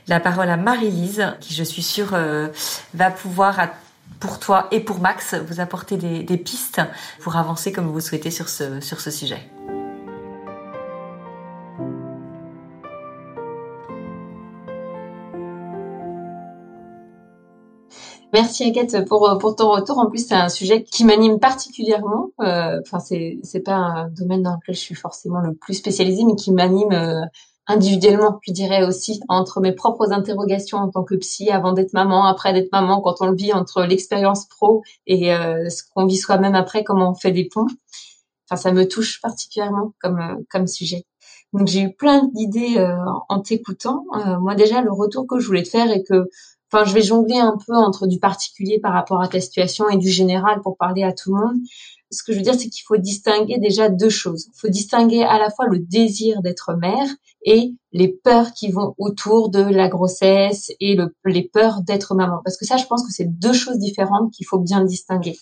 la 0.08 0.18
parole 0.18 0.48
à 0.50 0.56
Marie-Lise 0.56 1.28
qui 1.38 1.54
je 1.54 1.62
suis 1.62 1.84
sûre 1.84 2.10
euh, 2.14 2.48
va 2.94 3.12
pouvoir 3.12 3.68
pour 4.18 4.40
toi 4.40 4.66
et 4.72 4.80
pour 4.80 4.98
Max 4.98 5.34
vous 5.34 5.60
apporter 5.60 5.96
des, 5.96 6.24
des 6.24 6.36
pistes 6.36 6.80
pour 7.20 7.36
avancer 7.36 7.70
comme 7.70 7.86
vous 7.86 8.00
souhaitez 8.00 8.32
sur 8.32 8.48
ce, 8.48 8.80
sur 8.80 9.00
ce 9.00 9.12
sujet. 9.12 9.48
Merci 18.32 18.64
Agathe 18.64 19.06
pour 19.06 19.36
pour 19.38 19.56
ton 19.56 19.70
retour. 19.70 19.98
En 19.98 20.08
plus, 20.08 20.26
c'est 20.26 20.34
un 20.34 20.48
sujet 20.48 20.84
qui 20.84 21.04
m'anime 21.04 21.38
particulièrement. 21.38 22.30
Euh, 22.40 22.80
enfin, 22.80 22.98
c'est 22.98 23.38
c'est 23.42 23.60
pas 23.60 23.74
un 23.74 24.08
domaine 24.08 24.42
dans 24.42 24.54
lequel 24.54 24.74
je 24.74 24.80
suis 24.80 24.94
forcément 24.94 25.40
le 25.40 25.54
plus 25.54 25.74
spécialisée, 25.74 26.24
mais 26.24 26.34
qui 26.34 26.50
m'anime 26.50 26.92
euh, 26.92 27.20
individuellement, 27.66 28.40
je 28.46 28.52
dirais 28.52 28.84
aussi, 28.84 29.20
entre 29.28 29.60
mes 29.60 29.72
propres 29.72 30.12
interrogations 30.12 30.78
en 30.78 30.88
tant 30.88 31.04
que 31.04 31.14
psy, 31.16 31.50
avant 31.50 31.72
d'être 31.72 31.92
maman, 31.92 32.24
après 32.24 32.54
d'être 32.54 32.72
maman, 32.72 33.02
quand 33.02 33.16
on 33.20 33.26
le 33.26 33.36
vit 33.36 33.52
entre 33.52 33.82
l'expérience 33.82 34.46
pro 34.46 34.82
et 35.06 35.34
euh, 35.34 35.68
ce 35.68 35.82
qu'on 35.94 36.06
vit 36.06 36.16
soi-même 36.16 36.54
après, 36.54 36.84
comment 36.84 37.10
on 37.10 37.14
fait 37.14 37.32
des 37.32 37.48
ponts. 37.52 37.66
Enfin, 38.48 38.56
ça 38.60 38.72
me 38.72 38.88
touche 38.88 39.20
particulièrement 39.20 39.92
comme 40.00 40.42
comme 40.50 40.66
sujet. 40.66 41.04
Donc 41.52 41.68
j'ai 41.68 41.82
eu 41.82 41.92
plein 41.94 42.24
d'idées 42.32 42.82
en 43.28 43.40
t'écoutant. 43.40 44.04
moi 44.40 44.54
déjà, 44.54 44.80
le 44.80 44.90
retour 44.90 45.26
que 45.26 45.38
je 45.38 45.46
voulais 45.46 45.62
te 45.62 45.68
faire 45.68 45.90
et 45.90 46.02
que 46.02 46.30
enfin, 46.72 46.84
je 46.84 46.94
vais 46.94 47.02
jongler 47.02 47.38
un 47.38 47.56
peu 47.66 47.74
entre 47.74 48.06
du 48.06 48.18
particulier 48.18 48.80
par 48.80 48.92
rapport 48.92 49.20
à 49.20 49.28
ta 49.28 49.40
situation 49.40 49.88
et 49.88 49.98
du 49.98 50.08
général 50.08 50.60
pour 50.62 50.76
parler 50.76 51.02
à 51.02 51.12
tout 51.12 51.34
le 51.34 51.40
monde. 51.40 51.58
Ce 52.10 52.22
que 52.22 52.32
je 52.32 52.38
veux 52.38 52.42
dire, 52.42 52.54
c'est 52.54 52.68
qu'il 52.68 52.82
faut 52.86 52.98
distinguer 52.98 53.58
déjà 53.58 53.88
deux 53.88 54.10
choses. 54.10 54.48
Il 54.54 54.58
faut 54.58 54.68
distinguer 54.68 55.22
à 55.22 55.38
la 55.38 55.50
fois 55.50 55.66
le 55.66 55.78
désir 55.78 56.42
d'être 56.42 56.74
mère 56.74 57.08
et 57.44 57.74
les 57.92 58.08
peurs 58.08 58.52
qui 58.52 58.70
vont 58.70 58.94
autour 58.98 59.50
de 59.50 59.62
la 59.62 59.88
grossesse 59.88 60.70
et 60.78 60.94
le, 60.94 61.14
les 61.24 61.48
peurs 61.48 61.80
d'être 61.82 62.14
maman. 62.14 62.40
Parce 62.44 62.58
que 62.58 62.66
ça, 62.66 62.76
je 62.76 62.86
pense 62.86 63.02
que 63.06 63.12
c'est 63.12 63.38
deux 63.38 63.54
choses 63.54 63.78
différentes 63.78 64.30
qu'il 64.32 64.46
faut 64.46 64.58
bien 64.58 64.84
distinguer 64.84 65.36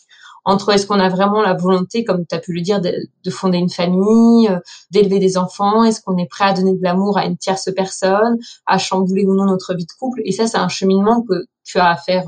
entre 0.51 0.71
est-ce 0.71 0.85
qu'on 0.85 0.99
a 0.99 1.09
vraiment 1.09 1.43
la 1.43 1.55
volonté, 1.55 2.05
comme 2.05 2.27
tu 2.27 2.35
as 2.35 2.41
pu 2.41 2.53
le 2.53 2.61
dire, 2.61 2.81
de, 2.81 3.31
fonder 3.31 3.59
une 3.59 3.71
famille, 3.71 4.49
euh, 4.49 4.59
d'élever 4.91 5.21
des 5.21 5.39
enfants, 5.39 5.85
est-ce 5.85 6.01
qu'on 6.01 6.17
est 6.17 6.27
prêt 6.27 6.45
à 6.45 6.53
donner 6.53 6.73
de 6.73 6.83
l'amour 6.83 7.17
à 7.19 7.25
une 7.25 7.39
tierce 7.39 7.71
personne, 7.75 8.37
à 8.67 8.77
chambouler 8.77 9.25
ou 9.27 9.35
non 9.35 9.45
notre 9.45 9.75
vie 9.75 9.85
de 9.85 9.93
couple? 9.99 10.23
Et 10.25 10.33
ça, 10.33 10.49
c'est 10.49 10.59
un 10.59 10.69
cheminement 10.69 11.23
que 11.23 11.35
tu 11.63 11.79
as 11.79 11.89
à 11.89 11.97
faire, 11.97 12.25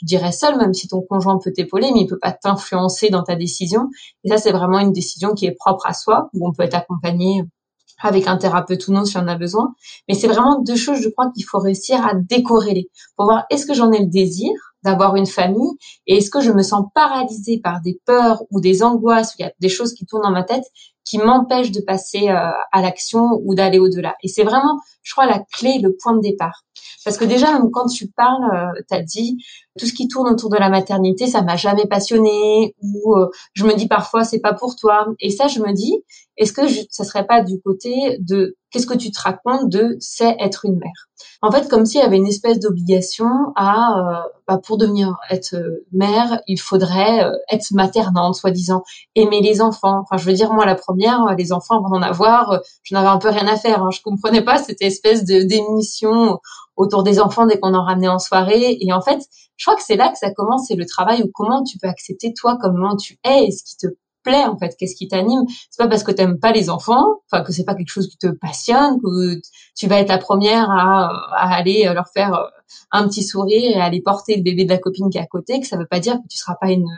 je 0.00 0.06
dirais, 0.06 0.32
seul, 0.32 0.56
même 0.56 0.72
si 0.72 0.88
ton 0.88 1.02
conjoint 1.02 1.38
peut 1.38 1.52
t'épauler, 1.52 1.90
mais 1.92 2.00
il 2.00 2.06
peut 2.06 2.18
pas 2.18 2.32
t'influencer 2.32 3.10
dans 3.10 3.22
ta 3.22 3.36
décision. 3.36 3.90
Et 4.24 4.30
ça, 4.30 4.38
c'est 4.38 4.52
vraiment 4.52 4.78
une 4.78 4.92
décision 4.92 5.34
qui 5.34 5.44
est 5.44 5.56
propre 5.58 5.86
à 5.86 5.92
soi, 5.92 6.30
où 6.32 6.48
on 6.48 6.52
peut 6.52 6.62
être 6.62 6.76
accompagné 6.76 7.44
avec 8.02 8.26
un 8.26 8.38
thérapeute 8.38 8.88
ou 8.88 8.92
non 8.92 9.04
si 9.04 9.18
on 9.18 9.26
a 9.28 9.36
besoin. 9.36 9.74
Mais 10.08 10.14
c'est 10.14 10.28
vraiment 10.28 10.62
deux 10.62 10.76
choses, 10.76 11.00
je 11.02 11.10
crois, 11.10 11.30
qu'il 11.32 11.44
faut 11.44 11.58
réussir 11.58 12.06
à 12.06 12.14
décorréler 12.14 12.88
pour 13.16 13.26
voir 13.26 13.44
est-ce 13.50 13.66
que 13.66 13.74
j'en 13.74 13.92
ai 13.92 13.98
le 13.98 14.06
désir 14.06 14.50
d'avoir 14.86 15.16
une 15.16 15.26
famille 15.26 15.72
et 16.06 16.16
est-ce 16.16 16.30
que 16.30 16.40
je 16.40 16.50
me 16.50 16.62
sens 16.62 16.86
paralysée 16.94 17.60
par 17.62 17.80
des 17.82 18.00
peurs 18.06 18.42
ou 18.50 18.60
des 18.60 18.82
angoisses, 18.82 19.34
il 19.38 19.42
y 19.42 19.44
a 19.44 19.52
des 19.60 19.68
choses 19.68 19.92
qui 19.92 20.06
tournent 20.06 20.22
dans 20.22 20.30
ma 20.30 20.44
tête 20.44 20.64
qui 21.04 21.18
m'empêchent 21.18 21.70
de 21.70 21.80
passer 21.80 22.28
euh, 22.28 22.50
à 22.72 22.82
l'action 22.82 23.40
ou 23.44 23.54
d'aller 23.54 23.78
au-delà? 23.78 24.16
Et 24.22 24.28
c'est 24.28 24.42
vraiment, 24.42 24.80
je 25.02 25.12
crois, 25.12 25.26
la 25.26 25.40
clé, 25.52 25.78
le 25.80 25.94
point 25.94 26.14
de 26.16 26.20
départ. 26.20 26.64
Parce 27.04 27.16
que 27.16 27.24
déjà, 27.24 27.52
même 27.52 27.70
quand 27.70 27.86
tu 27.86 28.08
parles, 28.08 28.42
euh, 28.52 28.82
tu 28.88 28.96
as 28.96 29.02
dit, 29.02 29.38
tout 29.78 29.86
ce 29.86 29.92
qui 29.92 30.08
tourne 30.08 30.28
autour 30.28 30.50
de 30.50 30.56
la 30.56 30.68
maternité, 30.68 31.28
ça 31.28 31.42
m'a 31.42 31.56
jamais 31.56 31.86
passionné 31.86 32.74
ou 32.82 33.14
euh, 33.16 33.28
je 33.52 33.64
me 33.64 33.74
dis 33.74 33.86
parfois, 33.86 34.24
c'est 34.24 34.40
pas 34.40 34.54
pour 34.54 34.74
toi. 34.74 35.06
Et 35.20 35.30
ça, 35.30 35.46
je 35.46 35.60
me 35.60 35.72
dis, 35.72 35.94
est-ce 36.36 36.52
que 36.52 36.66
je, 36.66 36.80
ça 36.90 37.04
serait 37.04 37.26
pas 37.26 37.42
du 37.42 37.60
côté 37.60 38.18
de 38.18 38.56
qu'est-ce 38.76 38.86
que 38.86 38.96
tu 38.96 39.10
te 39.10 39.18
racontes 39.18 39.70
de 39.70 39.96
c'est 40.00 40.36
être 40.38 40.66
une 40.66 40.76
mère 40.76 41.08
En 41.40 41.50
fait, 41.50 41.66
comme 41.68 41.86
s'il 41.86 42.00
y 42.00 42.04
avait 42.04 42.18
une 42.18 42.26
espèce 42.26 42.60
d'obligation 42.60 43.26
à 43.56 43.98
euh, 43.98 44.28
bah, 44.46 44.58
pour 44.62 44.76
devenir 44.76 45.16
être 45.30 45.54
euh, 45.54 45.86
mère, 45.92 46.42
il 46.46 46.60
faudrait 46.60 47.24
euh, 47.24 47.32
être 47.50 47.70
maternante, 47.72 48.34
soi-disant, 48.34 48.82
aimer 49.14 49.40
les 49.40 49.62
enfants. 49.62 50.02
Enfin, 50.02 50.18
je 50.18 50.26
veux 50.26 50.34
dire, 50.34 50.52
moi, 50.52 50.66
la 50.66 50.74
première, 50.74 51.34
les 51.38 51.52
enfants, 51.52 51.78
avant 51.78 51.88
d'en 51.88 52.02
avoir, 52.02 52.60
je 52.82 52.94
n'avais 52.94 53.08
un 53.08 53.16
peu 53.16 53.30
rien 53.30 53.46
à 53.46 53.56
faire. 53.56 53.82
Hein. 53.82 53.90
Je 53.90 54.02
comprenais 54.02 54.42
pas 54.42 54.58
cette 54.58 54.82
espèce 54.82 55.24
de 55.24 55.42
d'émission 55.42 56.38
autour 56.76 57.02
des 57.02 57.18
enfants 57.18 57.46
dès 57.46 57.58
qu'on 57.58 57.72
en 57.72 57.84
ramenait 57.84 58.08
en 58.08 58.18
soirée. 58.18 58.76
Et 58.78 58.92
en 58.92 59.00
fait, 59.00 59.20
je 59.56 59.64
crois 59.64 59.76
que 59.76 59.82
c'est 59.82 59.96
là 59.96 60.10
que 60.10 60.18
ça 60.18 60.30
commence, 60.32 60.66
c'est 60.68 60.76
le 60.76 60.84
travail 60.84 61.22
ou 61.22 61.30
comment 61.32 61.64
tu 61.64 61.78
peux 61.78 61.88
accepter 61.88 62.34
toi 62.34 62.58
comment 62.60 62.94
tu 62.94 63.18
es 63.24 63.46
et 63.46 63.50
ce 63.50 63.64
qui 63.64 63.76
te 63.78 63.86
en 64.34 64.58
fait 64.58 64.74
Qu'est-ce 64.78 64.96
qui 64.96 65.08
t'anime? 65.08 65.44
C'est 65.70 65.82
pas 65.82 65.88
parce 65.88 66.02
que 66.02 66.12
t'aimes 66.12 66.38
pas 66.38 66.52
les 66.52 66.70
enfants, 66.70 67.20
enfin 67.30 67.42
que 67.42 67.52
c'est 67.52 67.64
pas 67.64 67.74
quelque 67.74 67.90
chose 67.90 68.08
qui 68.08 68.18
te 68.18 68.28
passionne 68.28 69.00
que 69.00 69.40
tu 69.76 69.86
vas 69.86 70.00
être 70.00 70.08
la 70.08 70.18
première 70.18 70.70
à, 70.70 71.08
à 71.36 71.54
aller 71.54 71.84
leur 71.94 72.08
faire 72.12 72.34
euh, 72.34 72.46
un 72.92 73.06
petit 73.08 73.22
sourire 73.22 73.76
et 73.76 73.80
aller 73.80 74.00
porter 74.02 74.36
le 74.36 74.42
bébé 74.42 74.64
de 74.64 74.70
la 74.70 74.78
copine 74.78 75.10
qui 75.10 75.18
est 75.18 75.20
à 75.20 75.26
côté, 75.26 75.60
que 75.60 75.66
ça 75.66 75.76
veut 75.76 75.86
pas 75.86 76.00
dire 76.00 76.14
que 76.14 76.28
tu 76.28 76.38
seras 76.38 76.56
pas 76.60 76.70
une, 76.70 76.88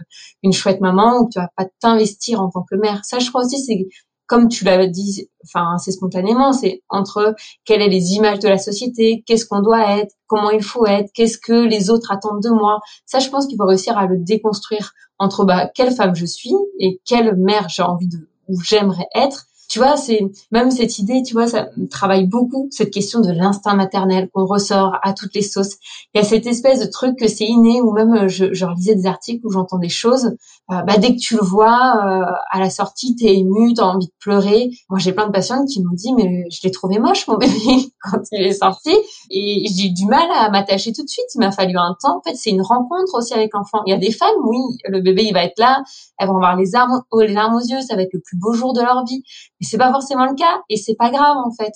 une 0.42 0.52
chouette 0.52 0.80
maman 0.80 1.18
ou 1.18 1.26
que 1.26 1.32
tu 1.32 1.38
vas 1.38 1.50
pas 1.56 1.66
t'investir 1.80 2.40
en 2.40 2.50
tant 2.50 2.62
que 2.62 2.76
mère. 2.76 3.04
Ça, 3.04 3.18
je 3.18 3.28
crois 3.28 3.44
aussi, 3.44 3.58
c'est 3.58 3.86
comme 4.28 4.48
tu 4.48 4.64
l'as 4.64 4.86
dit, 4.86 5.28
enfin 5.42 5.74
assez 5.74 5.90
spontanément, 5.90 6.52
c'est 6.52 6.82
entre 6.88 7.34
quelles 7.64 7.82
sont 7.82 7.88
les 7.88 8.12
images 8.12 8.38
de 8.38 8.48
la 8.48 8.58
société, 8.58 9.24
qu'est-ce 9.26 9.46
qu'on 9.46 9.62
doit 9.62 9.98
être, 9.98 10.14
comment 10.26 10.50
il 10.50 10.62
faut 10.62 10.86
être, 10.86 11.10
qu'est-ce 11.14 11.38
que 11.38 11.66
les 11.66 11.90
autres 11.90 12.12
attendent 12.12 12.42
de 12.42 12.50
moi. 12.50 12.80
Ça, 13.06 13.18
je 13.18 13.30
pense 13.30 13.46
qu'il 13.46 13.56
faut 13.56 13.66
réussir 13.66 13.96
à 13.98 14.06
le 14.06 14.18
déconstruire 14.18 14.92
entre 15.18 15.44
bah 15.44 15.68
quelle 15.74 15.92
femme 15.92 16.14
je 16.14 16.26
suis 16.26 16.54
et 16.78 17.00
quelle 17.04 17.36
mère 17.36 17.68
j'ai 17.68 17.82
envie 17.82 18.06
de 18.06 18.28
ou 18.48 18.60
j'aimerais 18.62 19.08
être 19.14 19.46
tu 19.68 19.78
vois, 19.78 19.96
c'est 19.96 20.20
même 20.50 20.70
cette 20.70 20.98
idée, 20.98 21.22
tu 21.22 21.34
vois, 21.34 21.46
ça 21.46 21.68
travaille 21.90 22.26
beaucoup 22.26 22.68
cette 22.70 22.90
question 22.90 23.20
de 23.20 23.30
l'instinct 23.30 23.74
maternel 23.74 24.30
qu'on 24.32 24.46
ressort 24.46 24.96
à 25.02 25.12
toutes 25.12 25.34
les 25.34 25.42
sauces. 25.42 25.76
Il 26.14 26.18
y 26.18 26.20
a 26.20 26.24
cette 26.24 26.46
espèce 26.46 26.80
de 26.80 26.86
truc 26.86 27.18
que 27.18 27.28
c'est 27.28 27.44
inné, 27.44 27.82
ou 27.82 27.92
même 27.92 28.14
euh, 28.14 28.28
je, 28.28 28.54
je 28.54 28.64
lisais 28.76 28.94
des 28.94 29.06
articles 29.06 29.46
où 29.46 29.50
j'entends 29.50 29.78
des 29.78 29.90
choses. 29.90 30.36
Euh, 30.70 30.82
bah, 30.82 30.96
dès 30.96 31.14
que 31.14 31.20
tu 31.20 31.34
le 31.34 31.42
vois 31.42 31.66
euh, 31.66 32.32
à 32.50 32.60
la 32.60 32.70
sortie, 32.70 33.14
t'es 33.14 33.36
ému, 33.36 33.74
t'as 33.74 33.84
envie 33.84 34.06
de 34.06 34.12
pleurer. 34.20 34.70
Moi, 34.88 34.98
j'ai 34.98 35.12
plein 35.12 35.26
de 35.26 35.32
patients 35.32 35.64
qui 35.66 35.82
m'ont 35.82 35.94
dit, 35.94 36.14
mais 36.14 36.44
je 36.50 36.60
l'ai 36.64 36.70
trouvé 36.70 36.98
moche 36.98 37.28
mon 37.28 37.36
bébé 37.38 37.92
quand 38.00 38.20
il 38.32 38.46
est 38.46 38.52
sorti, 38.52 38.94
et 39.30 39.66
j'ai 39.70 39.88
eu 39.88 39.90
du 39.90 40.06
mal 40.06 40.28
à 40.34 40.48
m'attacher 40.48 40.94
tout 40.94 41.04
de 41.04 41.08
suite. 41.08 41.26
Il 41.34 41.40
m'a 41.40 41.52
fallu 41.52 41.76
un 41.76 41.94
temps. 42.00 42.18
En 42.18 42.22
fait, 42.22 42.36
c'est 42.36 42.50
une 42.50 42.62
rencontre 42.62 43.14
aussi 43.14 43.34
avec 43.34 43.52
l'enfant. 43.52 43.82
Il 43.86 43.90
y 43.90 43.94
a 43.94 43.98
des 43.98 44.12
femmes, 44.12 44.36
oui, 44.44 44.58
le 44.88 45.02
bébé 45.02 45.24
il 45.24 45.34
va 45.34 45.44
être 45.44 45.58
là, 45.58 45.82
elles 46.18 46.28
vont 46.28 46.36
avoir 46.36 46.56
les 46.56 46.74
armes, 46.74 47.02
les 47.20 47.34
larmes 47.34 47.56
aux 47.56 47.60
yeux, 47.60 47.82
ça 47.82 47.96
va 47.96 48.02
être 48.02 48.14
le 48.14 48.20
plus 48.20 48.38
beau 48.38 48.54
jour 48.54 48.72
de 48.72 48.80
leur 48.80 49.04
vie. 49.04 49.22
Mais 49.60 49.66
c'est 49.66 49.78
pas 49.78 49.90
forcément 49.90 50.26
le 50.26 50.34
cas 50.34 50.62
et 50.68 50.76
c'est 50.76 50.94
pas 50.94 51.10
grave 51.10 51.36
en 51.36 51.50
fait. 51.50 51.72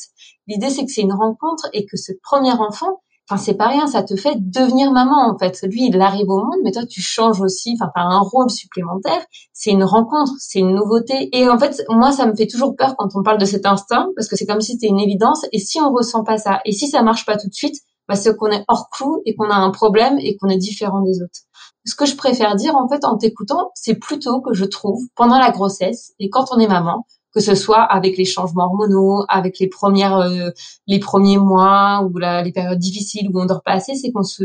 L'idée 0.47 0.71
c'est 0.71 0.85
que 0.85 0.90
c'est 0.90 1.03
une 1.03 1.12
rencontre 1.12 1.68
et 1.73 1.85
que 1.85 1.97
ce 1.97 2.12
premier 2.23 2.53
enfant, 2.53 3.01
enfin 3.29 3.42
c'est 3.42 3.55
pas 3.55 3.68
rien, 3.68 3.87
ça 3.87 4.03
te 4.03 4.16
fait 4.16 4.37
devenir 4.38 4.92
maman 4.92 5.29
en 5.29 5.38
fait. 5.38 5.61
Lui, 5.62 5.87
il 5.87 6.01
arrive 6.01 6.29
au 6.29 6.38
monde, 6.38 6.61
mais 6.64 6.73
toi 6.73 6.85
tu 6.87 7.01
changes 7.01 7.40
aussi, 7.40 7.77
enfin 7.81 7.90
t'as 7.95 8.03
un 8.03 8.21
rôle 8.21 8.51
supplémentaire. 8.51 9.25
C'est 9.53 9.71
une 9.71 9.85
rencontre, 9.85 10.33
c'est 10.38 10.59
une 10.61 10.75
nouveauté. 10.75 11.29
Et 11.33 11.49
en 11.49 11.59
fait, 11.59 11.83
moi 11.88 12.12
ça 12.12 12.27
me 12.27 12.35
fait 12.35 12.47
toujours 12.47 12.77
peur 12.77 12.95
quand 12.97 13.09
on 13.14 13.23
parle 13.23 13.38
de 13.38 13.45
cet 13.45 13.66
instinct 13.66 14.09
parce 14.16 14.29
que 14.29 14.37
c'est 14.37 14.47
comme 14.47 14.61
si 14.61 14.73
c'était 14.73 14.88
une 14.88 15.01
évidence. 15.01 15.45
Et 15.53 15.59
si 15.59 15.81
on 15.81 15.92
ressent 15.92 16.25
pas 16.25 16.38
ça, 16.38 16.61
et 16.64 16.73
si 16.73 16.88
ça 16.88 17.03
marche 17.03 17.27
pas 17.27 17.37
tout 17.37 17.49
de 17.49 17.55
suite, 17.55 17.77
bah, 18.09 18.16
c'est 18.16 18.37
qu'on 18.37 18.51
est 18.51 18.64
hors 18.68 18.90
clou 18.90 19.23
et 19.27 19.35
qu'on 19.35 19.49
a 19.49 19.55
un 19.55 19.71
problème 19.71 20.18
et 20.18 20.37
qu'on 20.37 20.49
est 20.49 20.59
différent 20.59 21.03
des 21.03 21.23
autres. 21.23 21.40
Ce 21.85 21.95
que 21.95 22.07
je 22.07 22.16
préfère 22.16 22.55
dire 22.57 22.77
en 22.77 22.88
fait 22.88 23.05
en 23.05 23.16
t'écoutant, 23.16 23.71
c'est 23.75 23.97
plutôt 23.97 24.40
que 24.40 24.55
je 24.55 24.64
trouve 24.64 25.01
pendant 25.16 25.38
la 25.38 25.51
grossesse 25.51 26.12
et 26.18 26.29
quand 26.31 26.47
on 26.53 26.59
est 26.59 26.68
maman, 26.68 27.07
que 27.35 27.40
ce 27.40 27.55
soit 27.55 27.83
avec 27.83 28.16
les 28.16 28.25
changements 28.25 28.64
hormonaux, 28.64 29.25
avec 29.29 29.59
les 29.59 29.68
premières, 29.68 30.16
euh, 30.16 30.51
les 30.87 30.99
premiers 30.99 31.38
mois 31.38 32.07
ou 32.09 32.18
la, 32.18 32.42
les 32.42 32.53
périodes 32.53 32.79
difficiles 32.79 33.31
où 33.33 33.40
on 33.40 33.47
dort 33.47 33.62
pas 33.62 33.73
assez, 33.73 33.95
c'est 33.95 34.12
qu'on 34.12 34.23
se, 34.23 34.45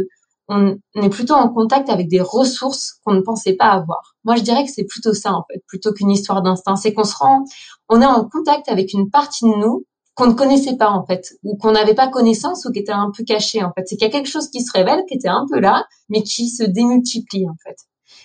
on 0.50 0.78
est 0.96 1.10
plutôt 1.10 1.34
en 1.34 1.50
contact 1.50 1.90
avec 1.90 2.08
des 2.08 2.22
ressources 2.22 3.00
qu'on 3.04 3.14
ne 3.14 3.22
pensait 3.22 3.54
pas 3.54 3.72
avoir. 3.72 4.16
Moi, 4.24 4.36
je 4.36 4.44
dirais 4.44 4.64
que 4.64 4.72
c'est 4.72 4.86
plutôt 4.86 5.14
ça 5.14 5.34
en 5.34 5.44
fait, 5.52 5.62
plutôt 5.68 5.92
qu'une 5.92 6.12
histoire 6.12 6.42
d'instinct. 6.42 6.76
C'est 6.76 6.94
qu'on 6.94 7.04
se 7.04 7.16
rend, 7.16 7.44
on 7.90 8.02
est 8.02 8.06
en 8.06 8.28
contact 8.28 8.70
avec 8.70 8.94
une 8.94 9.10
partie 9.10 9.46
de 9.46 9.56
nous 9.56 9.86
qu'on 10.16 10.28
ne 10.28 10.34
connaissait 10.34 10.78
pas 10.78 10.90
en 10.90 11.06
fait, 11.06 11.36
ou 11.44 11.58
qu'on 11.58 11.72
n'avait 11.72 11.94
pas 11.94 12.08
connaissance 12.08 12.66
ou 12.66 12.72
qui 12.72 12.80
était 12.80 12.92
un 12.92 13.12
peu 13.16 13.24
caché 13.24 13.64
en 13.64 13.72
fait. 13.74 13.84
C'est 13.86 13.98
qu'il 13.98 14.08
y 14.08 14.10
a 14.10 14.12
quelque 14.12 14.30
chose 14.30 14.50
qui 14.50 14.62
se 14.62 14.72
révèle, 14.72 15.04
qui 15.08 15.14
était 15.14 15.28
un 15.28 15.46
peu 15.50 15.60
là, 15.60 15.86
mais 16.10 16.24
qui 16.24 16.50
se 16.50 16.64
démultiplie 16.64 17.48
en 17.48 17.56
fait. 17.64 17.76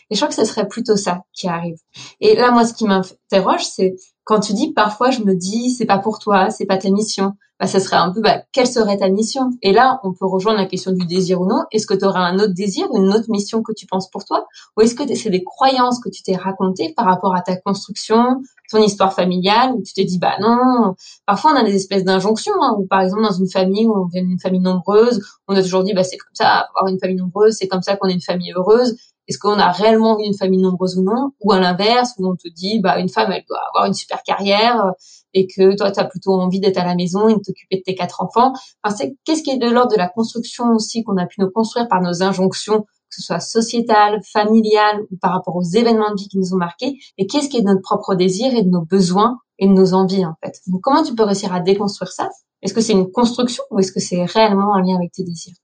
Et 0.08 0.14
je 0.14 0.20
crois 0.20 0.28
que 0.28 0.34
ce 0.34 0.44
serait 0.44 0.68
plutôt 0.68 0.96
ça 0.96 1.22
qui 1.32 1.48
arrive. 1.48 1.76
Et 2.20 2.34
là, 2.34 2.50
moi, 2.50 2.64
ce 2.64 2.72
qui 2.72 2.84
m'interroge, 2.84 3.64
c'est 3.64 3.94
quand 4.24 4.40
tu 4.40 4.52
dis 4.52 4.72
parfois 4.72 5.10
je 5.10 5.20
me 5.20 5.34
dis 5.34 5.70
c'est 5.70 5.86
pas 5.86 5.98
pour 5.98 6.18
toi, 6.18 6.50
c'est 6.50 6.66
pas 6.66 6.78
ta 6.78 6.90
mission, 6.90 7.34
bah 7.62 7.68
ça 7.68 7.78
serait 7.78 7.96
un 7.96 8.10
peu 8.10 8.20
bah, 8.20 8.42
quelle 8.52 8.66
serait 8.66 8.96
ta 8.96 9.08
mission? 9.08 9.50
Et 9.62 9.72
là, 9.72 10.00
on 10.02 10.12
peut 10.12 10.26
rejoindre 10.26 10.58
la 10.58 10.66
question 10.66 10.90
du 10.90 11.06
désir 11.06 11.40
ou 11.40 11.46
non. 11.46 11.62
Est-ce 11.70 11.86
que 11.86 11.94
tu 11.94 12.04
auras 12.04 12.18
un 12.20 12.40
autre 12.40 12.54
désir, 12.54 12.88
une 12.92 13.08
autre 13.10 13.30
mission 13.30 13.62
que 13.62 13.72
tu 13.72 13.86
penses 13.86 14.10
pour 14.10 14.24
toi? 14.24 14.46
Ou 14.76 14.80
est-ce 14.80 14.96
que 14.96 15.14
c'est 15.14 15.30
des 15.30 15.44
croyances 15.44 16.00
que 16.00 16.08
tu 16.08 16.24
t'es 16.24 16.34
racontées 16.34 16.92
par 16.96 17.06
rapport 17.06 17.36
à 17.36 17.40
ta 17.40 17.54
construction, 17.54 18.42
ton 18.68 18.82
histoire 18.82 19.12
familiale 19.12 19.74
où 19.76 19.82
tu 19.82 19.92
t'es 19.92 20.04
dit 20.04 20.18
bah 20.18 20.34
non, 20.40 20.96
parfois 21.24 21.52
on 21.52 21.56
a 21.56 21.62
des 21.62 21.76
espèces 21.76 22.02
d'injonctions 22.02 22.60
hein, 22.60 22.74
ou 22.78 22.86
par 22.86 23.00
exemple 23.00 23.22
dans 23.22 23.32
une 23.32 23.48
famille 23.48 23.86
où 23.86 23.94
on 23.96 24.06
vient 24.06 24.24
d'une 24.24 24.40
famille 24.40 24.60
nombreuse, 24.60 25.22
on 25.46 25.54
a 25.54 25.62
toujours 25.62 25.84
dit 25.84 25.92
bah 25.94 26.02
c'est 26.02 26.16
comme 26.16 26.34
ça 26.34 26.66
avoir 26.74 26.92
une 26.92 26.98
famille 26.98 27.16
nombreuse, 27.16 27.54
c'est 27.56 27.68
comme 27.68 27.82
ça 27.82 27.94
qu'on 27.96 28.08
est 28.08 28.14
une 28.14 28.22
famille 28.22 28.52
heureuse 28.56 28.96
est-ce 29.28 29.38
qu'on 29.38 29.58
a 29.58 29.70
réellement 29.70 30.16
d'une 30.16 30.34
famille 30.34 30.60
nombreuse 30.60 30.98
ou 30.98 31.02
non? 31.02 31.30
Ou 31.40 31.52
à 31.52 31.60
l'inverse, 31.60 32.14
où 32.18 32.28
on 32.28 32.34
te 32.34 32.48
dit, 32.48 32.80
bah, 32.80 32.98
une 32.98 33.08
femme, 33.08 33.30
elle 33.32 33.44
doit 33.48 33.60
avoir 33.68 33.86
une 33.86 33.94
super 33.94 34.22
carrière 34.22 34.84
euh, 34.84 34.90
et 35.34 35.46
que 35.46 35.76
toi, 35.76 35.90
tu 35.92 36.00
as 36.00 36.04
plutôt 36.04 36.32
envie 36.32 36.60
d'être 36.60 36.78
à 36.78 36.84
la 36.84 36.94
maison 36.94 37.28
et 37.28 37.34
de 37.34 37.40
t'occuper 37.40 37.76
de 37.76 37.82
tes 37.82 37.94
quatre 37.94 38.22
enfants. 38.22 38.52
Enfin, 38.82 38.96
c'est 38.96 39.16
qu'est-ce 39.24 39.42
qui 39.42 39.50
est 39.50 39.58
de 39.58 39.68
l'ordre 39.68 39.92
de 39.92 39.96
la 39.96 40.08
construction 40.08 40.70
aussi 40.74 41.04
qu'on 41.04 41.16
a 41.16 41.26
pu 41.26 41.40
nous 41.40 41.50
construire 41.50 41.88
par 41.88 42.00
nos 42.02 42.22
injonctions, 42.22 42.82
que 42.82 43.16
ce 43.16 43.22
soit 43.22 43.40
sociétales, 43.40 44.20
familiales 44.32 45.02
ou 45.10 45.16
par 45.20 45.32
rapport 45.32 45.56
aux 45.56 45.62
événements 45.62 46.10
de 46.10 46.18
vie 46.18 46.28
qui 46.28 46.38
nous 46.38 46.54
ont 46.54 46.58
marqués, 46.58 46.98
et 47.18 47.26
qu'est-ce 47.26 47.48
qui 47.48 47.58
est 47.58 47.62
de 47.62 47.66
notre 47.66 47.82
propre 47.82 48.14
désir 48.14 48.54
et 48.54 48.62
de 48.62 48.70
nos 48.70 48.84
besoins 48.84 49.38
et 49.58 49.68
de 49.68 49.72
nos 49.72 49.94
envies 49.94 50.24
en 50.24 50.34
fait? 50.42 50.60
Donc, 50.66 50.80
comment 50.82 51.02
tu 51.02 51.14
peux 51.14 51.24
réussir 51.24 51.52
à 51.54 51.60
déconstruire 51.60 52.10
ça? 52.10 52.28
Est-ce 52.62 52.74
que 52.74 52.80
c'est 52.80 52.92
une 52.92 53.10
construction 53.10 53.64
ou 53.70 53.78
est-ce 53.78 53.92
que 53.92 54.00
c'est 54.00 54.24
réellement 54.24 54.72
en 54.72 54.78
lien 54.78 54.96
avec 54.96 55.12
tes 55.12 55.24
désirs? 55.24 55.54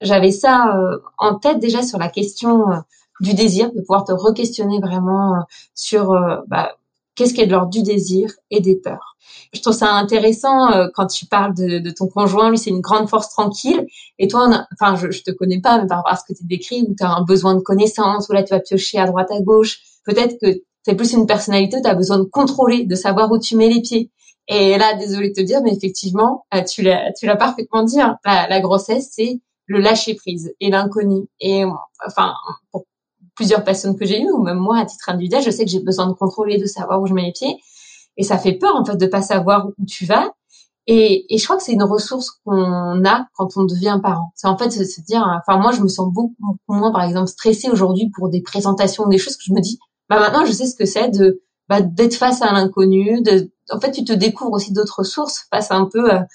J'avais 0.00 0.32
ça 0.32 0.76
euh, 0.76 0.98
en 1.18 1.36
tête 1.36 1.58
déjà 1.58 1.82
sur 1.82 1.98
la 1.98 2.08
question 2.08 2.70
euh, 2.70 2.76
du 3.20 3.34
désir, 3.34 3.72
de 3.72 3.80
pouvoir 3.80 4.04
te 4.04 4.12
re-questionner 4.12 4.80
vraiment 4.80 5.34
euh, 5.34 5.40
sur 5.74 6.12
euh, 6.12 6.36
bah, 6.48 6.76
qu'est-ce 7.14 7.34
qui 7.34 7.40
est 7.40 7.46
de 7.46 7.52
l'ordre 7.52 7.70
du 7.70 7.82
désir 7.82 8.32
et 8.50 8.60
des 8.60 8.76
peurs. 8.76 9.16
Je 9.52 9.60
trouve 9.60 9.74
ça 9.74 9.92
intéressant 9.92 10.72
euh, 10.72 10.88
quand 10.94 11.06
tu 11.06 11.26
parles 11.26 11.54
de, 11.54 11.78
de, 11.78 11.90
ton 11.90 12.06
conjoint, 12.06 12.50
lui 12.50 12.58
c'est 12.58 12.70
une 12.70 12.80
grande 12.80 13.08
force 13.08 13.30
tranquille, 13.30 13.86
et 14.18 14.28
toi, 14.28 14.66
enfin 14.72 14.96
je, 14.96 15.10
je 15.10 15.22
te 15.22 15.30
connais 15.30 15.60
pas, 15.60 15.80
mais 15.80 15.86
par 15.86 15.98
rapport 15.98 16.12
à 16.12 16.16
ce 16.16 16.24
que 16.24 16.38
tu 16.38 16.44
décris, 16.46 16.82
où 16.88 16.94
tu 16.94 17.04
as 17.04 17.10
un 17.10 17.24
besoin 17.24 17.54
de 17.54 17.60
connaissance, 17.60 18.28
où 18.28 18.32
là 18.32 18.42
tu 18.42 18.54
vas 18.54 18.60
piocher 18.60 18.98
à 18.98 19.06
droite 19.06 19.30
à 19.30 19.40
gauche, 19.40 19.80
peut-être 20.04 20.38
que 20.40 20.62
c'est 20.84 20.94
plus 20.94 21.12
une 21.12 21.26
personnalité, 21.26 21.82
tu 21.82 21.88
as 21.88 21.94
besoin 21.94 22.18
de 22.18 22.24
contrôler, 22.24 22.84
de 22.84 22.94
savoir 22.94 23.30
où 23.30 23.38
tu 23.38 23.56
mets 23.56 23.68
les 23.68 23.82
pieds. 23.82 24.10
Et 24.48 24.78
là, 24.78 24.94
désolé 24.94 25.28
de 25.28 25.34
te 25.34 25.42
dire, 25.42 25.60
mais 25.62 25.74
effectivement, 25.74 26.46
tu 26.66 26.80
l'as, 26.80 27.12
tu 27.12 27.26
l'as 27.26 27.36
parfaitement 27.36 27.82
dit. 27.82 28.00
Hein, 28.00 28.16
la, 28.24 28.48
la, 28.48 28.60
grossesse, 28.60 29.10
c'est 29.12 29.40
le 29.66 29.80
lâcher 29.80 30.14
prise 30.14 30.54
et 30.60 30.70
l'inconnu. 30.70 31.28
Et 31.40 31.64
enfin, 32.06 32.32
plusieurs 33.38 33.62
personnes 33.62 33.96
que 33.96 34.04
j'ai 34.04 34.20
eues, 34.20 34.30
ou 34.32 34.42
même 34.42 34.58
moi 34.58 34.78
à 34.78 34.84
titre 34.84 35.08
individuel, 35.08 35.42
je 35.42 35.50
sais 35.50 35.64
que 35.64 35.70
j'ai 35.70 35.78
besoin 35.78 36.08
de 36.08 36.12
contrôler, 36.12 36.58
de 36.58 36.66
savoir 36.66 37.00
où 37.00 37.06
je 37.06 37.14
mets 37.14 37.22
les 37.22 37.32
pieds. 37.32 37.56
Et 38.16 38.24
ça 38.24 38.36
fait 38.36 38.54
peur 38.54 38.74
en 38.74 38.84
fait 38.84 38.96
de 38.96 39.06
pas 39.06 39.22
savoir 39.22 39.68
où 39.68 39.84
tu 39.86 40.06
vas. 40.06 40.32
Et, 40.88 41.32
et 41.32 41.38
je 41.38 41.44
crois 41.44 41.56
que 41.56 41.62
c'est 41.62 41.72
une 41.72 41.84
ressource 41.84 42.32
qu'on 42.44 43.04
a 43.04 43.28
quand 43.34 43.56
on 43.56 43.62
devient 43.64 44.00
parent. 44.02 44.32
C'est 44.34 44.48
en 44.48 44.58
fait 44.58 44.70
se 44.70 45.00
dire, 45.02 45.24
enfin 45.38 45.60
moi 45.60 45.70
je 45.70 45.82
me 45.82 45.86
sens 45.86 46.12
beaucoup, 46.12 46.34
moins 46.66 46.90
par 46.90 47.04
exemple 47.04 47.28
stressée 47.28 47.70
aujourd'hui 47.70 48.10
pour 48.12 48.28
des 48.28 48.42
présentations, 48.42 49.06
des 49.06 49.18
choses 49.18 49.36
que 49.36 49.44
je 49.46 49.52
me 49.52 49.60
dis, 49.60 49.78
bah 50.08 50.18
maintenant 50.18 50.44
je 50.44 50.50
sais 50.50 50.66
ce 50.66 50.74
que 50.74 50.84
c'est 50.84 51.08
de 51.10 51.40
bah, 51.68 51.80
d'être 51.80 52.16
face 52.16 52.42
à 52.42 52.52
l'inconnu. 52.52 53.22
De, 53.22 53.52
en 53.70 53.78
fait 53.78 53.92
tu 53.92 54.02
te 54.02 54.12
découvres 54.12 54.54
aussi 54.54 54.72
d'autres 54.72 55.04
sources 55.04 55.46
face 55.52 55.70
un 55.70 55.84
peu 55.84 56.10
à, 56.10 56.26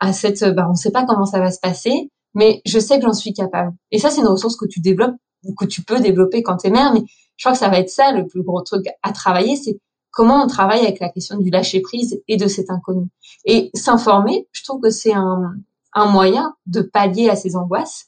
à 0.00 0.14
cette, 0.14 0.42
bah 0.54 0.66
on 0.70 0.74
sait 0.74 0.90
pas 0.90 1.04
comment 1.04 1.26
ça 1.26 1.38
va 1.38 1.50
se 1.50 1.60
passer, 1.60 2.10
mais 2.32 2.62
je 2.64 2.78
sais 2.78 2.98
que 2.98 3.04
j'en 3.04 3.12
suis 3.12 3.34
capable. 3.34 3.74
Et 3.90 3.98
ça 3.98 4.08
c'est 4.08 4.22
une 4.22 4.28
ressource 4.28 4.56
que 4.56 4.66
tu 4.66 4.80
développes 4.80 5.16
que 5.54 5.64
tu 5.64 5.82
peux 5.82 6.00
développer 6.00 6.42
quand 6.42 6.56
tu 6.56 6.68
es 6.68 6.70
mère. 6.70 6.92
Mais 6.92 7.02
je 7.36 7.44
crois 7.44 7.52
que 7.52 7.58
ça 7.58 7.68
va 7.68 7.78
être 7.78 7.90
ça 7.90 8.12
le 8.12 8.26
plus 8.26 8.42
gros 8.42 8.62
truc 8.62 8.86
à 9.02 9.12
travailler, 9.12 9.56
c'est 9.56 9.78
comment 10.10 10.42
on 10.42 10.46
travaille 10.46 10.80
avec 10.80 10.98
la 11.00 11.10
question 11.10 11.38
du 11.38 11.50
lâcher 11.50 11.80
prise 11.80 12.22
et 12.26 12.36
de 12.36 12.48
cet 12.48 12.70
inconnu. 12.70 13.08
Et 13.44 13.70
s'informer, 13.74 14.48
je 14.52 14.64
trouve 14.64 14.80
que 14.80 14.90
c'est 14.90 15.12
un, 15.12 15.54
un 15.92 16.06
moyen 16.06 16.54
de 16.66 16.80
pallier 16.80 17.28
à 17.28 17.36
ces 17.36 17.56
angoisses 17.56 18.06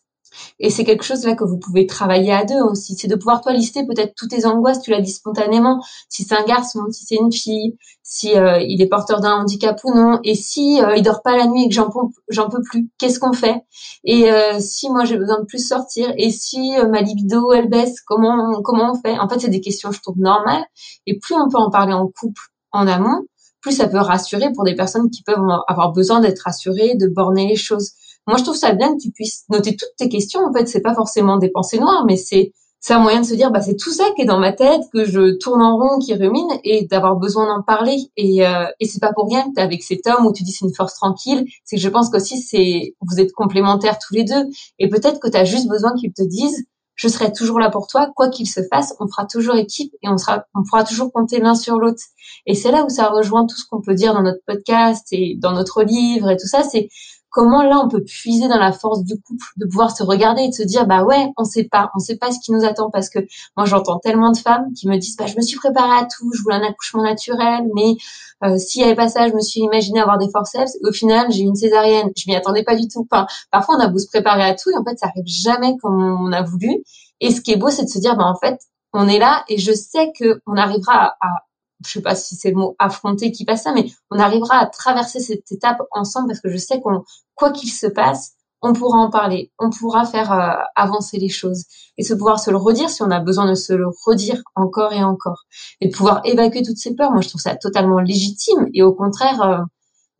et 0.59 0.71
c'est 0.71 0.85
quelque 0.85 1.05
chose 1.05 1.25
là 1.25 1.35
que 1.35 1.45
vous 1.45 1.59
pouvez 1.59 1.87
travailler 1.87 2.33
à 2.33 2.45
deux 2.45 2.61
aussi. 2.61 2.97
C'est 2.97 3.09
de 3.09 3.17
pouvoir 3.17 3.41
toi 3.41 3.53
lister 3.53 3.87
peut-être 3.87 4.15
toutes 4.17 4.31
tes 4.31 4.47
angoisses, 4.47 4.81
tu 4.81 4.91
l'as 4.91 5.01
dit 5.01 5.11
spontanément, 5.11 5.83
si 6.09 6.25
c'est 6.25 6.35
un 6.35 6.45
garçon, 6.45 6.81
si 6.91 7.05
c'est 7.05 7.17
une 7.17 7.33
fille, 7.33 7.77
si 8.03 8.37
euh, 8.37 8.59
il 8.61 8.81
est 8.81 8.87
porteur 8.87 9.21
d'un 9.21 9.43
handicap 9.43 9.79
ou 9.85 9.95
non, 9.95 10.21
et 10.25 10.35
si 10.35 10.83
euh, 10.83 10.97
il 10.97 11.03
dort 11.03 11.23
pas 11.23 11.37
la 11.37 11.47
nuit 11.47 11.65
et 11.65 11.69
que 11.69 11.75
j'en 11.75 11.91
j'en 12.29 12.49
peux 12.49 12.63
plus, 12.63 12.89
qu'est-ce 12.99 13.19
qu'on 13.19 13.33
fait? 13.33 13.63
Et 14.05 14.31
euh, 14.31 14.59
si 14.61 14.91
moi 14.91 15.05
j'ai 15.05 15.17
besoin 15.17 15.41
de 15.41 15.45
plus 15.45 15.67
sortir, 15.67 16.13
et 16.17 16.31
si 16.31 16.77
euh, 16.79 16.89
ma 16.89 17.03
libido 17.03 17.53
elle 17.53 17.69
baisse, 17.69 18.01
comment 18.07 18.63
comment 18.63 18.93
on 18.93 19.01
fait? 19.01 19.19
En 19.19 19.29
fait, 19.29 19.41
c'est 19.41 19.49
des 19.49 19.61
questions 19.61 19.93
je 19.93 20.01
trouve 20.01 20.19
normales, 20.19 20.65
et 21.07 21.19
plus 21.19 21.35
on 21.35 21.49
peut 21.49 21.59
en 21.59 21.71
parler 21.71 21.93
en 21.93 22.07
couple 22.07 22.41
en 22.73 22.87
amont, 22.87 23.25
plus 23.61 23.73
ça 23.73 23.89
peut 23.89 23.99
rassurer 23.99 24.53
pour 24.53 24.65
des 24.65 24.75
personnes 24.75 25.11
qui 25.11 25.23
peuvent 25.23 25.45
avoir 25.67 25.93
besoin 25.93 26.21
d'être 26.21 26.41
rassurées, 26.41 26.95
de 26.95 27.09
borner 27.09 27.47
les 27.49 27.57
choses. 27.57 27.93
Moi, 28.29 28.37
je 28.37 28.43
trouve 28.45 28.57
ça 28.57 28.75
bien 28.75 28.95
que 28.95 29.01
tu 29.01 29.11
puisses 29.11 29.45
noter 29.49 29.75
toutes 29.75 29.97
tes 29.97 30.11
questions. 30.11 30.41
En 30.45 30.53
fait, 30.53 30.69
c'est 30.69 30.83
pas 30.83 30.95
forcément 30.95 31.39
des 31.39 31.49
pensées 31.49 31.79
noires, 31.79 32.05
mais 32.07 32.19
c'est 32.19 32.53
c'est 32.79 32.93
un 32.93 33.01
moyen 33.01 33.23
de 33.23 33.27
se 33.27 33.35
dire 33.35 33.51
bah 33.51 33.61
c'est 33.61 33.75
tout 33.75 33.91
ça 33.91 34.05
qui 34.15 34.23
est 34.23 34.25
dans 34.27 34.39
ma 34.39 34.53
tête 34.53 34.83
que 34.93 35.05
je 35.05 35.37
tourne 35.39 35.63
en 35.63 35.77
rond 35.77 35.99
qui 35.99 36.15
rumine 36.15 36.47
et 36.63 36.87
d'avoir 36.87 37.17
besoin 37.17 37.47
d'en 37.47 37.63
parler. 37.63 37.97
Et 38.19 38.47
euh, 38.47 38.67
et 38.81 38.87
c'est 38.87 39.01
pas 39.01 39.15
pour 39.15 39.29
rien 39.29 39.45
que 39.49 39.55
tu 39.55 39.61
es 39.61 39.63
avec 39.63 39.83
cet 39.83 40.07
homme 40.07 40.27
où 40.27 40.33
tu 40.33 40.43
dis 40.43 40.53
c'est 40.53 40.67
une 40.67 40.75
force 40.75 40.95
tranquille. 40.95 41.47
C'est 41.65 41.77
que 41.77 41.83
je 41.83 41.89
pense 41.89 42.11
qu'aussi 42.11 42.41
c'est 42.41 42.95
vous 43.01 43.19
êtes 43.19 43.33
complémentaires 43.33 43.99
tous 43.99 44.15
les 44.15 44.25
deux. 44.25 44.45
Et 44.79 44.89
peut-être 44.91 45.21
que 45.21 45.29
tu 45.29 45.37
as 45.39 45.45
juste 45.45 45.67
besoin 45.67 45.95
qu'ils 45.99 46.13
te 46.13 46.23
disent 46.23 46.67
je 46.97 47.09
serai 47.09 47.33
toujours 47.33 47.61
là 47.61 47.71
pour 47.71 47.87
toi. 47.87 48.11
Quoi 48.15 48.29
qu'il 48.29 48.47
se 48.47 48.61
fasse 48.71 48.95
on 49.01 49.09
fera 49.09 49.25
toujours 49.25 49.57
équipe 49.57 49.93
et 50.03 50.09
on 50.09 50.19
sera 50.19 50.45
on 50.55 50.63
pourra 50.69 50.85
toujours 50.85 51.11
compter 51.13 51.41
l'un 51.41 51.55
sur 51.55 51.79
l'autre 51.79 52.03
et 52.47 52.55
c'est 52.55 52.71
là 52.71 52.85
où 52.85 52.91
ça 52.91 53.09
rejoint 53.09 53.47
tout 53.47 53.57
ce 53.57 53.67
qu'on 53.69 53.81
peut 53.81 53.95
dire 53.95 54.15
dans 54.15 54.23
notre 54.23 54.43
podcast 54.47 55.07
et 55.13 55.37
dans 55.39 55.53
notre 55.53 55.83
livre 55.83 56.31
et 56.31 56.37
tout 56.37 56.47
ça 56.47 56.63
c'est 56.63 56.89
comment 57.31 57.63
là 57.63 57.81
on 57.85 57.89
peut 57.89 58.03
puiser 58.03 58.49
dans 58.49 58.59
la 58.59 58.73
force 58.73 59.05
du 59.05 59.21
couple, 59.21 59.45
de 59.57 59.67
pouvoir 59.67 59.95
se 59.95 60.03
regarder 60.03 60.43
et 60.43 60.49
de 60.49 60.55
se 60.55 60.63
dire 60.63 60.87
bah 60.87 61.05
ouais, 61.05 61.29
on 61.37 61.45
sait 61.45 61.65
pas, 61.65 61.91
on 61.95 61.99
sait 61.99 62.17
pas 62.17 62.33
ce 62.33 62.39
qui 62.41 62.53
nous 62.53 62.65
attend 62.65 62.91
parce 62.91 63.09
que 63.11 63.19
moi 63.57 63.67
j'entends 63.67 63.99
tellement 63.99 64.33
de 64.33 64.39
femmes 64.39 64.73
qui 64.75 64.89
me 64.89 64.97
disent 64.97 65.17
bah 65.17 65.27
je 65.27 65.37
me 65.37 65.43
suis 65.43 65.57
préparée 65.59 65.99
à 65.99 66.05
tout, 66.05 66.31
je 66.35 66.43
voulais 66.43 66.57
un 66.57 66.63
accouchement 66.63 67.03
naturel, 67.03 67.65
mais 67.75 67.97
euh, 68.45 68.57
s'il 68.59 68.83
y 68.83 68.85
avait 68.85 68.95
pas 68.95 69.09
ça, 69.09 69.29
je 69.29 69.35
me 69.35 69.41
suis 69.41 69.61
imaginé 69.61 70.01
avoir 70.01 70.19
des 70.19 70.31
forceps. 70.31 70.79
Au 70.83 70.93
final, 70.93 71.31
j'ai 71.31 71.43
une 71.43 71.57
césarienne, 71.57 72.11
je 72.17 72.25
m'y 72.29 72.37
attendais 72.37 72.65
pas 72.65 72.77
du 72.77 72.89
tout. 72.89 73.07
Enfin, 73.11 73.27
parfois 73.51 73.77
on 73.77 73.81
a 73.81 73.89
beau 73.89 73.99
se 73.99 74.09
préparer 74.09 74.45
à 74.45 74.55
tout 74.55 74.71
et 74.71 74.77
en 74.77 74.85
fait 74.85 74.99
ça 74.99 75.09
arrive 75.09 75.27
jamais 75.27 75.77
comme 75.83 76.01
on 76.01 76.33
a 76.33 76.43
voulu. 76.43 76.83
Et 77.21 77.31
ce 77.33 77.41
qui 77.41 77.53
est 77.53 77.57
beau, 77.57 77.71
c'est 77.71 77.85
de 77.85 77.91
se 77.91 77.99
dire 77.99 78.17
bah 78.17 78.25
en 78.25 78.37
fait 78.37 78.59
on 78.95 79.07
est 79.09 79.19
là 79.19 79.45
et 79.49 79.59
je 79.59 79.73
sais 79.73 80.13
que 80.19 80.41
on 80.47 80.57
arrivera 80.57 81.17
à 81.21 81.48
je 81.85 81.93
sais 81.93 82.03
pas 82.03 82.15
si 82.15 82.35
c'est 82.35 82.51
le 82.51 82.57
mot 82.57 82.77
affronter 82.79 83.33
qui 83.33 83.45
passe 83.45 83.63
ça, 83.63 83.73
mais 83.73 83.87
on 84.11 84.19
arrivera 84.19 84.59
à 84.59 84.67
traverser 84.67 85.21
cette 85.21 85.51
étape 85.53 85.81
ensemble 85.93 86.29
parce 86.29 86.41
que 86.41 86.51
je 86.51 86.57
sais 86.57 86.81
qu'on, 86.81 87.05
quoi 87.35 87.53
qu'il 87.53 87.71
se 87.71 87.87
passe, 87.87 88.33
on 88.63 88.73
pourra 88.73 88.99
en 88.99 89.11
parler, 89.11 89.53
on 89.59 89.71
pourra 89.71 90.05
faire 90.05 90.33
euh, 90.33 90.51
avancer 90.75 91.19
les 91.19 91.29
choses 91.29 91.65
et 91.97 92.03
se 92.03 92.13
pouvoir 92.15 92.41
se 92.41 92.51
le 92.51 92.57
redire 92.57 92.91
si 92.91 93.03
on 93.03 93.11
a 93.11 93.21
besoin 93.21 93.49
de 93.49 93.55
se 93.55 93.73
le 93.73 93.87
redire 94.05 94.43
encore 94.57 94.93
et 94.93 95.03
encore 95.03 95.45
et 95.81 95.89
de 95.89 95.95
pouvoir 95.95 96.21
évacuer 96.25 96.63
toutes 96.63 96.79
ces 96.79 96.95
peurs. 96.95 97.13
Moi, 97.13 97.21
je 97.21 97.29
trouve 97.29 97.41
ça 97.41 97.55
totalement 97.55 98.01
légitime 98.01 98.67
et 98.75 98.83
au 98.83 98.93
contraire, 98.93 99.43
euh, 99.43 99.59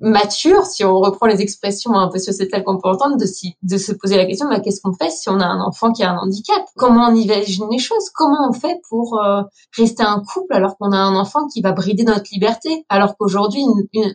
mature, 0.01 0.65
si 0.65 0.85
on 0.85 0.99
reprend 0.99 1.27
les 1.27 1.41
expressions 1.41 1.95
un 1.95 2.09
peu 2.09 2.19
sociétales 2.19 2.63
qu'on 2.65 2.79
peut 2.79 2.89
entendre, 2.89 3.17
de, 3.17 3.27
si, 3.27 3.57
de 3.63 3.77
se 3.79 3.93
poser 3.93 4.17
la 4.17 4.27
question, 4.27 4.49
bah, 4.49 4.61
qu'est-ce 4.61 4.81
qu'on 4.81 4.93
fait 4.93 5.11
si 5.11 5.29
on 5.29 5.41
a 5.41 5.45
un 5.45 5.61
enfant 5.61 5.93
qui 5.93 6.03
a 6.03 6.13
un 6.13 6.19
handicap? 6.19 6.63
Comment 6.77 7.09
on 7.09 7.15
imagine 7.15 7.67
les 7.71 7.79
choses? 7.79 8.11
Comment 8.15 8.49
on 8.49 8.53
fait 8.53 8.81
pour 8.89 9.19
euh, 9.21 9.43
rester 9.77 10.03
un 10.03 10.23
couple 10.23 10.55
alors 10.55 10.77
qu'on 10.79 10.93
a 10.93 10.99
un 10.99 11.17
enfant 11.17 11.47
qui 11.49 11.61
va 11.61 11.73
brider 11.73 12.05
notre 12.05 12.31
liberté? 12.33 12.85
Alors 12.89 13.17
qu'aujourd'hui, 13.17 13.63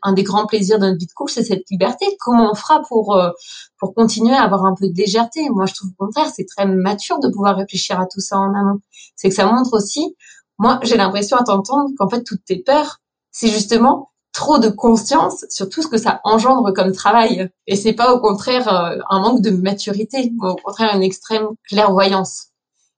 un 0.01 0.13
des 0.13 0.23
grands 0.23 0.45
plaisirs 0.45 0.79
de 0.79 0.85
notre 0.85 0.99
vie 0.99 1.07
de 1.07 1.13
couple, 1.13 1.31
c'est 1.31 1.43
cette 1.43 1.69
liberté. 1.69 2.05
Comment 2.19 2.51
on 2.51 2.55
fera 2.55 2.81
pour 2.87 3.15
euh, 3.15 3.29
pour 3.77 3.93
continuer 3.93 4.33
à 4.33 4.43
avoir 4.43 4.65
un 4.65 4.75
peu 4.75 4.87
de 4.87 4.95
légèreté? 4.95 5.49
Moi, 5.49 5.65
je 5.65 5.73
trouve 5.73 5.89
au 5.97 6.05
contraire, 6.05 6.31
c'est 6.33 6.45
très 6.45 6.65
mature 6.65 7.19
de 7.19 7.29
pouvoir 7.29 7.57
réfléchir 7.57 7.99
à 7.99 8.05
tout 8.05 8.21
ça 8.21 8.37
en 8.37 8.53
amont. 8.53 8.79
C'est 9.15 9.29
que 9.29 9.35
ça 9.35 9.45
montre 9.45 9.73
aussi, 9.73 10.15
moi, 10.59 10.79
j'ai 10.83 10.95
l'impression 10.95 11.37
à 11.37 11.43
t'entendre 11.43 11.89
qu'en 11.97 12.07
fait, 12.07 12.23
toutes 12.23 12.45
tes 12.45 12.57
peurs, 12.57 12.99
c'est 13.31 13.49
justement 13.49 14.11
trop 14.33 14.59
de 14.59 14.67
conscience 14.67 15.45
sur 15.49 15.69
tout 15.69 15.81
ce 15.81 15.87
que 15.87 15.97
ça 15.97 16.19
engendre 16.23 16.73
comme 16.73 16.91
travail. 16.91 17.49
Et 17.67 17.75
c'est 17.75 17.93
pas 17.93 18.13
au 18.13 18.19
contraire 18.19 18.67
euh, 18.67 18.97
un 19.09 19.19
manque 19.19 19.41
de 19.41 19.51
maturité, 19.51 20.33
au 20.41 20.55
contraire 20.55 20.95
une 20.95 21.03
extrême 21.03 21.47
clairvoyance. 21.69 22.47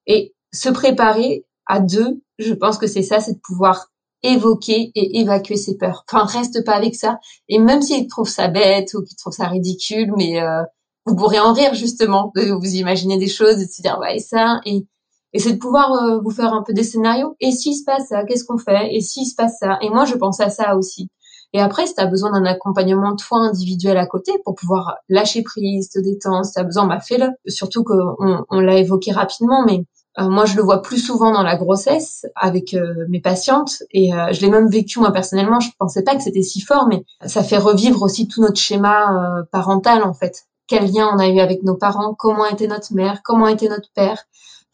Et 0.07 0.33
se 0.53 0.69
préparer 0.69 1.45
à 1.67 1.79
deux, 1.79 2.21
je 2.39 2.53
pense 2.53 2.77
que 2.77 2.87
c'est 2.87 3.03
ça, 3.03 3.19
c'est 3.19 3.33
de 3.33 3.39
pouvoir 3.39 3.87
évoquer 4.23 4.91
et 4.95 5.19
évacuer 5.19 5.57
ses 5.57 5.77
peurs. 5.77 6.05
Enfin, 6.09 6.25
reste 6.25 6.63
pas 6.65 6.73
avec 6.73 6.95
ça. 6.95 7.19
Et 7.49 7.59
même 7.59 7.81
s'ils 7.81 8.07
trouvent 8.07 8.29
ça 8.29 8.47
bête 8.47 8.93
ou 8.93 9.03
qu'ils 9.03 9.17
trouvent 9.17 9.33
ça 9.33 9.47
ridicule, 9.47 10.13
mais 10.17 10.41
euh, 10.41 10.63
vous 11.05 11.15
pourrez 11.15 11.39
en 11.39 11.53
rire 11.53 11.73
justement, 11.75 12.31
de 12.35 12.51
vous 12.51 12.75
imaginer 12.75 13.17
des 13.17 13.27
choses, 13.27 13.57
de 13.57 13.65
se 13.65 13.81
dire 13.81 13.99
ouais 13.99 14.19
ça, 14.19 14.61
et 14.65 14.87
et 15.35 15.39
c'est 15.39 15.51
de 15.51 15.57
pouvoir 15.57 15.91
euh, 15.91 16.19
vous 16.23 16.31
faire 16.31 16.53
un 16.53 16.63
peu 16.63 16.71
des 16.71 16.83
scénarios. 16.83 17.35
Et 17.41 17.51
s'il 17.51 17.75
se 17.75 17.83
passe 17.83 18.07
ça, 18.07 18.23
qu'est-ce 18.23 18.45
qu'on 18.45 18.57
fait? 18.57 18.95
Et 18.95 19.01
s'il 19.01 19.25
se 19.25 19.35
passe 19.35 19.57
ça? 19.59 19.77
Et 19.81 19.89
moi, 19.89 20.05
je 20.05 20.15
pense 20.15 20.39
à 20.39 20.49
ça 20.49 20.77
aussi. 20.77 21.09
Et 21.55 21.61
après, 21.61 21.87
si 21.87 21.95
tu 21.95 22.01
as 22.01 22.05
besoin 22.05 22.31
d'un 22.31 22.43
accompagnement 22.43 23.15
toi 23.15 23.37
individuel 23.37 23.95
à 23.97 24.05
côté 24.05 24.33
pour 24.43 24.55
pouvoir 24.55 24.97
lâcher 25.07 25.41
prise, 25.41 25.87
te 25.87 25.99
détendre, 25.99 26.43
si 26.43 26.51
tu 26.51 26.59
as 26.59 26.65
besoin, 26.65 26.85
bah 26.85 26.99
fais-le. 26.99 27.29
Surtout 27.47 27.85
qu'on 27.85 28.43
on, 28.49 28.59
l'a 28.59 28.75
évoqué 28.75 29.13
rapidement, 29.13 29.63
mais 29.65 29.85
euh, 30.19 30.27
moi, 30.27 30.43
je 30.43 30.57
le 30.57 30.63
vois 30.63 30.81
plus 30.81 30.97
souvent 30.97 31.31
dans 31.31 31.43
la 31.43 31.55
grossesse 31.55 32.25
avec 32.35 32.73
euh, 32.73 33.05
mes 33.07 33.21
patientes 33.21 33.83
et 33.91 34.13
euh, 34.13 34.33
je 34.33 34.41
l'ai 34.41 34.49
même 34.49 34.67
vécu 34.67 34.99
moi 34.99 35.13
personnellement. 35.13 35.61
Je 35.61 35.69
pensais 35.79 36.03
pas 36.03 36.17
que 36.17 36.23
c'était 36.23 36.41
si 36.41 36.59
fort, 36.59 36.89
mais 36.89 37.05
ça 37.25 37.41
fait 37.41 37.57
revivre 37.57 38.01
aussi 38.01 38.27
tout 38.27 38.41
notre 38.41 38.59
schéma 38.59 39.45
parental 39.53 40.03
en 40.03 40.13
fait. 40.13 40.43
Quel 40.67 40.91
lien 40.91 41.09
on 41.13 41.19
a 41.19 41.29
eu 41.29 41.39
avec 41.39 41.63
nos 41.63 41.75
parents, 41.75 42.13
comment 42.15 42.47
était 42.47 42.67
notre 42.67 42.93
mère, 42.93 43.21
comment 43.23 43.47
était 43.47 43.69
notre 43.69 43.93
père, 43.95 44.25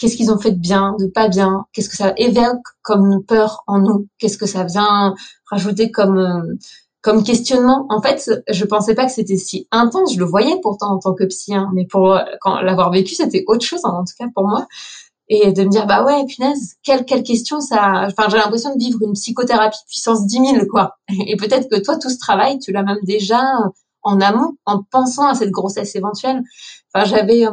qu'est-ce 0.01 0.17
qu'ils 0.17 0.31
ont 0.31 0.39
fait 0.39 0.51
de 0.51 0.59
bien, 0.59 0.95
de 0.99 1.05
pas 1.05 1.27
bien, 1.27 1.65
qu'est-ce 1.73 1.87
que 1.87 1.95
ça 1.95 2.13
évoque 2.17 2.65
comme 2.81 3.23
peur 3.23 3.63
en 3.67 3.79
nous, 3.79 4.07
qu'est-ce 4.17 4.37
que 4.37 4.47
ça 4.47 4.63
vient 4.63 5.13
rajouter 5.45 5.91
comme 5.91 6.17
euh, 6.17 6.57
comme 7.01 7.23
questionnement. 7.23 7.85
En 7.89 8.01
fait, 8.01 8.29
je 8.49 8.65
pensais 8.65 8.93
pas 8.95 9.05
que 9.05 9.11
c'était 9.11 9.37
si 9.37 9.67
intense. 9.71 10.13
Je 10.13 10.19
le 10.19 10.25
voyais 10.25 10.55
pourtant 10.61 10.93
en 10.95 10.99
tant 10.99 11.13
que 11.13 11.23
psy, 11.25 11.53
hein, 11.53 11.69
mais 11.73 11.85
pour 11.85 12.17
quand 12.41 12.61
l'avoir 12.61 12.91
vécu, 12.91 13.15
c'était 13.15 13.43
autre 13.47 13.65
chose 13.65 13.81
hein, 13.83 13.91
en 13.91 14.03
tout 14.03 14.13
cas 14.17 14.27
pour 14.33 14.47
moi. 14.47 14.67
Et 15.29 15.51
de 15.53 15.63
me 15.63 15.69
dire 15.69 15.85
bah 15.85 16.03
ouais, 16.03 16.25
punaise, 16.25 16.75
quelle 16.83 17.05
quelle 17.05 17.23
question 17.23 17.61
ça. 17.61 18.07
Enfin, 18.07 18.27
j'ai 18.29 18.37
l'impression 18.37 18.73
de 18.73 18.79
vivre 18.79 18.99
une 19.03 19.13
psychothérapie 19.13 19.79
puissance 19.87 20.25
10 20.25 20.35
000 20.35 20.65
quoi. 20.69 20.95
Et 21.27 21.37
peut-être 21.37 21.69
que 21.69 21.79
toi, 21.79 21.97
tout 21.97 22.09
ce 22.09 22.17
travail, 22.17 22.59
tu 22.59 22.71
l'as 22.71 22.83
même 22.83 22.99
déjà 23.03 23.41
en 24.03 24.19
amont, 24.19 24.53
en 24.65 24.81
pensant 24.83 25.27
à 25.27 25.35
cette 25.35 25.51
grossesse 25.51 25.95
éventuelle. 25.95 26.41
Enfin, 26.93 27.05
j'avais 27.05 27.45
euh, 27.45 27.51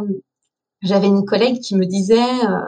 j'avais 0.83 1.07
une 1.07 1.25
collègue 1.25 1.61
qui 1.61 1.77
me 1.77 1.85
disait 1.85 2.19
euh, 2.19 2.61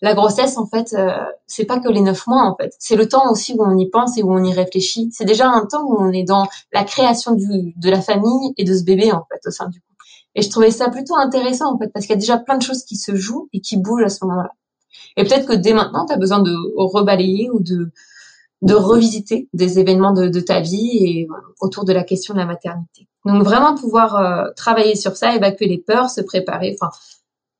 la 0.00 0.14
grossesse 0.14 0.58
en 0.58 0.66
fait 0.66 0.92
euh, 0.94 1.10
c'est 1.46 1.64
pas 1.64 1.78
que 1.78 1.88
les 1.88 2.00
neuf 2.00 2.26
mois 2.26 2.42
en 2.42 2.56
fait 2.56 2.74
c'est 2.78 2.96
le 2.96 3.08
temps 3.08 3.30
aussi 3.30 3.54
où 3.54 3.64
on 3.64 3.76
y 3.78 3.88
pense 3.88 4.18
et 4.18 4.22
où 4.22 4.32
on 4.32 4.42
y 4.42 4.52
réfléchit 4.52 5.10
c'est 5.12 5.24
déjà 5.24 5.48
un 5.48 5.66
temps 5.66 5.84
où 5.84 5.96
on 5.98 6.12
est 6.12 6.24
dans 6.24 6.46
la 6.72 6.84
création 6.84 7.32
du 7.32 7.74
de 7.76 7.90
la 7.90 8.00
famille 8.00 8.52
et 8.56 8.64
de 8.64 8.74
ce 8.74 8.84
bébé 8.84 9.12
en 9.12 9.26
fait 9.30 9.40
au 9.46 9.50
sein 9.50 9.68
du 9.68 9.80
couple 9.80 10.04
et 10.34 10.42
je 10.42 10.50
trouvais 10.50 10.70
ça 10.70 10.90
plutôt 10.90 11.16
intéressant 11.16 11.72
en 11.74 11.78
fait 11.78 11.88
parce 11.88 12.06
qu'il 12.06 12.14
y 12.14 12.18
a 12.18 12.20
déjà 12.20 12.38
plein 12.38 12.58
de 12.58 12.62
choses 12.62 12.84
qui 12.84 12.96
se 12.96 13.14
jouent 13.14 13.48
et 13.52 13.60
qui 13.60 13.76
bougent 13.76 14.04
à 14.04 14.08
ce 14.08 14.24
moment-là 14.24 14.50
et 15.16 15.24
peut-être 15.24 15.46
que 15.46 15.54
dès 15.54 15.72
maintenant 15.72 16.06
tu 16.06 16.12
as 16.12 16.18
besoin 16.18 16.40
de 16.40 16.54
rebalayer 16.76 17.50
ou 17.50 17.60
de 17.60 17.90
de 18.64 18.74
revisiter 18.74 19.48
des 19.52 19.78
événements 19.78 20.12
de, 20.12 20.28
de 20.28 20.40
ta 20.40 20.60
vie 20.60 20.96
et 21.04 21.28
autour 21.60 21.84
de 21.84 21.92
la 21.92 22.02
question 22.02 22.32
de 22.32 22.38
la 22.38 22.46
maternité. 22.46 23.06
Donc 23.26 23.42
vraiment 23.42 23.74
pouvoir 23.74 24.16
euh, 24.16 24.50
travailler 24.56 24.96
sur 24.96 25.16
ça, 25.16 25.34
évacuer 25.34 25.66
les 25.66 25.78
peurs, 25.78 26.08
se 26.08 26.22
préparer. 26.22 26.74
Enfin, 26.80 26.90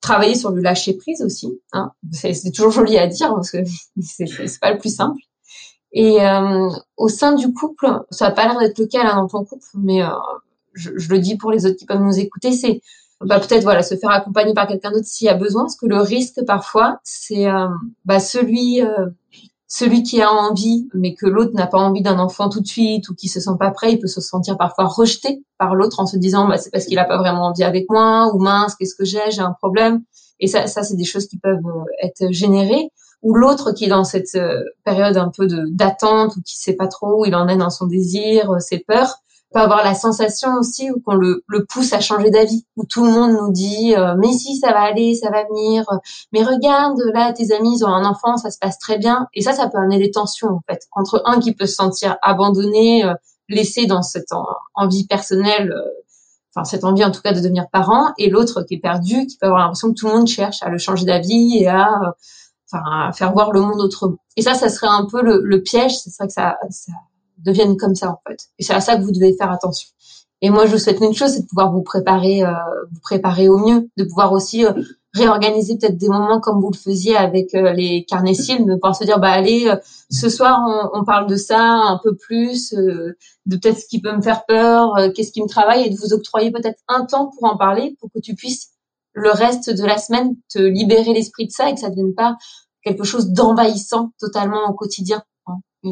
travailler 0.05 0.35
sur 0.35 0.51
le 0.51 0.61
lâcher 0.61 0.95
prise 0.95 1.23
aussi. 1.23 1.59
Hein. 1.73 1.91
C'est 2.13 2.53
toujours 2.53 2.71
joli 2.71 2.99
à 2.99 3.07
dire 3.07 3.35
parce 3.35 3.51
que 3.51 3.59
c'est 4.03 4.61
pas 4.61 4.73
le 4.73 4.79
plus 4.79 4.95
simple. 4.95 5.19
Et 5.93 6.21
euh, 6.21 6.69
au 6.97 7.09
sein 7.09 7.35
du 7.35 7.55
couple, 7.55 7.87
ça 8.11 8.29
n'a 8.29 8.35
pas 8.35 8.47
l'air 8.47 8.59
d'être 8.59 8.79
le 8.79 8.87
cas 8.87 9.03
là 9.05 9.15
dans 9.15 9.29
ton 9.29 9.45
couple, 9.45 9.65
mais 9.75 10.03
euh, 10.03 10.09
je, 10.75 10.91
le 10.91 11.19
dis 11.19 11.37
pour 11.37 11.53
les 11.53 11.65
autres 11.65 11.77
qui 11.77 11.87
peuvent 11.87 12.03
nous 12.03 12.19
écouter, 12.19 12.53
c'est 12.53 12.83
bah, 13.21 13.41
peut-être 13.41 13.63
voilà 13.63 13.83
se 13.83 13.95
faire 13.97 14.11
accompagner 14.11 14.53
par 14.53 14.67
quelqu'un 14.67 14.91
d'autre 14.91 15.07
s'il 15.07 15.27
y 15.27 15.31
a 15.31 15.35
besoin, 15.35 15.63
parce 15.63 15.77
que 15.77 15.87
le 15.87 16.01
risque 16.01 16.45
parfois 16.45 16.99
c'est 17.05 17.47
euh, 17.47 17.69
bah, 18.05 18.21
celui 18.21 18.83
euh, 18.83 19.07
celui 19.77 20.05
qui 20.05 20.23
a 20.23 20.31
envie, 20.31 20.89
mais 20.95 21.15
que 21.15 21.27
l'autre 21.27 21.51
n'a 21.55 21.67
pas 21.67 21.81
envie 21.81 22.01
d'un 22.01 22.21
enfant 22.21 22.49
tout 22.49 22.61
de 22.61 22.67
suite 22.67 23.09
ou 23.09 23.15
qui 23.17 23.27
se 23.27 23.41
sent 23.41 23.57
pas 23.59 23.73
prêt, 23.73 23.91
il 23.91 23.99
peut 23.99 24.07
se 24.07 24.21
sentir 24.21 24.57
parfois 24.57 24.85
rejeté 24.85 25.43
par 25.59 25.75
l'autre 25.75 25.99
en 25.99 26.07
se 26.07 26.17
disant 26.17 26.47
bah, 26.47 26.59
c'est 26.59 26.71
parce 26.71 26.85
qu'il 26.85 26.97
a 27.01 27.05
pas 27.05 27.19
vraiment 27.19 27.47
envie 27.47 27.65
avec 27.65 27.91
moi 27.91 28.31
ou 28.33 28.39
mince 28.39 28.77
qu'est-ce 28.77 28.95
que 28.95 29.05
j'ai 29.05 29.33
j'ai 29.33 29.41
un 29.41 29.51
problème. 29.51 30.05
Et 30.39 30.47
ça 30.47 30.69
ça 30.69 30.85
c'est 30.85 30.95
des 30.95 31.05
choses 31.05 31.27
qui 31.27 31.39
peuvent 31.39 31.67
euh, 31.67 32.07
être 32.07 32.31
générées. 32.31 32.89
Ou 33.23 33.35
l'autre 33.35 33.73
qui 33.73 33.87
est 33.87 33.89
dans 33.89 34.05
cette 34.05 34.37
euh, 34.37 34.63
période 34.85 35.17
un 35.17 35.33
peu 35.37 35.49
d'attente 35.49 36.37
ou 36.37 36.43
qui 36.43 36.57
sait 36.57 36.75
pas 36.75 36.87
trop 36.87 37.23
où 37.23 37.25
il 37.25 37.35
en 37.35 37.49
est 37.49 37.57
dans 37.57 37.71
son 37.71 37.87
désir 37.89 38.53
euh, 38.53 38.61
ses 38.61 38.79
peurs 38.79 39.24
peut 39.55 39.61
avoir 39.61 39.85
la 39.85 39.95
sensation 39.95 40.55
aussi 40.59 40.91
qu'on 41.07 41.15
le, 41.15 41.45
le, 41.47 41.65
pousse 41.65 41.93
à 41.93 42.01
changer 42.01 42.31
d'avis, 42.31 42.67
où 42.77 42.85
tout 42.85 43.05
le 43.05 43.13
monde 43.13 43.33
nous 43.33 43.53
dit 43.53 43.95
euh, 43.97 44.15
mais 44.19 44.33
si 44.33 44.57
ça 44.57 44.73
va 44.73 44.81
aller, 44.81 45.15
ça 45.15 45.31
va 45.31 45.45
venir, 45.45 45.85
mais 46.33 46.43
regarde 46.43 46.99
là 47.15 47.33
tes 47.33 47.55
amis 47.55 47.79
ils 47.79 47.85
ont 47.85 47.89
un 47.89 48.05
enfant, 48.05 48.37
ça 48.37 48.51
se 48.51 48.59
passe 48.59 48.79
très 48.79 48.99
bien, 48.99 49.29
et 49.33 49.43
ça 49.43 49.53
ça 49.53 49.69
peut 49.69 49.79
amener 49.79 49.99
des 49.99 50.11
tensions 50.11 50.49
en 50.49 50.61
fait 50.69 50.81
entre 50.93 51.23
un 51.25 51.39
qui 51.39 51.55
peut 51.55 51.67
se 51.67 51.77
sentir 51.77 52.17
abandonné, 52.21 53.05
euh, 53.05 53.15
laissé 53.49 53.87
dans 53.87 54.03
cette 54.03 54.31
envie 54.75 55.07
personnelle, 55.07 55.71
euh, 55.71 55.89
enfin 56.55 56.65
cette 56.65 56.83
envie 56.83 57.05
en 57.05 57.13
tout 57.13 57.23
cas 57.23 57.33
de 57.33 57.41
devenir 57.41 57.67
parent, 57.73 58.13
et 58.19 58.29
l'autre 58.29 58.63
qui 58.63 58.75
est 58.75 58.81
perdu, 58.81 59.27
qui 59.27 59.39
peut 59.39 59.47
avoir 59.47 59.61
l'impression 59.61 59.91
que 59.91 59.95
tout 59.95 60.09
le 60.09 60.15
monde 60.15 60.27
cherche 60.27 60.63
à 60.63 60.69
le 60.69 60.79
changer 60.79 61.05
d'avis 61.07 61.59
et 61.59 61.69
à 61.69 61.89
enfin 62.73 63.09
à 63.09 63.13
faire 63.13 63.33
voir 63.33 63.53
le 63.53 63.61
monde 63.61 63.81
autrement. 63.81 64.17
Et 64.37 64.43
ça 64.43 64.55
ça 64.55 64.69
serait 64.69 64.89
un 64.89 65.07
peu 65.07 65.23
le, 65.23 65.41
le 65.45 65.63
piège, 65.63 65.97
c'est 65.97 66.11
vrai 66.19 66.27
que 66.27 66.33
ça, 66.33 66.57
ça 66.71 66.93
deviennent 67.45 67.77
comme 67.77 67.95
ça 67.95 68.11
en 68.11 68.21
fait. 68.29 68.39
Et 68.59 68.65
c'est 68.65 68.75
à 68.75 68.81
ça 68.81 68.97
que 68.97 69.03
vous 69.03 69.13
devez 69.13 69.35
faire 69.37 69.51
attention. 69.51 69.89
Et 70.45 70.51
moi, 70.51 70.67
je 70.67 70.73
vous 70.73 70.79
souhaite 70.79 71.01
une 71.01 71.15
chose, 71.15 71.31
c'est 71.31 71.43
de 71.43 71.47
pouvoir 71.47 71.73
vous 71.73 71.83
préparer, 71.83 72.43
euh, 72.43 72.53
vous 72.93 73.01
préparer 73.01 73.49
au 73.49 73.57
mieux, 73.57 73.89
de 73.97 74.05
pouvoir 74.05 74.33
aussi 74.33 74.67
euh, 74.67 74.73
réorganiser 75.15 75.79
peut-être 75.79 75.97
des 75.97 76.09
moments 76.09 76.39
comme 76.39 76.61
vous 76.61 76.71
le 76.71 76.77
faisiez 76.77 77.17
avec 77.17 77.55
euh, 77.55 77.73
les 77.73 78.05
carnets 78.05 78.35
cibles, 78.35 78.69
de 78.69 78.75
pouvoir 78.75 78.95
se 78.95 79.05
dire 79.05 79.19
bah 79.19 79.31
allez, 79.31 79.73
ce 80.11 80.29
soir 80.29 80.59
on, 80.67 81.01
on, 81.01 81.05
parle 81.05 81.29
de 81.29 81.37
ça 81.37 81.63
un 81.63 81.99
peu 82.03 82.15
plus, 82.15 82.75
de 82.75 83.17
peut-être 83.49 83.79
ce 83.79 83.87
qui 83.87 84.03
peut 84.03 84.15
me 84.15 84.21
faire 84.21 84.45
peur, 84.45 84.95
qu'est-ce 85.15 85.33
qui 85.33 85.43
me 85.43 85.49
travaille, 85.49 85.87
et 85.87 85.91
de 85.91 85.97
vous 85.97 86.13
octroyer 86.13 86.51
peut-être 86.51 86.81
un 86.89 87.07
temps 87.07 87.31
pour 87.31 87.49
en 87.49 87.57
parler, 87.57 87.97
pour 87.99 88.11
que 88.13 88.19
tu 88.19 88.35
puisses 88.35 88.73
le 89.15 89.31
reste 89.31 89.71
de 89.71 89.85
la 89.85 89.97
semaine 89.97 90.37
te 90.53 90.59
libérer 90.59 91.15
l'esprit 91.15 91.47
de 91.47 91.53
ça 91.53 91.71
et 91.71 91.75
que 91.75 91.81
ça 91.81 91.89
ne 91.89 91.93
devienne 91.93 92.15
pas 92.15 92.37
quelque 92.83 93.05
chose 93.05 93.31
d'envahissant 93.31 94.11
totalement 94.19 94.69
au 94.69 94.75
quotidien 94.75 95.23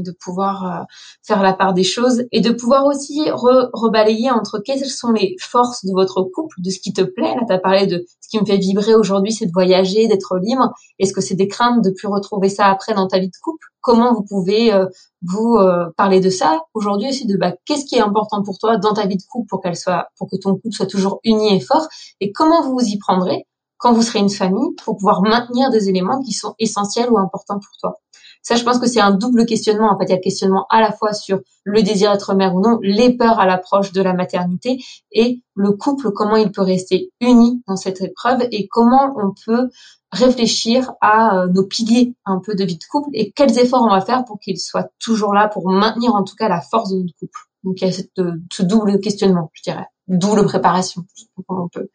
de 0.00 0.12
pouvoir 0.12 0.64
euh, 0.64 0.84
faire 1.22 1.42
la 1.42 1.52
part 1.52 1.74
des 1.74 1.84
choses 1.84 2.24
et 2.32 2.40
de 2.40 2.50
pouvoir 2.50 2.86
aussi 2.86 3.30
rebalayer 3.30 4.30
entre 4.30 4.58
quelles 4.58 4.86
sont 4.86 5.10
les 5.10 5.36
forces 5.40 5.84
de 5.84 5.92
votre 5.92 6.22
couple, 6.22 6.56
de 6.60 6.70
ce 6.70 6.78
qui 6.80 6.92
te 6.92 7.02
plaît. 7.02 7.34
Là, 7.34 7.42
tu 7.46 7.52
as 7.52 7.58
parlé 7.58 7.86
de 7.86 8.04
ce 8.20 8.28
qui 8.28 8.40
me 8.40 8.46
fait 8.46 8.56
vibrer 8.56 8.94
aujourd'hui, 8.94 9.32
c'est 9.32 9.46
de 9.46 9.52
voyager, 9.52 10.08
d'être 10.08 10.38
libre. 10.38 10.72
Est-ce 10.98 11.12
que 11.12 11.20
c'est 11.20 11.34
des 11.34 11.48
craintes 11.48 11.84
de 11.84 11.90
plus 11.90 12.08
retrouver 12.08 12.48
ça 12.48 12.66
après 12.66 12.94
dans 12.94 13.06
ta 13.06 13.18
vie 13.18 13.28
de 13.28 13.36
couple? 13.42 13.66
Comment 13.80 14.14
vous 14.14 14.22
pouvez 14.22 14.72
euh, 14.72 14.86
vous 15.22 15.56
euh, 15.56 15.90
parler 15.96 16.20
de 16.20 16.30
ça 16.30 16.60
aujourd'hui 16.74 17.08
aussi 17.08 17.26
de 17.26 17.36
bah, 17.36 17.52
qu'est-ce 17.66 17.84
qui 17.84 17.96
est 17.96 18.00
important 18.00 18.42
pour 18.42 18.58
toi 18.58 18.76
dans 18.76 18.94
ta 18.94 19.06
vie 19.06 19.16
de 19.16 19.22
couple 19.28 19.48
pour 19.48 19.60
qu'elle 19.60 19.76
soit 19.76 20.06
pour 20.16 20.28
que 20.30 20.36
ton 20.36 20.54
couple 20.54 20.72
soit 20.72 20.86
toujours 20.86 21.20
uni 21.24 21.56
et 21.56 21.60
fort? 21.60 21.88
Et 22.20 22.32
comment 22.32 22.62
vous 22.62 22.72
vous 22.78 22.86
y 22.86 22.98
prendrez 22.98 23.46
quand 23.78 23.92
vous 23.92 24.02
serez 24.02 24.20
une 24.20 24.30
famille 24.30 24.74
pour 24.84 24.96
pouvoir 24.96 25.22
maintenir 25.22 25.70
des 25.70 25.88
éléments 25.88 26.20
qui 26.22 26.32
sont 26.32 26.54
essentiels 26.60 27.10
ou 27.10 27.18
importants 27.18 27.58
pour 27.58 27.76
toi? 27.80 27.94
Ça, 28.42 28.56
je 28.56 28.64
pense 28.64 28.78
que 28.78 28.86
c'est 28.86 29.00
un 29.00 29.12
double 29.12 29.46
questionnement. 29.46 29.90
En 29.92 29.98
fait, 29.98 30.06
il 30.06 30.10
y 30.10 30.12
a 30.12 30.16
le 30.16 30.22
questionnement 30.22 30.66
à 30.68 30.80
la 30.80 30.92
fois 30.92 31.12
sur 31.12 31.40
le 31.64 31.82
désir 31.82 32.12
d'être 32.12 32.34
mère 32.34 32.54
ou 32.54 32.60
non, 32.60 32.78
les 32.82 33.16
peurs 33.16 33.38
à 33.38 33.46
l'approche 33.46 33.92
de 33.92 34.02
la 34.02 34.14
maternité 34.14 34.82
et 35.12 35.42
le 35.54 35.72
couple, 35.72 36.10
comment 36.10 36.36
il 36.36 36.50
peut 36.50 36.62
rester 36.62 37.12
uni 37.20 37.62
dans 37.68 37.76
cette 37.76 38.00
épreuve 38.00 38.42
et 38.50 38.66
comment 38.68 39.14
on 39.16 39.32
peut 39.46 39.68
réfléchir 40.10 40.92
à 41.00 41.38
euh, 41.38 41.46
nos 41.48 41.64
piliers 41.64 42.14
un 42.26 42.38
peu 42.38 42.54
de 42.54 42.64
vie 42.64 42.76
de 42.76 42.84
couple 42.90 43.10
et 43.14 43.32
quels 43.32 43.58
efforts 43.58 43.82
on 43.82 43.90
va 43.90 44.02
faire 44.02 44.24
pour 44.24 44.38
qu'ils 44.38 44.60
soient 44.60 44.88
toujours 44.98 45.34
là 45.34 45.48
pour 45.48 45.70
maintenir 45.70 46.14
en 46.14 46.22
tout 46.22 46.34
cas 46.36 46.48
la 46.48 46.60
force 46.60 46.90
de 46.90 46.98
notre 46.98 47.14
couple. 47.18 47.40
Donc 47.64 47.80
il 47.80 47.88
y 47.88 47.90
a 47.90 48.22
euh, 48.22 48.32
ce 48.52 48.62
double 48.62 49.00
questionnement, 49.00 49.50
je 49.54 49.62
dirais, 49.62 49.86
double 50.08 50.44
préparation. 50.44 51.04
On 51.48 51.68
peut, 51.68 51.88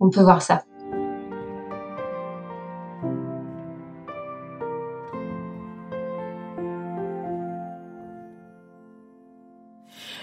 on 0.00 0.10
peut 0.10 0.22
voir 0.22 0.42
ça. 0.42 0.64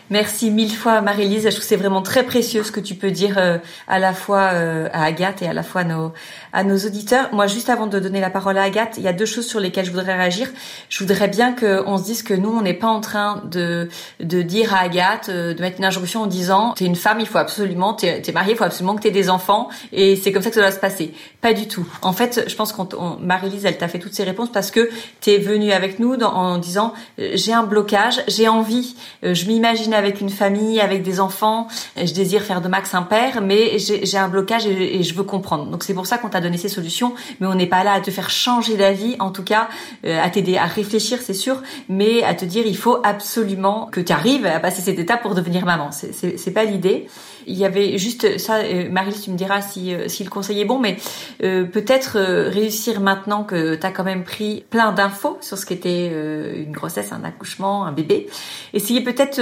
Merci 0.10 0.52
mille 0.52 0.74
fois 0.74 1.02
Marie-Lise. 1.02 1.44
Je 1.44 1.50
trouve 1.50 1.60
que 1.60 1.66
c'est 1.66 1.76
vraiment 1.76 2.02
très 2.02 2.24
précieux 2.24 2.64
ce 2.64 2.72
que 2.72 2.80
tu 2.80 2.96
peux 2.96 3.12
dire 3.12 3.38
euh, 3.38 3.58
à 3.90 4.00
la 4.00 4.14
fois 4.14 4.52
euh, 4.54 4.88
à 4.94 5.04
Agathe 5.04 5.42
et 5.42 5.48
à 5.48 5.54
la 5.54 5.64
fois 5.64 5.82
à 5.82 5.84
nos, 5.84 6.14
à 6.54 6.64
nos 6.64 6.78
auditeurs. 6.78 7.28
Moi, 7.34 7.48
juste 7.48 7.70
avant 7.70 7.88
de 7.88 8.00
donner 8.00 8.22
la 8.22 8.30
parole 8.30 8.58
à 8.58 8.64
Agathe, 8.64 8.96
il 8.98 9.04
y 9.04 9.10
a 9.10 9.14
deux 9.14 9.26
choses 9.26 9.46
sur 9.46 9.60
lesquelles 9.60 9.84
je 9.84 9.92
voudrais 9.92 10.16
réagir. 10.16 10.48
Je 10.88 11.00
voudrais 11.00 11.28
bien 11.28 11.54
qu'on 11.54 11.98
se 11.98 12.04
dise 12.06 12.24
que 12.24 12.34
nous, 12.34 12.50
on 12.50 12.62
n'est 12.62 12.74
pas 12.74 12.88
en 12.88 13.02
train 13.02 13.44
de, 13.52 13.90
de 14.22 14.42
dire 14.42 14.74
à 14.74 14.80
Agathe, 14.80 15.28
euh, 15.28 15.54
de 15.54 15.60
mettre 15.60 15.80
une 15.80 15.86
injonction 15.86 16.22
en 16.22 16.28
disant, 16.28 16.74
t'es 16.78 16.86
une 16.86 16.96
femme, 16.96 17.20
il 17.20 17.28
faut 17.28 17.40
absolument, 17.40 17.94
t'es 17.94 18.22
es 18.26 18.32
mariée, 18.32 18.54
il 18.54 18.58
faut 18.58 18.64
absolument 18.64 18.96
que 18.96 19.02
t'aies 19.02 19.12
des 19.12 19.30
enfants 19.30 19.68
et 19.92 20.16
c'est 20.16 20.32
comme 20.32 20.42
ça 20.42 20.50
que 20.50 20.56
ça 20.56 20.62
doit 20.62 20.72
se 20.72 20.80
passer. 20.80 21.14
Pas 21.42 21.52
du 21.52 21.68
tout. 21.68 21.86
En 22.02 22.14
fait, 22.14 22.46
je 22.48 22.56
pense 22.56 22.72
qu'on 22.72 22.88
Marie-Lise, 23.20 23.66
elle 23.66 23.78
t'a 23.78 23.90
fait 23.90 24.00
toutes 24.00 24.14
ces 24.14 24.24
réponses 24.24 24.54
parce 24.54 24.72
que 24.72 24.90
t'es 25.20 25.38
venue 25.38 25.74
avec 25.74 26.00
nous 26.00 26.14
en 26.14 26.58
disant, 26.60 26.94
j'ai 27.18 27.52
un 27.52 27.64
blocage, 27.64 28.22
j'ai 28.30 28.48
envie, 28.48 28.96
je 29.22 29.46
m'imagine 29.46 29.94
avec 29.98 30.22
une 30.22 30.30
famille, 30.30 30.80
avec 30.80 31.04
des 31.04 31.20
enfants. 31.20 31.68
Je 31.96 32.14
désire 32.14 32.44
faire 32.44 32.62
de 32.62 32.68
Max 32.68 32.94
un 32.94 33.04
père, 33.04 33.42
mais 33.42 33.78
j'ai 33.80 34.18
un 34.18 34.28
blocage 34.28 34.66
et, 34.66 35.04
je 35.04 35.14
veux 35.14 35.24
comprendre. 35.24 35.66
Donc 35.66 35.84
c'est 35.84 35.94
pour 35.94 36.06
ça 36.06 36.18
qu'on 36.18 36.30
t'a 36.30 36.42
donné 36.42 36.58
ces 36.58 36.70
solutions, 36.70 37.14
mais 37.40 37.48
on 37.48 37.56
n'est 37.56 37.68
pas 37.68 37.84
là 37.84 37.94
à 37.94 38.02
te 38.02 38.12
faire 38.12 38.30
changer 38.30 38.78
d'avis, 38.78 39.16
en 39.20 39.32
tout 39.32 39.44
cas 39.44 39.68
euh, 40.06 40.22
à 40.22 40.30
t'aider 40.30 40.58
à 40.58 40.66
réfléchir, 40.66 41.20
c'est 41.22 41.34
sûr, 41.34 41.62
mais 41.90 42.24
à 42.24 42.34
te 42.34 42.46
dire 42.46 42.66
il 42.66 42.78
faut 42.78 43.00
absolument 43.04 43.88
que 43.92 44.00
tu 44.00 44.14
arrives 44.14 44.46
à 44.46 44.60
passer 44.60 44.82
cette 44.82 45.00
étape 45.00 45.22
pour 45.22 45.36
devenir 45.36 45.66
maman. 45.66 45.90
C'est 45.92 46.52
pas 46.52 46.64
l'idée. 46.64 47.08
Il 47.48 47.58
y 47.58 47.66
avait 47.66 47.98
juste 47.98 48.38
ça, 48.38 48.58
euh, 48.58 48.90
Marie, 48.90 49.14
tu 49.14 49.32
me 49.32 49.38
diras 49.38 49.62
si, 49.62 49.94
euh, 49.94 50.08
si 50.08 50.24
le 50.24 50.30
conseil 50.30 50.62
est 50.62 50.66
bon, 50.66 50.80
mais 50.80 50.98
peut-être 51.40 52.20
réussir 52.50 53.00
maintenant 53.00 53.44
que 53.44 53.76
tu 53.76 53.86
as 53.86 53.92
quand 53.92 54.04
même 54.04 54.24
pris 54.24 54.66
plein 54.70 54.92
d'infos 54.92 55.38
sur 55.42 55.58
ce 55.58 55.66
qu'était 55.66 56.08
une 56.08 56.72
grossesse, 56.72 57.12
un 57.12 57.24
accouchement, 57.24 57.86
un 57.86 57.92
bébé. 57.92 58.28
Essayer 58.74 59.02
peut-être 59.02 59.40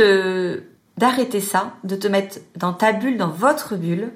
d'arrêter 0.97 1.41
ça, 1.41 1.73
de 1.83 1.95
te 1.95 2.07
mettre 2.07 2.37
dans 2.55 2.73
ta 2.73 2.93
bulle, 2.93 3.17
dans 3.17 3.27
votre 3.27 3.75
bulle, 3.75 4.11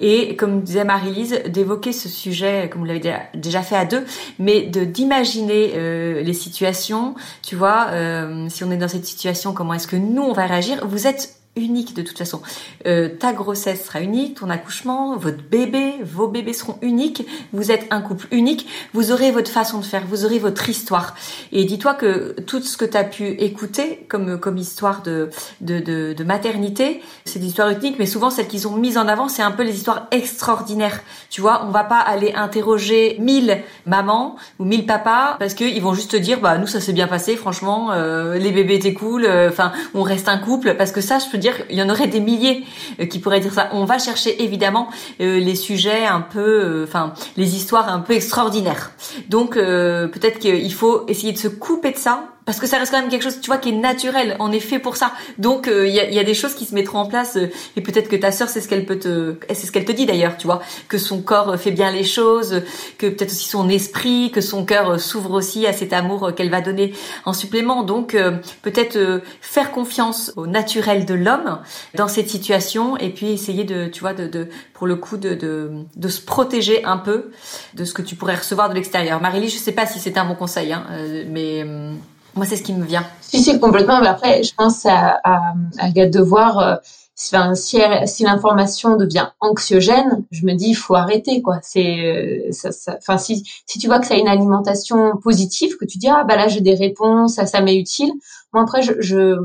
et 0.00 0.34
comme 0.36 0.62
disait 0.62 0.84
Marie-Lise, 0.84 1.42
d'évoquer 1.48 1.92
ce 1.92 2.08
sujet, 2.08 2.68
comme 2.70 2.80
vous 2.80 2.86
l'avez 2.86 3.12
déjà 3.34 3.62
fait 3.62 3.76
à 3.76 3.84
deux, 3.84 4.04
mais 4.38 4.62
de 4.62 4.84
d'imaginer 4.84 5.72
euh, 5.76 6.22
les 6.22 6.34
situations, 6.34 7.14
tu 7.42 7.54
vois, 7.54 7.88
euh, 7.90 8.48
si 8.48 8.64
on 8.64 8.70
est 8.70 8.76
dans 8.76 8.88
cette 8.88 9.06
situation, 9.06 9.52
comment 9.52 9.74
est-ce 9.74 9.86
que 9.86 9.96
nous 9.96 10.22
on 10.22 10.32
va 10.32 10.46
réagir? 10.46 10.86
Vous 10.86 11.06
êtes 11.06 11.36
unique 11.56 11.94
de 11.94 12.02
toute 12.02 12.18
façon. 12.18 12.40
Euh, 12.86 13.08
ta 13.08 13.32
grossesse 13.32 13.86
sera 13.86 14.00
unique, 14.00 14.38
ton 14.38 14.50
accouchement, 14.50 15.16
votre 15.16 15.42
bébé, 15.42 15.94
vos 16.02 16.28
bébés 16.28 16.52
seront 16.52 16.78
uniques. 16.82 17.26
Vous 17.52 17.70
êtes 17.70 17.86
un 17.90 18.00
couple 18.00 18.26
unique. 18.30 18.68
Vous 18.92 19.12
aurez 19.12 19.30
votre 19.30 19.50
façon 19.50 19.78
de 19.78 19.84
faire, 19.84 20.02
vous 20.06 20.24
aurez 20.24 20.38
votre 20.38 20.68
histoire. 20.68 21.14
Et 21.52 21.64
dis-toi 21.64 21.94
que 21.94 22.36
tout 22.46 22.60
ce 22.60 22.76
que 22.76 22.84
tu 22.84 22.96
as 22.96 23.04
pu 23.04 23.28
écouter 23.28 24.06
comme 24.08 24.38
comme 24.38 24.58
histoire 24.58 25.02
de 25.02 25.30
de, 25.60 25.80
de, 25.80 26.12
de 26.12 26.24
maternité, 26.24 27.02
c'est 27.24 27.38
des 27.38 27.46
histoires 27.46 27.70
uniques, 27.70 27.96
mais 27.98 28.06
souvent 28.06 28.30
celles 28.30 28.48
qu'ils 28.48 28.68
ont 28.68 28.76
mises 28.76 28.98
en 28.98 29.08
avant, 29.08 29.28
c'est 29.28 29.42
un 29.42 29.50
peu 29.50 29.62
les 29.62 29.76
histoires 29.76 30.06
extraordinaires. 30.10 31.00
Tu 31.30 31.40
vois, 31.40 31.64
on 31.66 31.70
va 31.70 31.84
pas 31.84 31.98
aller 31.98 32.32
interroger 32.34 33.16
mille 33.18 33.58
mamans 33.86 34.36
ou 34.58 34.64
mille 34.64 34.86
papas 34.86 35.36
parce 35.38 35.54
qu'ils 35.54 35.82
vont 35.82 35.94
juste 35.94 36.10
te 36.10 36.16
dire, 36.16 36.40
bah 36.40 36.58
nous 36.58 36.66
ça 36.66 36.80
s'est 36.80 36.92
bien 36.92 37.06
passé, 37.06 37.36
franchement, 37.36 37.92
euh, 37.92 38.36
les 38.38 38.52
bébés 38.52 38.74
étaient 38.74 38.94
cool, 38.94 39.24
euh, 39.24 39.48
enfin 39.48 39.72
on 39.94 40.02
reste 40.02 40.28
un 40.28 40.38
couple 40.38 40.74
parce 40.74 40.92
que 40.92 41.00
ça 41.00 41.18
je 41.18 41.30
peux 41.30 41.38
dire 41.38 41.45
il 41.70 41.76
y 41.76 41.82
en 41.82 41.88
aurait 41.88 42.08
des 42.08 42.20
milliers 42.20 42.64
euh, 43.00 43.06
qui 43.06 43.18
pourraient 43.18 43.40
dire 43.40 43.52
ça. 43.52 43.68
On 43.72 43.84
va 43.84 43.98
chercher 43.98 44.42
évidemment 44.42 44.88
euh, 45.20 45.38
les 45.38 45.54
sujets 45.54 46.04
un 46.04 46.20
peu, 46.20 46.40
euh, 46.40 46.84
enfin 46.84 47.12
les 47.36 47.56
histoires 47.56 47.88
un 47.88 48.00
peu 48.00 48.14
extraordinaires. 48.14 48.92
Donc 49.28 49.54
peut-être 49.54 50.38
qu'il 50.38 50.72
faut 50.72 51.04
essayer 51.08 51.32
de 51.32 51.38
se 51.38 51.48
couper 51.48 51.92
de 51.92 51.96
ça 51.96 52.35
parce 52.46 52.58
que 52.58 52.66
ça 52.66 52.78
reste 52.78 52.92
quand 52.92 53.00
même 53.00 53.10
quelque 53.10 53.24
chose, 53.24 53.40
tu 53.40 53.48
vois, 53.48 53.58
qui 53.58 53.68
est 53.68 53.72
naturel. 53.72 54.36
On 54.40 54.50
est 54.52 54.60
fait 54.60 54.78
pour 54.78 54.96
ça. 54.96 55.12
Donc 55.38 55.68
il 55.70 55.92
y, 55.92 56.00
a, 56.00 56.10
y, 56.10 56.18
a, 56.18 56.24
des 56.24 56.34
choses 56.34 56.54
qui 56.54 56.64
se 56.64 56.74
mettront 56.74 56.98
en 56.98 57.06
place 57.06 57.36
et 57.76 57.80
peut-être 57.80 58.08
que 58.08 58.16
ta 58.16 58.32
sœur, 58.32 58.48
c'est 58.48 58.60
ce 58.60 58.68
qu'elle 58.68 58.86
peut 58.86 58.98
te, 58.98 59.34
c'est 59.48 59.66
ce 59.66 59.72
qu'elle 59.72 59.84
te 59.84 59.92
dit 59.92 60.06
d'ailleurs, 60.06 60.36
tu 60.38 60.46
vois, 60.46 60.62
que 60.88 60.96
son 60.96 61.20
corps 61.20 61.58
fait 61.58 61.72
bien 61.72 61.90
les 61.90 62.04
choses, 62.04 62.62
que 62.96 63.06
peut-être 63.08 63.32
aussi 63.32 63.48
son 63.48 63.68
esprit, 63.68 64.30
que 64.32 64.40
son 64.40 64.64
cœur 64.64 64.98
s'ouvre 65.00 65.32
aussi 65.32 65.66
à 65.66 65.72
cet 65.72 65.92
amour 65.92 66.34
qu'elle 66.34 66.50
va 66.50 66.60
donner 66.60 66.94
en 67.24 67.32
supplément. 67.32 67.82
Donc 67.82 68.16
peut-être 68.62 69.20
faire 69.40 69.72
confiance 69.72 70.32
au 70.36 70.46
naturel 70.46 71.04
de 71.04 71.14
l'homme 71.14 71.58
dans 71.94 72.08
cette 72.08 72.30
situation 72.30 72.96
et 72.96 73.10
puis 73.10 73.32
essayer 73.32 73.64
de, 73.64 73.86
tu 73.86 74.00
vois, 74.00 74.14
de, 74.14 74.26
de 74.26 74.48
pour 74.72 74.86
le 74.86 74.96
coup, 74.96 75.16
de, 75.16 75.34
de, 75.34 75.70
de, 75.96 76.08
se 76.08 76.20
protéger 76.20 76.84
un 76.84 76.98
peu 76.98 77.30
de 77.74 77.84
ce 77.84 77.92
que 77.92 78.02
tu 78.02 78.14
pourrais 78.14 78.36
recevoir 78.36 78.68
de 78.68 78.74
l'extérieur. 78.74 79.20
Marie-Lie, 79.20 79.48
je 79.48 79.56
sais 79.56 79.72
pas 79.72 79.86
si 79.86 79.98
c'est 79.98 80.18
un 80.18 80.24
bon 80.24 80.34
conseil, 80.34 80.72
hein, 80.72 80.86
euh, 80.90 81.24
mais 81.28 81.62
euh, 81.64 81.92
moi, 82.36 82.46
c'est 82.46 82.56
ce 82.56 82.62
qui 82.62 82.74
me 82.74 82.84
vient. 82.84 83.04
Si, 83.20 83.42
si, 83.42 83.58
complètement. 83.58 84.00
Mais 84.00 84.08
après, 84.08 84.42
je 84.42 84.54
pense 84.54 84.86
à, 84.86 85.20
à, 85.24 85.54
à 85.78 85.90
de 85.90 86.20
voir 86.20 86.58
euh, 86.58 86.76
si, 87.16 87.78
si 88.04 88.22
l'information 88.24 88.96
devient 88.96 89.28
anxiogène, 89.40 90.24
je 90.30 90.44
me 90.44 90.52
dis 90.52 90.68
il 90.68 90.74
faut 90.74 90.94
arrêter 90.94 91.40
quoi. 91.40 91.58
C'est 91.62 92.48
ça, 92.50 92.72
ça, 92.72 92.96
enfin 92.98 93.16
si 93.16 93.42
si 93.66 93.78
tu 93.78 93.86
vois 93.86 93.98
que 93.98 94.06
ça 94.06 94.14
a 94.14 94.18
une 94.18 94.28
alimentation 94.28 95.16
positive, 95.16 95.76
que 95.78 95.86
tu 95.86 95.96
dis 95.96 96.08
ah 96.08 96.24
bah 96.24 96.36
là 96.36 96.46
j'ai 96.46 96.60
des 96.60 96.74
réponses, 96.74 97.36
ça 97.36 97.46
ça 97.46 97.62
m'est 97.62 97.76
utile. 97.76 98.12
Moi 98.56 98.62
après 98.62 98.80
je 98.80 98.94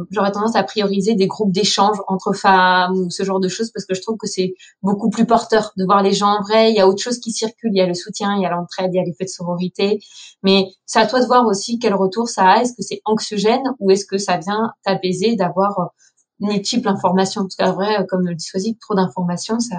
j'aurais 0.09 0.31
tendance 0.31 0.55
à 0.55 0.63
prioriser 0.63 1.15
des 1.15 1.27
groupes 1.27 1.51
d'échange 1.51 1.97
entre 2.07 2.31
femmes 2.31 2.93
ou 2.93 3.09
ce 3.09 3.23
genre 3.23 3.41
de 3.41 3.49
choses 3.49 3.69
parce 3.69 3.85
que 3.85 3.93
je 3.93 4.01
trouve 4.01 4.15
que 4.15 4.25
c'est 4.25 4.53
beaucoup 4.83 5.09
plus 5.09 5.25
porteur 5.25 5.73
de 5.75 5.83
voir 5.83 6.01
les 6.01 6.13
gens 6.13 6.29
en 6.29 6.41
vrai. 6.41 6.71
Il 6.71 6.77
y 6.77 6.79
a 6.79 6.87
autre 6.87 7.03
chose 7.03 7.19
qui 7.19 7.31
circule, 7.31 7.71
il 7.73 7.77
y 7.77 7.81
a 7.81 7.87
le 7.87 7.93
soutien, 7.93 8.37
il 8.37 8.41
y 8.41 8.45
a 8.45 8.49
l'entraide, 8.49 8.91
il 8.93 8.95
y 8.95 8.99
a 9.01 9.03
l'effet 9.03 9.25
de 9.25 9.29
sororité. 9.29 9.99
Mais 10.43 10.67
c'est 10.85 10.99
à 10.99 11.07
toi 11.07 11.19
de 11.19 11.25
voir 11.25 11.45
aussi 11.45 11.77
quel 11.77 11.93
retour 11.93 12.29
ça 12.29 12.51
a. 12.51 12.61
Est-ce 12.61 12.71
que 12.71 12.83
c'est 12.83 13.01
anxiogène 13.03 13.63
ou 13.79 13.91
est-ce 13.91 14.05
que 14.05 14.17
ça 14.17 14.37
vient 14.37 14.71
t'apaiser 14.85 15.35
d'avoir 15.35 15.91
multiples 16.39 16.87
informations? 16.87 17.41
Parce 17.41 17.57
qu'en 17.57 17.73
vrai, 17.73 18.05
comme 18.07 18.25
le 18.25 18.33
dit 18.33 18.45
Swazik, 18.45 18.79
trop 18.79 18.95
d'informations, 18.95 19.59
ça, 19.59 19.75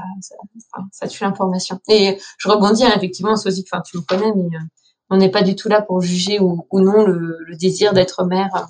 ça, 0.92 1.08
tue 1.08 1.24
l'information. 1.24 1.80
Et 1.88 2.18
je 2.36 2.50
rebondis, 2.50 2.84
hein, 2.84 2.92
effectivement, 2.94 3.32
enfin, 3.32 3.80
tu 3.80 3.96
le 3.96 4.02
connais, 4.02 4.30
mais 4.36 4.54
euh, 4.58 4.81
on 5.12 5.18
n'est 5.18 5.28
pas 5.28 5.42
du 5.42 5.54
tout 5.54 5.68
là 5.68 5.82
pour 5.82 6.00
juger 6.00 6.40
ou, 6.40 6.66
non 6.72 7.04
le, 7.04 7.54
désir 7.60 7.92
d'être 7.92 8.24
mère. 8.24 8.68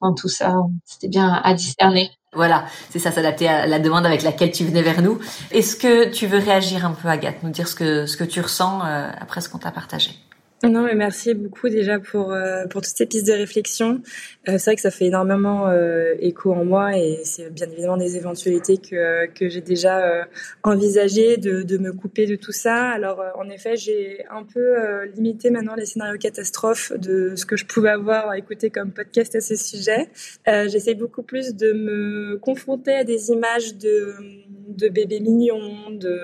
En 0.00 0.14
tout 0.14 0.28
ça, 0.28 0.56
c'était 0.84 1.06
bien 1.06 1.40
à 1.44 1.54
discerner. 1.54 2.10
Voilà, 2.32 2.64
c'est 2.90 2.98
ça, 2.98 3.12
s'adapter 3.12 3.48
à 3.48 3.66
la 3.66 3.78
demande 3.78 4.04
avec 4.04 4.22
laquelle 4.22 4.50
tu 4.50 4.64
venais 4.64 4.82
vers 4.82 5.00
nous. 5.00 5.20
Est-ce 5.52 5.76
que 5.76 6.10
tu 6.10 6.26
veux 6.26 6.38
réagir 6.38 6.84
un 6.84 6.92
peu, 6.92 7.08
Agathe, 7.08 7.42
nous 7.44 7.50
dire 7.50 7.68
ce 7.68 7.76
que, 7.76 8.06
ce 8.06 8.16
que 8.16 8.24
tu 8.24 8.40
ressens 8.40 8.84
euh, 8.84 9.10
après 9.20 9.40
ce 9.40 9.48
qu'on 9.48 9.58
t'a 9.58 9.70
partagé? 9.70 10.10
Non, 10.62 10.82
mais 10.82 10.94
merci 10.94 11.32
beaucoup 11.32 11.70
déjà 11.70 11.98
pour 11.98 12.32
euh, 12.32 12.66
pour 12.66 12.82
toutes 12.82 12.94
ces 12.94 13.06
pistes 13.06 13.26
de 13.26 13.32
réflexion. 13.32 14.02
Euh, 14.46 14.58
c'est 14.58 14.64
vrai 14.64 14.76
que 14.76 14.82
ça 14.82 14.90
fait 14.90 15.06
énormément 15.06 15.68
euh, 15.68 16.14
écho 16.20 16.52
en 16.52 16.66
moi 16.66 16.98
et 16.98 17.20
c'est 17.24 17.48
bien 17.48 17.66
évidemment 17.70 17.96
des 17.96 18.18
éventualités 18.18 18.76
que 18.76 19.24
que 19.28 19.48
j'ai 19.48 19.62
déjà 19.62 20.04
euh, 20.04 20.24
envisagées 20.62 21.38
de 21.38 21.62
de 21.62 21.78
me 21.78 21.94
couper 21.94 22.26
de 22.26 22.36
tout 22.36 22.52
ça. 22.52 22.90
Alors 22.90 23.22
en 23.36 23.48
effet, 23.48 23.76
j'ai 23.76 24.22
un 24.30 24.44
peu 24.44 25.06
limité 25.14 25.48
maintenant 25.48 25.74
les 25.76 25.86
scénarios 25.86 26.18
catastrophes 26.18 26.92
de 26.92 27.34
ce 27.36 27.46
que 27.46 27.56
je 27.56 27.64
pouvais 27.64 27.88
avoir 27.88 28.28
à 28.28 28.36
écouter 28.36 28.68
comme 28.68 28.90
podcast 28.92 29.34
à 29.36 29.40
ce 29.40 29.56
sujet. 29.56 30.08
J'essaie 30.46 30.94
beaucoup 30.94 31.22
plus 31.22 31.54
de 31.54 31.72
me 31.72 32.36
confronter 32.36 32.92
à 32.92 33.04
des 33.04 33.30
images 33.30 33.76
de 33.76 34.14
de 34.68 34.88
bébés 34.88 35.20
mignons, 35.20 35.90
de 35.90 36.20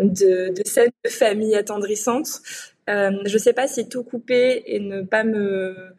de, 0.00 0.52
de 0.52 0.62
scènes 0.66 0.90
de 1.04 1.10
famille 1.10 1.54
attendrissantes. 1.54 2.42
Euh, 2.90 3.10
je 3.26 3.34
ne 3.34 3.38
sais 3.38 3.52
pas 3.52 3.68
si 3.68 3.88
tout 3.88 4.02
couper 4.02 4.62
et 4.66 4.80
ne 4.80 5.02
pas 5.02 5.24
me, 5.24 5.94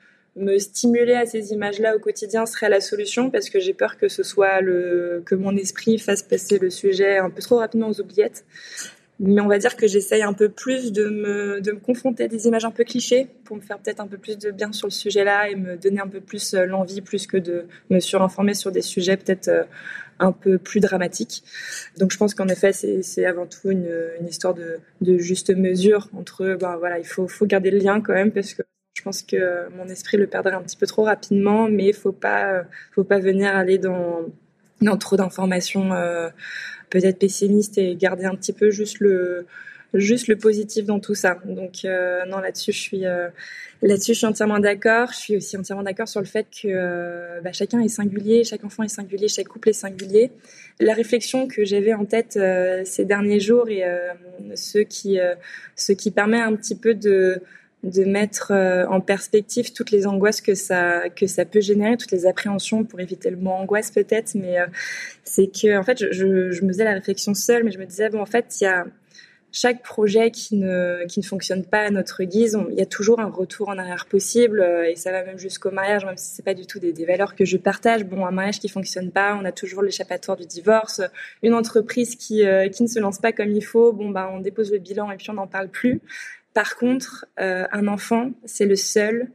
stimuler 0.58 1.14
à 1.14 1.26
ces 1.26 1.54
images-là 1.54 1.96
au 1.96 2.00
quotidien 2.00 2.46
serait 2.46 2.70
la 2.70 2.82
solution 2.82 3.30
parce 3.30 3.50
que 3.50 3.60
j'ai 3.60 3.74
peur 3.74 3.98
que 3.98 4.08
ce 4.08 4.24
soit 4.24 4.62
que 4.62 5.36
mon 5.36 5.56
esprit 5.56 6.00
fasse 6.00 6.24
passer 6.24 6.58
le 6.58 6.70
sujet 6.70 7.18
un 7.18 7.30
peu 7.30 7.42
trop 7.42 7.58
rapidement 7.58 7.90
aux 7.90 8.02
oubliettes. 8.02 8.44
Mais 9.26 9.40
on 9.40 9.48
va 9.48 9.58
dire 9.58 9.78
que 9.78 9.88
j'essaye 9.88 10.22
un 10.22 10.34
peu 10.34 10.50
plus 10.50 10.92
de 10.92 11.08
me, 11.08 11.62
de 11.62 11.72
me 11.72 11.80
confronter 11.80 12.26
à 12.26 12.28
des 12.28 12.46
images 12.46 12.66
un 12.66 12.72
peu 12.72 12.84
clichés 12.84 13.28
pour 13.46 13.56
me 13.56 13.62
faire 13.62 13.80
peut-être 13.80 14.02
un 14.02 14.08
peu 14.08 14.18
plus 14.18 14.38
de 14.38 14.52
bien 14.52 14.74
sur 14.74 14.88
le 14.88 14.92
sujet-là 14.92 15.50
et 15.50 15.56
me 15.56 15.78
donner 15.78 16.02
un 16.02 16.10
peu 16.10 16.20
plus 16.20 16.54
euh, 16.54 16.66
l'envie 16.66 17.00
plus 17.00 17.26
que 17.26 17.38
de 17.38 17.66
me 17.90 18.02
surinformer 18.02 18.54
sur 18.54 18.74
des 18.74 18.82
sujets 18.82 19.16
peut-être 19.16 19.48
euh, 19.48 19.64
un 20.20 20.34
peu 20.34 20.58
plus 20.58 20.82
dramatique. 20.82 21.42
Donc 21.98 22.12
je 22.12 22.18
pense 22.18 22.34
qu'en 22.34 22.50
effet, 22.50 22.74
c'est 22.74 23.26
avant 23.26 23.46
tout 23.46 23.72
une, 23.72 23.88
histoire 24.28 24.54
de, 24.54 24.80
de, 25.00 25.18
juste 25.18 25.56
mesure 25.56 26.10
entre, 26.14 26.58
ben 26.60 26.76
voilà, 26.76 27.00
il 27.00 27.06
faut, 27.06 27.30
faut 27.30 27.46
garder 27.46 27.72
le 27.72 27.78
lien 27.78 28.02
quand 28.02 28.14
même 28.14 28.32
parce 28.32 28.54
que 28.54 28.64
je 28.94 29.02
pense 29.04 29.22
que 29.22 29.70
mon 29.78 29.88
esprit 29.88 30.18
le 30.18 30.28
perdrait 30.28 30.54
un 30.54 30.62
petit 30.62 30.78
peu 30.78 30.86
trop 30.86 31.04
rapidement, 31.04 31.70
mais 31.70 31.88
il 31.88 31.94
faut 31.94 32.12
pas, 32.12 32.64
faut 32.92 33.06
pas 33.06 33.20
venir 33.20 33.56
aller 33.56 33.78
dans, 33.78 34.20
dans 34.84 34.98
trop 34.98 35.16
d'informations 35.16 35.94
euh, 35.94 36.30
peut-être 36.94 37.18
pessimistes 37.18 37.80
et 37.80 37.96
garder 37.96 38.26
un 38.26 38.36
petit 38.36 38.54
peu 38.54 38.70
juste 38.70 39.00
le, 39.00 39.48
juste 39.96 40.28
le 40.28 40.38
positif 40.38 40.86
dans 40.86 41.00
tout 41.00 41.16
ça. 41.16 41.40
Donc 41.44 41.86
euh, 41.86 42.24
non, 42.28 42.38
là-dessus, 42.38 42.72
je 42.72 42.80
suis 42.80 43.08
euh, 43.08 43.30
là-dessus, 43.82 44.14
je 44.14 44.20
suis 44.20 44.28
entièrement 44.28 44.60
d'accord. 44.60 45.10
Je 45.12 45.18
suis 45.18 45.38
aussi 45.38 45.58
entièrement 45.58 45.82
d'accord 45.82 46.08
sur 46.08 46.20
le 46.20 46.28
fait 46.28 46.46
que 46.46 46.68
euh, 46.68 47.42
bah, 47.42 47.52
chacun 47.52 47.80
est 47.80 47.88
singulier, 47.88 48.44
chaque 48.44 48.64
enfant 48.64 48.84
est 48.84 48.90
singulier, 48.90 49.28
chaque 49.28 49.48
couple 49.48 49.70
est 49.70 49.74
singulier. 49.74 50.30
La 50.80 50.94
réflexion 50.94 51.48
que 51.48 51.66
j'avais 51.66 51.96
en 51.96 52.06
tête 52.06 52.40
ces 52.86 53.06
derniers 53.06 53.40
jours 53.40 53.70
et 53.70 53.84
ce 54.56 54.80
qui 54.80 55.20
ce 55.76 55.92
qui 55.94 56.12
permet 56.12 56.42
un 56.42 56.56
petit 56.56 56.76
peu 56.76 56.94
de 56.96 57.42
de 57.84 58.06
mettre 58.06 58.52
euh, 58.52 58.86
en 58.88 59.02
perspective 59.02 59.74
toutes 59.74 59.92
les 59.92 60.08
angoisses 60.08 60.42
que 60.42 60.56
ça 60.56 61.10
que 61.10 61.28
ça 61.28 61.44
peut 61.44 61.60
générer, 61.60 61.98
toutes 61.98 62.12
les 62.12 62.26
appréhensions 62.26 62.86
pour 62.86 63.00
éviter 63.02 63.30
le 63.30 63.38
mot 63.38 63.52
angoisse 63.52 63.92
peut-être, 63.92 64.36
mais 64.36 64.60
euh, 64.60 64.68
c'est 65.24 65.48
que 65.48 65.78
en 65.78 65.84
fait 65.84 66.12
je, 66.12 66.26
me 66.64 66.70
faisais 66.70 66.86
la 66.86 66.94
réflexion 66.94 67.34
seule, 67.34 67.64
mais 67.66 67.72
je 67.72 67.80
me 67.80 67.86
disais 67.86 68.10
bon 68.10 68.22
en 68.22 68.26
fait 68.26 68.56
il 68.62 68.64
y 68.64 68.68
a 68.68 68.86
chaque 69.56 69.84
projet 69.84 70.32
qui 70.32 70.56
ne, 70.56 71.06
qui 71.08 71.20
ne 71.20 71.26
fonctionne 71.26 71.64
pas 71.64 71.82
à 71.82 71.92
notre 71.92 72.24
guise, 72.24 72.58
il 72.72 72.76
y 72.76 72.82
a 72.82 72.88
toujours 72.88 73.20
un 73.20 73.30
retour 73.30 73.68
en 73.70 73.78
arrière 73.78 74.08
possible 74.08 74.62
euh, 74.62 74.90
et 74.90 74.96
ça 74.96 75.12
va 75.12 75.24
même 75.24 75.38
jusqu'au 75.38 75.70
mariage, 75.70 76.06
même 76.06 76.18
si 76.18 76.34
c'est 76.34 76.46
pas 76.46 76.56
du 76.56 76.66
tout 76.66 76.80
des, 76.80 77.06
valeurs 77.06 77.36
que 77.36 77.46
je 77.46 77.58
partage. 77.58 78.06
Bon, 78.06 78.26
un 78.26 78.32
mariage 78.32 78.60
qui 78.60 78.70
fonctionne 78.70 79.12
pas, 79.12 79.38
on 79.40 79.46
a 79.46 79.52
toujours 79.52 79.84
l'échappatoire 79.84 80.38
du 80.38 80.48
divorce. 80.48 81.02
Une 81.44 81.54
entreprise 81.54 82.16
qui, 82.16 82.44
qui 82.72 82.84
ne 82.84 82.88
se 82.88 83.00
lance 83.00 83.20
pas 83.20 83.32
comme 83.32 83.52
il 83.52 83.64
faut, 83.64 83.94
bon, 83.94 84.10
bah, 84.10 84.32
on 84.34 84.40
dépose 84.40 84.72
le 84.72 84.80
bilan 84.80 85.12
et 85.12 85.18
puis 85.18 85.30
on 85.30 85.34
n'en 85.34 85.46
parle 85.46 85.68
plus. 85.68 86.02
Par 86.54 86.76
contre, 86.76 87.26
euh, 87.40 87.66
un 87.72 87.88
enfant, 87.88 88.32
c'est 88.46 88.66
le 88.66 88.76
seul 88.76 89.30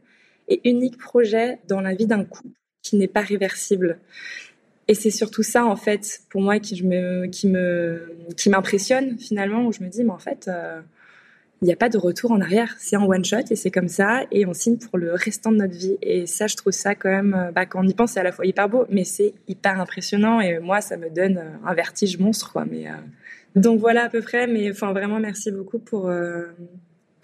et 0.47 0.61
unique 0.69 0.97
projet 0.97 1.59
dans 1.67 1.81
la 1.81 1.93
vie 1.93 2.07
d'un 2.07 2.23
couple 2.23 2.55
qui 2.81 2.95
n'est 2.97 3.07
pas 3.07 3.21
réversible. 3.21 3.99
Et 4.87 4.95
c'est 4.95 5.11
surtout 5.11 5.43
ça, 5.43 5.65
en 5.65 5.75
fait, 5.75 6.21
pour 6.29 6.41
moi, 6.41 6.59
qui, 6.59 6.75
je 6.75 6.83
me, 6.83 7.27
qui 7.27 7.47
me, 7.47 8.15
qui 8.35 8.49
m'impressionne 8.49 9.19
finalement, 9.19 9.65
où 9.65 9.71
je 9.71 9.83
me 9.83 9.89
dis, 9.89 10.03
mais 10.03 10.11
en 10.11 10.17
fait, 10.17 10.47
euh, 10.47 10.81
il 11.61 11.65
n'y 11.65 11.73
a 11.73 11.75
pas 11.75 11.89
de 11.89 11.97
retour 11.97 12.31
en 12.31 12.41
arrière. 12.41 12.75
C'est 12.79 12.95
un 12.95 13.03
one 13.03 13.23
shot 13.23 13.51
et 13.51 13.55
c'est 13.55 13.69
comme 13.69 13.89
ça, 13.89 14.21
et 14.31 14.45
on 14.45 14.53
signe 14.53 14.77
pour 14.77 14.97
le 14.97 15.13
restant 15.13 15.51
de 15.51 15.57
notre 15.57 15.75
vie. 15.75 15.97
Et 16.01 16.25
ça, 16.25 16.47
je 16.47 16.55
trouve 16.55 16.73
ça 16.73 16.95
quand 16.95 17.09
même, 17.09 17.35
euh, 17.35 17.51
bah, 17.51 17.65
quand 17.65 17.83
on 17.83 17.87
y 17.87 17.93
pense, 17.93 18.13
c'est 18.13 18.19
à 18.19 18.23
la 18.23 18.31
fois 18.31 18.45
hyper 18.45 18.69
beau, 18.69 18.85
mais 18.89 19.03
c'est 19.03 19.33
hyper 19.47 19.79
impressionnant. 19.79 20.39
Et 20.39 20.59
moi, 20.59 20.81
ça 20.81 20.97
me 20.97 21.09
donne 21.09 21.39
un 21.65 21.73
vertige 21.73 22.17
monstre, 22.17 22.51
quoi. 22.53 22.65
Mais 22.65 22.87
euh... 22.87 22.93
donc 23.55 23.79
voilà 23.79 24.05
à 24.05 24.09
peu 24.09 24.21
près. 24.21 24.47
Mais 24.47 24.71
enfin, 24.71 24.93
vraiment, 24.93 25.19
merci 25.19 25.51
beaucoup 25.51 25.79
pour 25.79 26.07
euh, 26.07 26.45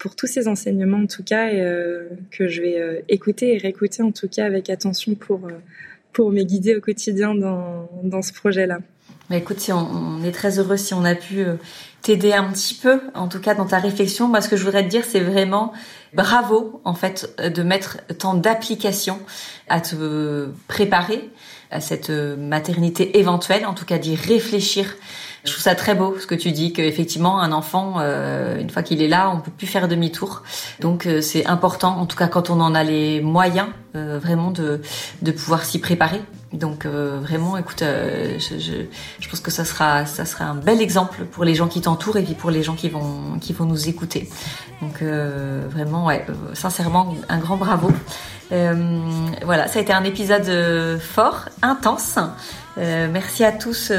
pour 0.06 0.14
tous 0.14 0.28
ces 0.28 0.46
enseignements 0.46 1.02
en 1.02 1.06
tout 1.06 1.24
cas, 1.24 1.50
et 1.50 1.60
euh, 1.60 2.08
que 2.30 2.46
je 2.46 2.62
vais 2.62 3.04
écouter 3.08 3.54
et 3.54 3.58
réécouter 3.58 4.04
en 4.04 4.12
tout 4.12 4.28
cas 4.28 4.44
avec 4.44 4.70
attention 4.70 5.16
pour 5.16 5.40
pour 6.12 6.30
me 6.30 6.42
guider 6.44 6.76
au 6.76 6.80
quotidien 6.80 7.34
dans, 7.34 7.90
dans 8.02 8.22
ce 8.22 8.32
projet-là. 8.32 8.78
Bah 9.28 9.36
écoute, 9.36 9.58
si 9.58 9.72
on, 9.72 9.78
on, 9.78 10.22
est 10.22 10.30
très 10.30 10.60
heureux 10.60 10.76
si 10.76 10.94
on 10.94 11.04
a 11.04 11.16
pu 11.16 11.40
euh, 11.40 11.56
t'aider 12.02 12.32
un 12.32 12.44
petit 12.52 12.74
peu, 12.74 13.00
en 13.14 13.26
tout 13.26 13.40
cas 13.40 13.56
dans 13.56 13.66
ta 13.66 13.80
réflexion. 13.80 14.28
Moi, 14.28 14.40
ce 14.40 14.48
que 14.48 14.56
je 14.56 14.64
voudrais 14.64 14.84
te 14.84 14.88
dire, 14.88 15.04
c'est 15.04 15.20
vraiment 15.20 15.72
bravo, 16.14 16.80
en 16.84 16.94
fait, 16.94 17.36
de 17.42 17.62
mettre 17.64 17.98
tant 18.18 18.34
d'application 18.34 19.18
à 19.68 19.80
te 19.80 20.48
préparer 20.68 21.28
à 21.72 21.80
cette 21.80 22.10
maternité 22.10 23.18
éventuelle, 23.18 23.66
en 23.66 23.74
tout 23.74 23.84
cas 23.84 23.98
d'y 23.98 24.14
réfléchir. 24.14 24.94
Je 25.46 25.52
trouve 25.52 25.62
ça 25.62 25.74
très 25.76 25.94
beau 25.94 26.16
ce 26.20 26.26
que 26.26 26.34
tu 26.34 26.50
dis 26.50 26.72
qu'effectivement 26.72 27.40
un 27.40 27.52
enfant, 27.52 27.94
euh, 27.98 28.58
une 28.58 28.68
fois 28.68 28.82
qu'il 28.82 29.00
est 29.00 29.08
là, 29.08 29.30
on 29.30 29.40
peut 29.40 29.52
plus 29.56 29.68
faire 29.68 29.86
demi-tour. 29.86 30.42
Donc 30.80 31.06
euh, 31.06 31.20
c'est 31.20 31.46
important, 31.46 31.98
en 31.98 32.06
tout 32.06 32.16
cas 32.16 32.26
quand 32.26 32.50
on 32.50 32.60
en 32.60 32.74
a 32.74 32.82
les 32.82 33.20
moyens, 33.20 33.68
euh, 33.96 34.18
vraiment 34.18 34.50
de 34.50 34.80
de 35.22 35.32
pouvoir 35.32 35.64
s'y 35.64 35.78
préparer. 35.78 36.20
Donc 36.52 36.84
euh, 36.84 37.18
vraiment, 37.22 37.56
écoute, 37.56 37.82
euh, 37.82 38.38
je, 38.38 38.58
je, 38.58 38.72
je, 39.20 39.28
pense 39.28 39.40
que 39.40 39.50
ça 39.50 39.64
sera 39.64 40.04
ça 40.06 40.24
sera 40.24 40.44
un 40.44 40.54
bel 40.54 40.82
exemple 40.82 41.24
pour 41.24 41.44
les 41.44 41.54
gens 41.54 41.66
qui 41.66 41.80
t'entourent 41.80 42.18
et 42.18 42.22
puis 42.22 42.34
pour 42.34 42.50
les 42.50 42.62
gens 42.62 42.74
qui 42.74 42.88
vont 42.88 43.38
qui 43.40 43.52
vont 43.52 43.64
nous 43.64 43.88
écouter. 43.88 44.28
Donc 44.82 45.02
vraiment, 45.02 46.06
ouais, 46.06 46.26
sincèrement, 46.52 47.14
un 47.28 47.38
grand 47.38 47.56
bravo. 47.56 47.90
voilà, 48.50 49.68
ça 49.68 49.78
a 49.78 49.82
été 49.82 49.92
un 49.92 50.04
épisode 50.04 50.98
fort, 51.00 51.48
intense. 51.62 52.18
merci 52.76 53.42
à 53.42 53.52
tous 53.52 53.90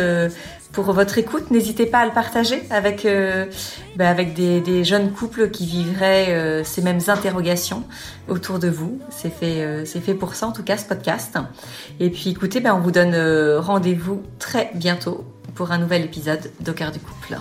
pour 0.77 0.93
votre 0.93 1.17
écoute. 1.17 1.49
N'hésitez 1.49 1.87
pas 1.87 2.01
à 2.01 2.05
le 2.05 2.11
partager 2.11 2.61
avec 2.69 3.03
euh, 3.05 3.47
bah, 3.95 4.11
avec 4.11 4.35
des, 4.35 4.83
jeunes 4.83 5.11
couples 5.11 5.49
qui 5.49 5.65
vivraient 5.65 6.27
euh, 6.29 6.63
ces 6.63 6.83
mêmes 6.83 6.99
interrogations 7.07 7.83
autour 8.27 8.59
de 8.59 8.67
vous. 8.67 8.99
C'est 9.09 9.33
fait 9.33 9.63
euh, 9.63 9.85
fait 9.85 10.13
pour 10.13 10.35
ça 10.35 10.45
en 10.45 10.51
tout 10.51 10.61
cas 10.61 10.77
ce 10.77 10.85
podcast. 10.85 11.35
Et 11.99 12.11
puis 12.11 12.29
écoutez, 12.29 12.59
bah, 12.59 12.75
on 12.75 12.79
vous 12.79 12.91
donne 12.91 13.15
rendez-vous 13.57 14.21
très 14.37 14.69
bientôt 14.75 15.25
pour 15.55 15.71
un 15.71 15.79
nouvel 15.79 16.03
épisode 16.03 16.51
d'Au 16.59 16.73
cœur 16.73 16.91
du 16.91 16.99
couple. 16.99 17.37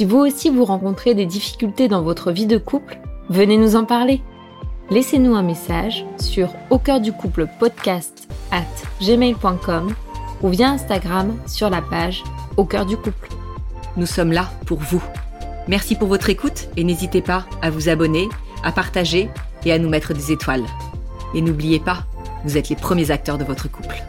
Si 0.00 0.06
vous 0.06 0.20
aussi 0.20 0.48
vous 0.48 0.64
rencontrez 0.64 1.14
des 1.14 1.26
difficultés 1.26 1.86
dans 1.86 2.00
votre 2.00 2.32
vie 2.32 2.46
de 2.46 2.56
couple, 2.56 2.98
venez 3.28 3.58
nous 3.58 3.76
en 3.76 3.84
parler. 3.84 4.22
Laissez-nous 4.88 5.34
un 5.34 5.42
message 5.42 6.06
sur 6.18 6.48
au 6.70 6.78
cœur 6.78 7.02
du 7.02 7.12
couple 7.12 7.46
podcast 7.58 8.26
at 8.50 8.64
gmail.com 9.02 9.94
ou 10.40 10.48
via 10.48 10.70
Instagram 10.70 11.36
sur 11.46 11.68
la 11.68 11.82
page 11.82 12.24
au 12.56 12.64
cœur 12.64 12.86
du 12.86 12.96
couple. 12.96 13.28
Nous 13.98 14.06
sommes 14.06 14.32
là 14.32 14.48
pour 14.64 14.78
vous. 14.78 15.02
Merci 15.68 15.96
pour 15.96 16.08
votre 16.08 16.30
écoute 16.30 16.68
et 16.78 16.84
n'hésitez 16.84 17.20
pas 17.20 17.44
à 17.60 17.68
vous 17.68 17.90
abonner, 17.90 18.26
à 18.64 18.72
partager 18.72 19.28
et 19.66 19.72
à 19.74 19.78
nous 19.78 19.90
mettre 19.90 20.14
des 20.14 20.32
étoiles. 20.32 20.64
Et 21.34 21.42
n'oubliez 21.42 21.78
pas, 21.78 22.06
vous 22.46 22.56
êtes 22.56 22.70
les 22.70 22.76
premiers 22.76 23.10
acteurs 23.10 23.36
de 23.36 23.44
votre 23.44 23.70
couple. 23.70 24.02